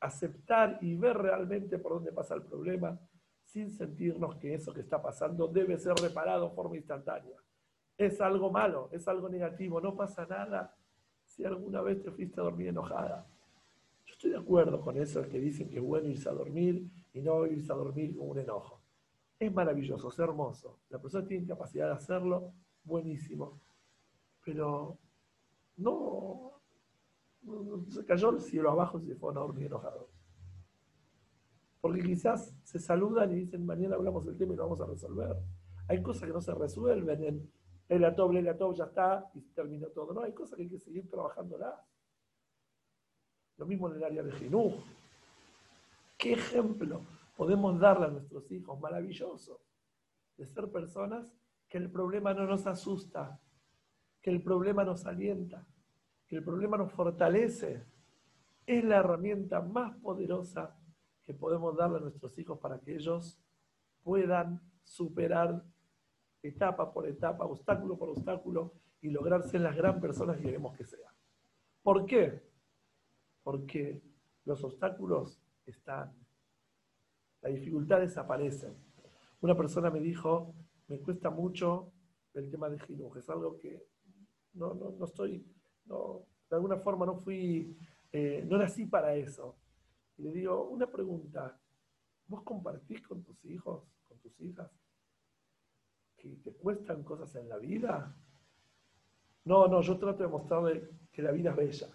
aceptar 0.00 0.78
y 0.80 0.94
ver 0.94 1.16
realmente 1.16 1.78
por 1.78 1.92
dónde 1.94 2.12
pasa 2.12 2.34
el 2.34 2.42
problema 2.42 2.98
sin 3.44 3.70
sentirnos 3.70 4.36
que 4.36 4.54
eso 4.54 4.72
que 4.72 4.80
está 4.80 5.00
pasando 5.00 5.48
debe 5.48 5.78
ser 5.78 5.94
reparado 5.94 6.48
de 6.48 6.54
forma 6.54 6.76
instantánea. 6.76 7.36
Es 7.96 8.20
algo 8.20 8.50
malo, 8.50 8.88
es 8.92 9.08
algo 9.08 9.28
negativo, 9.28 9.80
no 9.80 9.96
pasa 9.96 10.26
nada 10.26 10.74
si 11.24 11.44
alguna 11.44 11.80
vez 11.82 12.02
te 12.02 12.10
fuiste 12.10 12.40
a 12.40 12.44
dormir 12.44 12.68
enojada 12.68 13.26
estoy 14.18 14.32
de 14.32 14.38
acuerdo 14.38 14.80
con 14.80 14.96
esos 14.96 15.28
que 15.28 15.38
dicen 15.38 15.70
que 15.70 15.76
es 15.76 15.82
bueno 15.82 16.08
irse 16.08 16.28
a 16.28 16.32
dormir 16.32 16.90
y 17.14 17.20
no 17.20 17.46
irse 17.46 17.72
a 17.72 17.76
dormir 17.76 18.16
con 18.16 18.30
un 18.30 18.38
enojo. 18.38 18.80
Es 19.38 19.54
maravilloso, 19.54 20.08
es 20.08 20.18
hermoso. 20.18 20.80
La 20.90 20.98
persona 20.98 21.24
tiene 21.24 21.46
capacidad 21.46 21.86
de 21.86 21.92
hacerlo, 21.92 22.52
buenísimo. 22.82 23.60
Pero 24.44 24.98
no, 25.76 26.57
se 27.88 28.04
cayó 28.04 28.30
el 28.30 28.40
cielo 28.40 28.70
abajo 28.70 28.98
y 28.98 29.04
se 29.04 29.16
fue 29.16 29.30
a 29.30 29.34
dormir 29.34 29.66
enojado. 29.66 30.10
Porque 31.80 32.02
quizás 32.02 32.54
se 32.64 32.78
saludan 32.78 33.32
y 33.32 33.36
dicen, 33.36 33.64
mañana 33.64 33.96
hablamos 33.96 34.26
del 34.26 34.36
tema 34.36 34.52
y 34.52 34.56
lo 34.56 34.64
vamos 34.64 34.80
a 34.80 34.86
resolver. 34.86 35.36
Hay 35.88 36.02
cosas 36.02 36.24
que 36.24 36.32
no 36.32 36.40
se 36.40 36.54
resuelven 36.54 37.24
en 37.24 37.52
el 37.88 38.04
atop, 38.04 38.32
el 38.34 38.48
atop 38.48 38.74
ya 38.74 38.84
está 38.84 39.30
y 39.34 39.40
terminó 39.54 39.88
todo. 39.88 40.12
No, 40.12 40.22
hay 40.22 40.34
cosas 40.34 40.56
que 40.56 40.62
hay 40.62 40.68
que 40.68 40.78
seguir 40.78 41.08
trabajándolas. 41.08 41.74
Lo 43.56 43.66
mismo 43.66 43.88
en 43.88 43.96
el 43.96 44.04
área 44.04 44.22
de 44.22 44.32
Jinuj. 44.32 44.74
¿Qué 46.18 46.32
ejemplo 46.32 47.00
podemos 47.36 47.78
darle 47.78 48.06
a 48.06 48.10
nuestros 48.10 48.50
hijos 48.50 48.78
maravilloso 48.80 49.60
de 50.36 50.46
ser 50.46 50.70
personas 50.70 51.32
que 51.68 51.78
el 51.78 51.90
problema 51.90 52.34
no 52.34 52.46
nos 52.46 52.66
asusta, 52.66 53.40
que 54.20 54.30
el 54.30 54.42
problema 54.42 54.84
nos 54.84 55.06
alienta, 55.06 55.66
que 56.28 56.36
el 56.36 56.44
problema 56.44 56.76
nos 56.76 56.92
fortalece? 56.92 57.84
Es 58.66 58.84
la 58.84 58.98
herramienta 58.98 59.60
más 59.60 59.96
poderosa 59.96 60.78
que 61.24 61.34
podemos 61.34 61.76
darle 61.76 61.98
a 61.98 62.00
nuestros 62.00 62.38
hijos 62.38 62.58
para 62.58 62.78
que 62.78 62.94
ellos 62.94 63.40
puedan 64.02 64.60
superar 64.84 65.64
etapa 66.42 66.92
por 66.92 67.06
etapa, 67.06 67.44
obstáculo 67.44 67.98
por 67.98 68.10
obstáculo 68.10 68.74
y 69.00 69.10
lograr 69.10 69.42
ser 69.42 69.62
las 69.62 69.76
gran 69.76 70.00
personas 70.00 70.36
que 70.36 70.44
queremos 70.44 70.76
que 70.76 70.84
sean. 70.84 71.12
¿Por 71.82 72.06
qué? 72.06 72.48
porque 73.48 74.02
los 74.44 74.62
obstáculos 74.62 75.40
están, 75.64 76.12
las 77.40 77.54
dificultades 77.54 78.18
aparecen. 78.18 78.74
Una 79.40 79.56
persona 79.56 79.90
me 79.90 80.00
dijo, 80.00 80.54
me 80.88 81.00
cuesta 81.00 81.30
mucho 81.30 81.90
el 82.34 82.50
tema 82.50 82.68
de 82.68 82.78
Jinuj, 82.78 83.16
es 83.16 83.30
algo 83.30 83.56
que 83.56 83.86
no, 84.52 84.74
no, 84.74 85.02
estoy, 85.02 85.46
no, 85.88 86.26
de 86.48 86.56
alguna 86.56 86.76
forma 86.78 87.06
no 87.06 87.16
fui, 87.16 87.76
eh, 88.12 88.44
no 88.46 88.58
nací 88.58 88.86
para 88.86 89.14
eso. 89.14 89.56
Y 90.16 90.22
le 90.22 90.32
digo, 90.32 90.68
una 90.68 90.86
pregunta, 90.86 91.58
¿vos 92.26 92.42
compartís 92.42 93.06
con 93.06 93.22
tus 93.22 93.44
hijos, 93.44 93.84
con 94.06 94.18
tus 94.18 94.40
hijas, 94.40 94.70
que 96.16 96.36
te 96.36 96.52
cuestan 96.52 97.02
cosas 97.02 97.34
en 97.36 97.48
la 97.48 97.58
vida? 97.58 98.16
No, 99.44 99.68
no, 99.68 99.80
yo 99.80 99.98
trato 99.98 100.22
de 100.22 100.28
mostrarle 100.28 100.90
que 101.12 101.22
la 101.22 101.32
vida 101.32 101.50
es 101.50 101.56
bella 101.56 101.88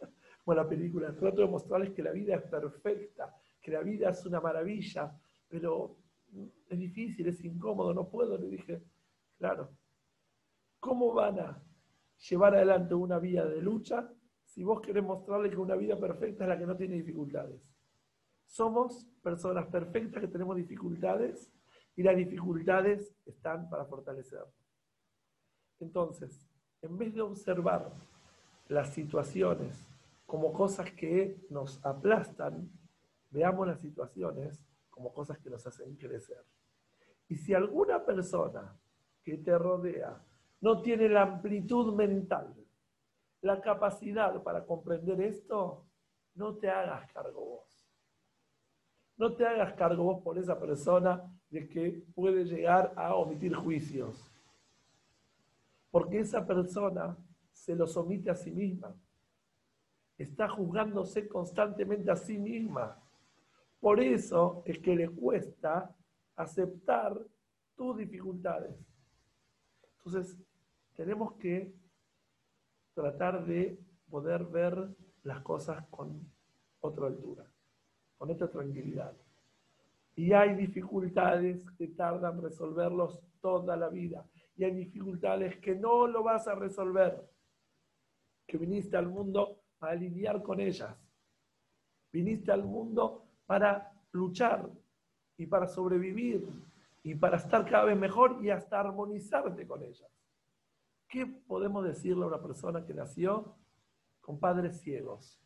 la 0.46 0.68
película. 0.68 1.16
Trato 1.16 1.42
de 1.42 1.48
mostrarles 1.48 1.90
que 1.90 2.02
la 2.02 2.12
vida 2.12 2.36
es 2.36 2.42
perfecta, 2.42 3.34
que 3.60 3.70
la 3.70 3.80
vida 3.80 4.10
es 4.10 4.24
una 4.26 4.40
maravilla, 4.40 5.18
pero 5.48 5.96
es 6.68 6.78
difícil, 6.78 7.26
es 7.26 7.42
incómodo, 7.44 7.92
no 7.94 8.08
puedo. 8.08 8.36
Le 8.36 8.48
dije, 8.48 8.82
claro, 9.38 9.70
¿cómo 10.78 11.12
van 11.12 11.40
a 11.40 11.62
llevar 12.28 12.54
adelante 12.54 12.94
una 12.94 13.18
vida 13.18 13.46
de 13.46 13.62
lucha 13.62 14.12
si 14.44 14.64
vos 14.64 14.80
querés 14.80 15.04
mostrarles 15.04 15.52
que 15.52 15.58
una 15.58 15.76
vida 15.76 15.98
perfecta 15.98 16.44
es 16.44 16.48
la 16.48 16.58
que 16.58 16.66
no 16.66 16.76
tiene 16.76 16.96
dificultades? 16.96 17.60
Somos 18.44 19.06
personas 19.22 19.66
perfectas 19.66 20.20
que 20.20 20.28
tenemos 20.28 20.56
dificultades 20.56 21.52
y 21.96 22.02
las 22.02 22.16
dificultades 22.16 23.14
están 23.24 23.68
para 23.70 23.84
fortalecer. 23.84 24.44
Entonces, 25.78 26.48
en 26.82 26.98
vez 26.98 27.14
de 27.14 27.22
observar 27.22 27.92
las 28.68 28.92
situaciones 28.92 29.86
como 30.26 30.52
cosas 30.52 30.90
que 30.92 31.44
nos 31.50 31.84
aplastan, 31.84 32.70
veamos 33.30 33.66
las 33.66 33.80
situaciones 33.80 34.64
como 34.88 35.12
cosas 35.12 35.38
que 35.38 35.50
nos 35.50 35.66
hacen 35.66 35.96
crecer. 35.96 36.44
Y 37.28 37.36
si 37.36 37.54
alguna 37.54 38.04
persona 38.04 38.76
que 39.22 39.38
te 39.38 39.56
rodea 39.56 40.20
no 40.60 40.82
tiene 40.82 41.08
la 41.08 41.22
amplitud 41.22 41.94
mental, 41.94 42.54
la 43.40 43.60
capacidad 43.60 44.42
para 44.42 44.64
comprender 44.66 45.20
esto, 45.20 45.86
no 46.34 46.56
te 46.56 46.68
hagas 46.68 47.10
cargo 47.12 47.44
vos. 47.44 47.86
No 49.16 49.34
te 49.34 49.46
hagas 49.46 49.74
cargo 49.74 50.04
vos 50.04 50.22
por 50.22 50.38
esa 50.38 50.58
persona 50.58 51.22
de 51.50 51.68
que 51.68 52.04
puede 52.14 52.44
llegar 52.44 52.92
a 52.96 53.14
omitir 53.14 53.54
juicios. 53.54 54.30
Porque 55.90 56.20
esa 56.20 56.46
persona 56.46 57.16
se 57.52 57.74
los 57.74 57.96
omite 57.96 58.30
a 58.30 58.34
sí 58.34 58.50
misma. 58.50 58.94
Está 60.16 60.48
juzgándose 60.48 61.28
constantemente 61.28 62.10
a 62.10 62.16
sí 62.16 62.38
misma. 62.38 62.96
Por 63.80 64.00
eso 64.00 64.62
es 64.66 64.78
que 64.78 64.94
le 64.94 65.08
cuesta 65.08 65.94
aceptar 66.36 67.18
tus 67.74 67.96
dificultades. 67.96 68.76
Entonces, 69.96 70.38
tenemos 71.00 71.32
que 71.38 71.72
tratar 72.92 73.46
de 73.46 73.80
poder 74.10 74.44
ver 74.44 74.94
las 75.22 75.40
cosas 75.40 75.86
con 75.88 76.30
otra 76.80 77.06
altura, 77.06 77.50
con 78.18 78.30
otra 78.30 78.50
tranquilidad. 78.50 79.16
Y 80.14 80.34
hay 80.34 80.54
dificultades 80.54 81.64
que 81.78 81.88
tardan 81.88 82.42
resolverlos 82.42 83.18
toda 83.40 83.78
la 83.78 83.88
vida. 83.88 84.28
Y 84.54 84.64
hay 84.64 84.72
dificultades 84.72 85.56
que 85.56 85.74
no 85.74 86.06
lo 86.06 86.22
vas 86.22 86.46
a 86.48 86.54
resolver. 86.54 87.26
Que 88.46 88.58
viniste 88.58 88.98
al 88.98 89.08
mundo 89.08 89.62
para 89.78 89.94
lidiar 89.94 90.42
con 90.42 90.60
ellas. 90.60 90.94
Viniste 92.12 92.52
al 92.52 92.64
mundo 92.64 93.24
para 93.46 93.90
luchar 94.12 94.68
y 95.38 95.46
para 95.46 95.66
sobrevivir 95.66 96.46
y 97.02 97.14
para 97.14 97.38
estar 97.38 97.64
cada 97.64 97.86
vez 97.86 97.96
mejor 97.96 98.44
y 98.44 98.50
hasta 98.50 98.80
armonizarte 98.80 99.66
con 99.66 99.82
ellas. 99.82 100.19
¿Qué 101.10 101.26
podemos 101.26 101.84
decirle 101.84 102.22
a 102.22 102.28
una 102.28 102.40
persona 102.40 102.86
que 102.86 102.94
nació 102.94 103.56
con 104.20 104.38
padres 104.38 104.80
ciegos? 104.80 105.42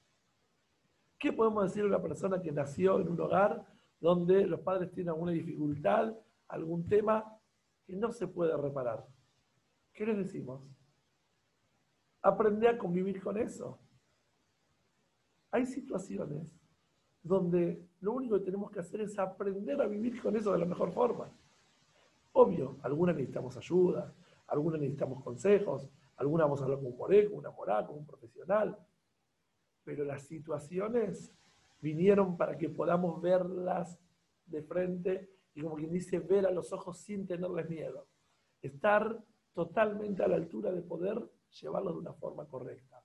¿Qué 1.19 1.33
podemos 1.33 1.65
decirle 1.65 1.87
a 1.87 1.97
una 1.97 2.03
persona 2.07 2.43
que 2.43 2.53
nació 2.53 3.01
en 3.01 3.09
un 3.09 3.19
hogar 3.19 3.67
donde 3.99 4.47
los 4.47 4.61
padres 4.61 4.93
tienen 4.93 5.15
alguna 5.15 5.33
dificultad, 5.33 6.15
algún 6.49 6.87
tema 6.87 7.41
que 7.87 7.97
no 7.97 8.13
se 8.13 8.29
puede 8.29 8.55
reparar? 8.59 9.07
¿Qué 9.95 10.05
les 10.05 10.19
decimos? 10.19 10.61
Aprende 12.21 12.69
a 12.69 12.77
convivir 12.77 13.23
con 13.23 13.39
eso. 13.39 13.79
Hay 15.51 15.65
situaciones 15.65 16.47
donde 17.23 17.89
lo 18.01 18.13
único 18.13 18.39
que 18.39 18.45
tenemos 18.45 18.71
que 18.71 18.81
hacer 18.81 19.01
es 19.01 19.19
aprender 19.19 19.81
a 19.81 19.87
vivir 19.87 20.21
con 20.21 20.37
eso 20.37 20.53
de 20.53 20.59
la 20.59 20.67
mejor 20.67 20.93
forma. 20.93 21.33
Obvio, 22.33 22.77
algunas 22.83 23.17
necesitamos 23.17 23.57
ayuda, 23.57 24.13
algunas 24.47 24.81
necesitamos 24.81 25.23
consejos, 25.23 25.89
algunas 26.17 26.45
vamos 26.45 26.61
a 26.61 26.65
hablar 26.65 26.79
con 26.79 26.89
un 26.89 26.97
moré, 26.97 27.29
con 27.29 27.39
una 27.39 27.51
morá, 27.51 27.87
con 27.87 27.99
un 27.99 28.07
profesional, 28.07 28.79
pero 29.85 30.05
las 30.05 30.23
situaciones 30.23 31.33
vinieron 31.81 32.37
para 32.37 32.57
que 32.57 32.69
podamos 32.69 33.21
verlas 33.21 33.99
de 34.47 34.63
frente 34.63 35.31
y 35.55 35.63
como 35.63 35.77
quien 35.77 35.93
dice, 35.93 36.19
ver 36.19 36.47
a 36.47 36.51
los 36.51 36.73
ojos 36.73 36.99
sin 36.99 37.27
tenerles 37.27 37.69
miedo. 37.69 38.07
Estar 38.61 39.23
totalmente 39.53 40.23
a 40.23 40.29
la 40.29 40.37
altura 40.37 40.73
de 40.73 40.83
poder 40.83 41.31
llevarlo 41.61 41.93
de 41.93 41.99
una 41.99 42.13
forma 42.13 42.45
correcta. 42.47 43.03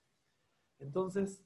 Entonces, 0.79 1.43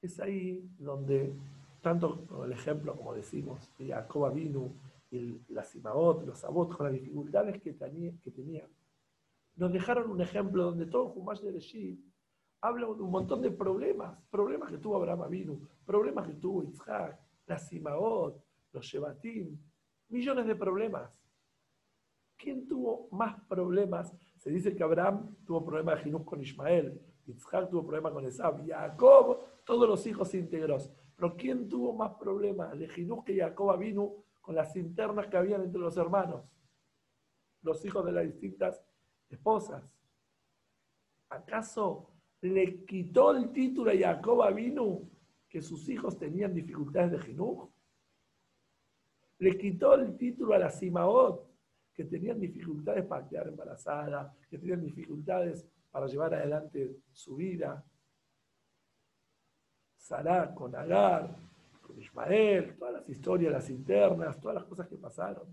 es 0.00 0.20
ahí 0.20 0.68
donde, 0.78 1.34
tanto 1.82 2.24
con 2.26 2.44
el 2.44 2.52
ejemplo, 2.52 2.94
como 2.94 3.14
decimos, 3.14 3.72
de 3.78 3.88
Jacob 3.88 4.32
Vinu 4.32 4.70
y 5.10 5.40
la 5.48 5.64
Simaot, 5.64 6.24
los 6.24 6.38
Sabot, 6.38 6.76
con 6.76 6.86
las 6.86 6.92
dificultades 6.92 7.60
que, 7.60 7.72
tenía, 7.72 8.12
que 8.22 8.30
tenían, 8.30 8.68
nos 9.56 9.72
dejaron 9.72 10.10
un 10.10 10.20
ejemplo 10.20 10.64
donde 10.64 10.86
todo 10.86 11.08
Jumash 11.08 11.40
de 11.40 11.52
Reshit 11.52 12.00
habla 12.60 12.86
de 12.86 13.02
un 13.02 13.10
montón 13.10 13.42
de 13.42 13.50
problemas, 13.50 14.18
problemas 14.30 14.70
que 14.70 14.78
tuvo 14.78 14.96
Abraham 14.96 15.22
Avinu, 15.22 15.60
problemas 15.84 16.26
que 16.26 16.34
tuvo 16.34 16.62
Isaac, 16.62 17.18
la 17.46 17.58
Simaot, 17.58 18.42
los 18.72 18.84
Shebatim, 18.84 19.58
millones 20.08 20.46
de 20.46 20.56
problemas. 20.56 21.10
¿Quién 22.36 22.66
tuvo 22.66 23.08
más 23.12 23.40
problemas? 23.48 24.14
Se 24.36 24.50
dice 24.50 24.74
que 24.74 24.82
Abraham 24.82 25.36
tuvo 25.46 25.64
problemas 25.64 25.96
de 25.96 26.04
Jinús 26.04 26.24
con 26.24 26.40
Ismael, 26.40 27.00
Isaac 27.26 27.70
tuvo 27.70 27.82
problemas 27.82 28.12
con 28.12 28.24
Esab, 28.26 28.66
Jacob, 28.66 29.40
todos 29.64 29.88
los 29.88 30.06
hijos 30.06 30.34
íntegros. 30.34 30.90
Pero 31.16 31.34
¿quién 31.34 31.68
tuvo 31.68 31.94
más 31.94 32.12
problemas 32.14 32.78
de 32.78 32.88
Jinús 32.88 33.24
que 33.24 33.38
Jacob 33.38 33.78
vino 33.78 34.24
con 34.42 34.54
las 34.54 34.76
internas 34.76 35.28
que 35.28 35.36
habían 35.36 35.62
entre 35.62 35.80
los 35.80 35.96
hermanos? 35.96 36.44
Los 37.62 37.84
hijos 37.84 38.04
de 38.04 38.12
las 38.12 38.24
distintas 38.24 38.82
esposas. 39.28 39.82
¿Acaso 41.28 42.10
le 42.40 42.84
quitó 42.84 43.32
el 43.36 43.52
título 43.52 43.90
a 43.90 43.96
Jacob 43.96 44.54
vino 44.54 45.02
que 45.48 45.60
sus 45.60 45.88
hijos 45.88 46.18
tenían 46.18 46.54
dificultades 46.54 47.12
de 47.12 47.18
Jinuj? 47.20 47.68
Le 49.38 49.58
quitó 49.58 49.94
el 49.94 50.16
título 50.16 50.54
a 50.54 50.58
la 50.58 50.70
Simaot, 50.70 51.46
que 51.92 52.04
tenían 52.04 52.38
dificultades 52.38 53.04
para 53.06 53.26
quedar 53.26 53.48
embarazada, 53.48 54.34
que 54.48 54.58
tenían 54.58 54.82
dificultades 54.82 55.66
para 55.90 56.06
llevar 56.06 56.34
adelante 56.34 57.00
su 57.12 57.36
vida. 57.36 57.84
Sarah 59.96 60.54
con 60.54 60.74
Agar, 60.74 61.36
con 61.80 61.98
Ismael, 61.98 62.76
todas 62.76 62.94
las 62.94 63.08
historias, 63.08 63.52
las 63.52 63.70
internas, 63.70 64.40
todas 64.40 64.56
las 64.56 64.64
cosas 64.64 64.86
que 64.88 64.96
pasaron. 64.96 65.48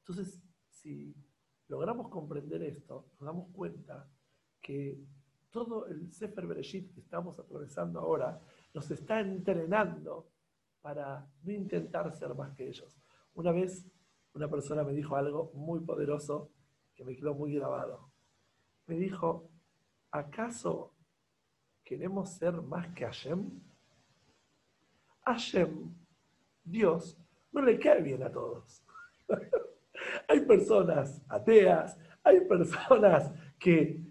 Entonces, 0.00 0.40
si 0.68 1.14
logramos 1.68 2.08
comprender 2.08 2.62
esto, 2.62 3.10
nos 3.18 3.26
damos 3.26 3.48
cuenta 3.52 4.08
que 4.60 4.98
todo 5.50 5.86
el 5.86 6.12
Sefer 6.12 6.46
Bereshit 6.46 6.92
que 6.92 7.00
estamos 7.00 7.38
atravesando 7.38 8.00
ahora 8.00 8.40
nos 8.74 8.90
está 8.90 9.20
entrenando 9.20 10.28
para 10.80 11.26
no 11.42 11.52
intentar 11.52 12.12
ser 12.14 12.34
más 12.34 12.54
que 12.54 12.68
ellos. 12.68 12.96
Una 13.34 13.52
vez 13.52 13.86
una 14.34 14.48
persona 14.48 14.84
me 14.84 14.92
dijo 14.92 15.16
algo 15.16 15.50
muy 15.54 15.80
poderoso 15.80 16.52
que 16.94 17.04
me 17.04 17.16
quedó 17.16 17.34
muy 17.34 17.54
grabado. 17.54 18.10
Me 18.86 18.96
dijo, 18.96 19.50
¿acaso 20.10 20.94
queremos 21.82 22.34
ser 22.34 22.60
más 22.60 22.88
que 22.88 23.04
Hashem? 23.04 23.50
Hashem, 25.24 25.94
Dios, 26.62 27.18
no 27.50 27.62
le 27.62 27.78
cae 27.78 28.02
bien 28.02 28.22
a 28.22 28.30
todos. 28.30 28.82
hay 30.28 30.40
personas 30.40 31.22
ateas, 31.28 31.98
hay 32.22 32.40
personas 32.42 33.32
que 33.58 34.02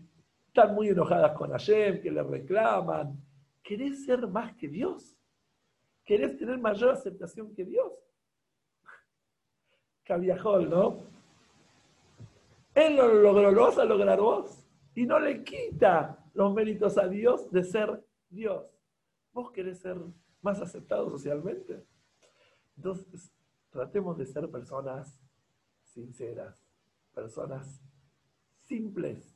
están 0.47 0.73
muy 0.73 0.89
enojadas 0.89 1.31
con 1.33 1.51
Hashem, 1.51 2.01
que 2.01 2.11
le 2.11 2.23
reclaman. 2.23 3.21
¿Querés 3.61 4.05
ser 4.05 4.27
más 4.27 4.53
que 4.55 4.67
Dios? 4.67 5.17
¿Querés 6.03 6.37
tener 6.37 6.57
mayor 6.59 6.91
aceptación 6.91 7.53
que 7.53 7.65
Dios? 7.65 7.91
Cabiajol, 10.03 10.69
¿no? 10.69 10.99
Él 12.75 12.95
lo 12.95 13.13
logró, 13.13 13.51
lo 13.51 13.61
vas 13.63 13.77
a 13.77 13.85
lograr 13.85 14.19
vos. 14.19 14.65
Y 14.93 15.05
no 15.05 15.19
le 15.19 15.43
quita 15.43 16.23
los 16.33 16.53
méritos 16.53 16.97
a 16.97 17.07
Dios 17.07 17.51
de 17.51 17.63
ser 17.63 18.05
Dios. 18.29 18.65
¿Vos 19.33 19.51
querés 19.51 19.79
ser 19.79 19.97
más 20.41 20.61
aceptado 20.61 21.09
socialmente? 21.09 21.83
Entonces, 22.77 23.31
tratemos 23.71 24.17
de 24.17 24.25
ser 24.25 24.49
personas 24.49 25.19
sinceras, 25.95 26.61
personas 27.13 27.81
simples. 28.59 29.35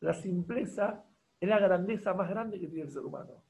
La 0.00 0.14
simpleza 0.14 1.04
es 1.38 1.48
la 1.48 1.60
grandeza 1.60 2.14
más 2.14 2.28
grande 2.28 2.58
que 2.58 2.66
tiene 2.66 2.84
el 2.84 2.90
ser 2.90 3.04
humano. 3.04 3.44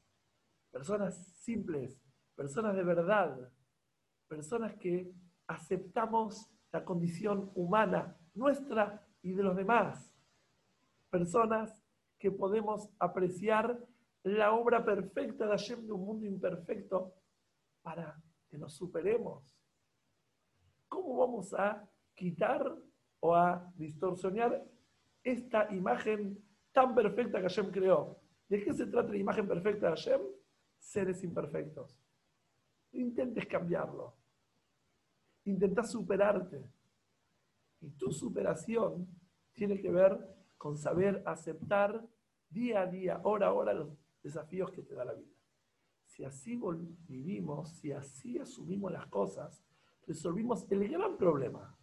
Personas 0.70 1.14
simples, 1.36 2.03
personas 2.34 2.74
de 2.74 2.82
verdad, 2.82 3.50
personas 4.28 4.74
que 4.74 5.14
aceptamos 5.46 6.50
la 6.72 6.84
condición 6.84 7.50
humana 7.55 8.16
nuestra 8.34 9.07
y 9.22 9.32
de 9.32 9.42
los 9.42 9.57
demás. 9.57 10.12
Personas 11.11 11.84
que 12.18 12.30
podemos 12.30 12.90
apreciar 12.98 13.78
la 14.22 14.53
obra 14.53 14.84
perfecta 14.84 15.44
de 15.44 15.50
Hashem 15.50 15.86
de 15.86 15.92
un 15.92 16.05
mundo 16.05 16.26
imperfecto 16.26 17.14
para 17.82 18.20
que 18.48 18.59
nos 18.59 18.74
superemos. 18.74 19.57
¿Cómo 20.88 21.16
vamos 21.18 21.53
a 21.55 21.88
quitar 22.14 22.76
o 23.20 23.34
a 23.34 23.72
distorsionar 23.76 24.64
esta 25.22 25.72
imagen 25.72 26.42
tan 26.72 26.94
perfecta 26.94 27.38
que 27.38 27.48
Hashem 27.48 27.70
creó? 27.70 28.18
¿De 28.48 28.62
qué 28.62 28.72
se 28.72 28.86
trata 28.86 29.10
la 29.10 29.18
imagen 29.18 29.48
perfecta 29.48 29.86
de 29.86 29.96
Hashem? 29.96 30.20
Seres 30.78 31.22
imperfectos. 31.22 31.98
intentes 32.92 33.46
cambiarlo. 33.46 34.14
Intenta 35.44 35.82
superarte. 35.82 36.62
Y 37.80 37.90
tu 37.92 38.12
superación 38.12 39.08
tiene 39.52 39.80
que 39.80 39.90
ver 39.90 40.18
con 40.56 40.76
saber 40.76 41.22
aceptar 41.26 42.06
día 42.48 42.82
a 42.82 42.86
día, 42.86 43.20
hora 43.24 43.48
a 43.48 43.52
hora, 43.52 43.72
los 43.72 43.88
desafíos 44.22 44.70
que 44.70 44.82
te 44.82 44.94
da 44.94 45.04
la 45.04 45.14
vida. 45.14 45.32
Si 46.04 46.24
así 46.24 46.60
vivimos, 47.08 47.70
si 47.78 47.90
así 47.90 48.38
asumimos 48.38 48.92
las 48.92 49.06
cosas, 49.06 49.64
resolvimos 50.06 50.70
el 50.70 50.88
gran 50.88 51.16
problema, 51.16 51.76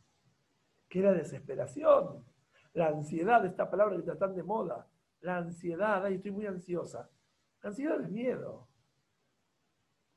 que 0.89 0.99
era 0.99 1.13
desesperación, 1.13 2.25
la 2.73 2.87
ansiedad, 2.87 3.45
esta 3.45 3.69
palabra 3.69 3.95
que 3.95 4.01
está 4.01 4.17
tan 4.17 4.35
de 4.35 4.43
moda, 4.43 4.87
la 5.21 5.37
ansiedad, 5.37 6.03
ay, 6.03 6.15
estoy 6.15 6.31
muy 6.31 6.45
ansiosa. 6.45 7.09
La 7.61 7.69
ansiedad 7.69 8.01
es 8.01 8.09
miedo, 8.09 8.67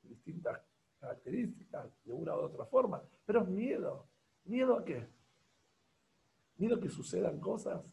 distintas 0.02 0.60
características, 0.98 1.90
de 2.04 2.12
una 2.12 2.34
u 2.34 2.40
otra 2.40 2.64
forma, 2.66 3.02
pero 3.24 3.42
es 3.42 3.48
miedo. 3.48 4.06
¿Miedo 4.44 4.76
a 4.76 4.84
qué? 4.84 5.08
Miedo 6.56 6.76
a 6.76 6.80
que 6.80 6.88
sucedan 6.88 7.40
cosas. 7.40 7.84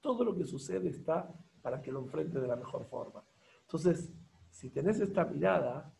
Todo 0.00 0.24
lo 0.24 0.34
que 0.34 0.44
sucede 0.44 0.88
está 0.88 1.32
para 1.62 1.82
que 1.82 1.90
lo 1.90 2.00
enfrente 2.00 2.40
de 2.40 2.46
la 2.46 2.56
mejor 2.56 2.86
forma. 2.86 3.24
Entonces, 3.62 4.12
si 4.50 4.70
tenés 4.70 5.00
esta 5.00 5.24
mirada, 5.24 5.92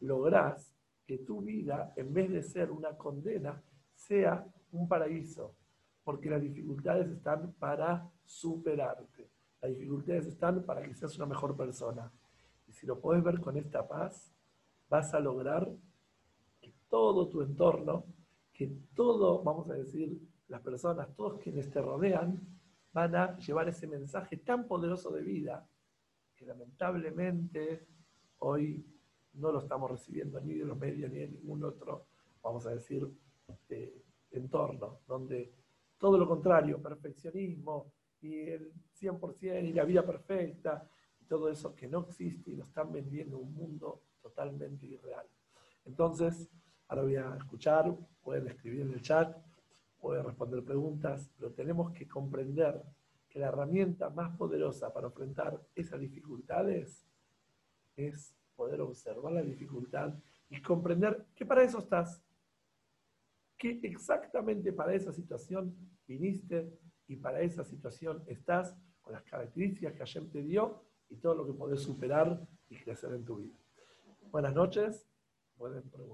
lográs 0.00 0.76
que 1.04 1.18
tu 1.18 1.40
vida, 1.40 1.92
en 1.96 2.12
vez 2.12 2.30
de 2.30 2.42
ser 2.42 2.70
una 2.70 2.96
condena, 2.96 3.62
sea 3.94 4.46
un 4.72 4.88
paraíso, 4.88 5.55
porque 6.06 6.30
las 6.30 6.40
dificultades 6.40 7.08
están 7.08 7.52
para 7.54 8.08
superarte, 8.24 9.28
las 9.60 9.72
dificultades 9.72 10.26
están 10.26 10.62
para 10.62 10.80
que 10.80 10.94
seas 10.94 11.16
una 11.16 11.26
mejor 11.26 11.56
persona. 11.56 12.12
Y 12.68 12.72
si 12.72 12.86
lo 12.86 13.00
puedes 13.00 13.24
ver 13.24 13.40
con 13.40 13.56
esta 13.56 13.88
paz, 13.88 14.32
vas 14.88 15.12
a 15.14 15.18
lograr 15.18 15.68
que 16.60 16.72
todo 16.88 17.28
tu 17.28 17.42
entorno, 17.42 18.04
que 18.52 18.68
todo, 18.94 19.42
vamos 19.42 19.68
a 19.68 19.74
decir, 19.74 20.16
las 20.46 20.60
personas, 20.60 21.12
todos 21.16 21.40
quienes 21.40 21.72
te 21.72 21.82
rodean, 21.82 22.40
van 22.92 23.16
a 23.16 23.36
llevar 23.38 23.68
ese 23.68 23.88
mensaje 23.88 24.36
tan 24.36 24.68
poderoso 24.68 25.10
de 25.10 25.22
vida 25.22 25.68
que 26.36 26.46
lamentablemente 26.46 27.84
hoy 28.38 28.86
no 29.32 29.50
lo 29.50 29.58
estamos 29.58 29.90
recibiendo 29.90 30.40
ni 30.40 30.54
de 30.54 30.66
los 30.66 30.78
medios 30.78 31.10
ni 31.10 31.18
de 31.18 31.28
ningún 31.30 31.64
otro, 31.64 32.06
vamos 32.44 32.64
a 32.64 32.70
decir, 32.70 33.10
eh, 33.70 34.04
entorno, 34.30 35.00
donde 35.08 35.65
todo 35.98 36.18
lo 36.18 36.28
contrario, 36.28 36.82
perfeccionismo 36.82 37.92
y 38.20 38.40
el 38.40 38.72
100% 39.00 39.64
y 39.64 39.72
la 39.72 39.84
vida 39.84 40.04
perfecta, 40.04 40.88
y 41.20 41.24
todo 41.24 41.48
eso 41.48 41.74
que 41.74 41.88
no 41.88 42.00
existe 42.08 42.50
y 42.50 42.56
lo 42.56 42.64
están 42.64 42.92
vendiendo 42.92 43.38
un 43.38 43.54
mundo 43.54 44.02
totalmente 44.20 44.86
irreal. 44.86 45.26
Entonces, 45.84 46.48
ahora 46.88 47.02
voy 47.02 47.16
a 47.16 47.36
escuchar, 47.36 47.96
pueden 48.22 48.48
escribir 48.48 48.82
en 48.82 48.92
el 48.92 49.02
chat, 49.02 49.36
pueden 50.00 50.24
responder 50.24 50.64
preguntas, 50.64 51.30
pero 51.36 51.52
tenemos 51.52 51.92
que 51.92 52.06
comprender 52.06 52.82
que 53.28 53.38
la 53.38 53.48
herramienta 53.48 54.10
más 54.10 54.36
poderosa 54.36 54.92
para 54.92 55.08
enfrentar 55.08 55.60
esas 55.74 56.00
dificultades 56.00 57.06
es 57.96 58.34
poder 58.54 58.80
observar 58.80 59.32
la 59.32 59.42
dificultad 59.42 60.14
y 60.48 60.60
comprender 60.60 61.26
que 61.34 61.44
para 61.44 61.62
eso 61.62 61.78
estás, 61.78 62.22
que 63.58 63.80
exactamente 63.82 64.72
para 64.72 64.94
esa 64.94 65.12
situación 65.12 65.74
viniste 66.06 66.78
y 67.08 67.16
para 67.16 67.40
esa 67.40 67.64
situación 67.64 68.22
estás 68.26 68.76
con 69.00 69.12
las 69.12 69.22
características 69.24 69.92
que 69.92 69.98
Hashem 69.98 70.30
te 70.30 70.42
dio 70.42 70.82
y 71.08 71.16
todo 71.16 71.34
lo 71.34 71.46
que 71.46 71.52
podés 71.52 71.80
superar 71.80 72.46
y 72.68 72.76
crecer 72.76 73.12
en 73.12 73.24
tu 73.24 73.36
vida. 73.36 73.56
Buenas 74.30 74.54
noches, 74.54 75.08
pueden 75.56 75.82
preguntar. 75.82 75.96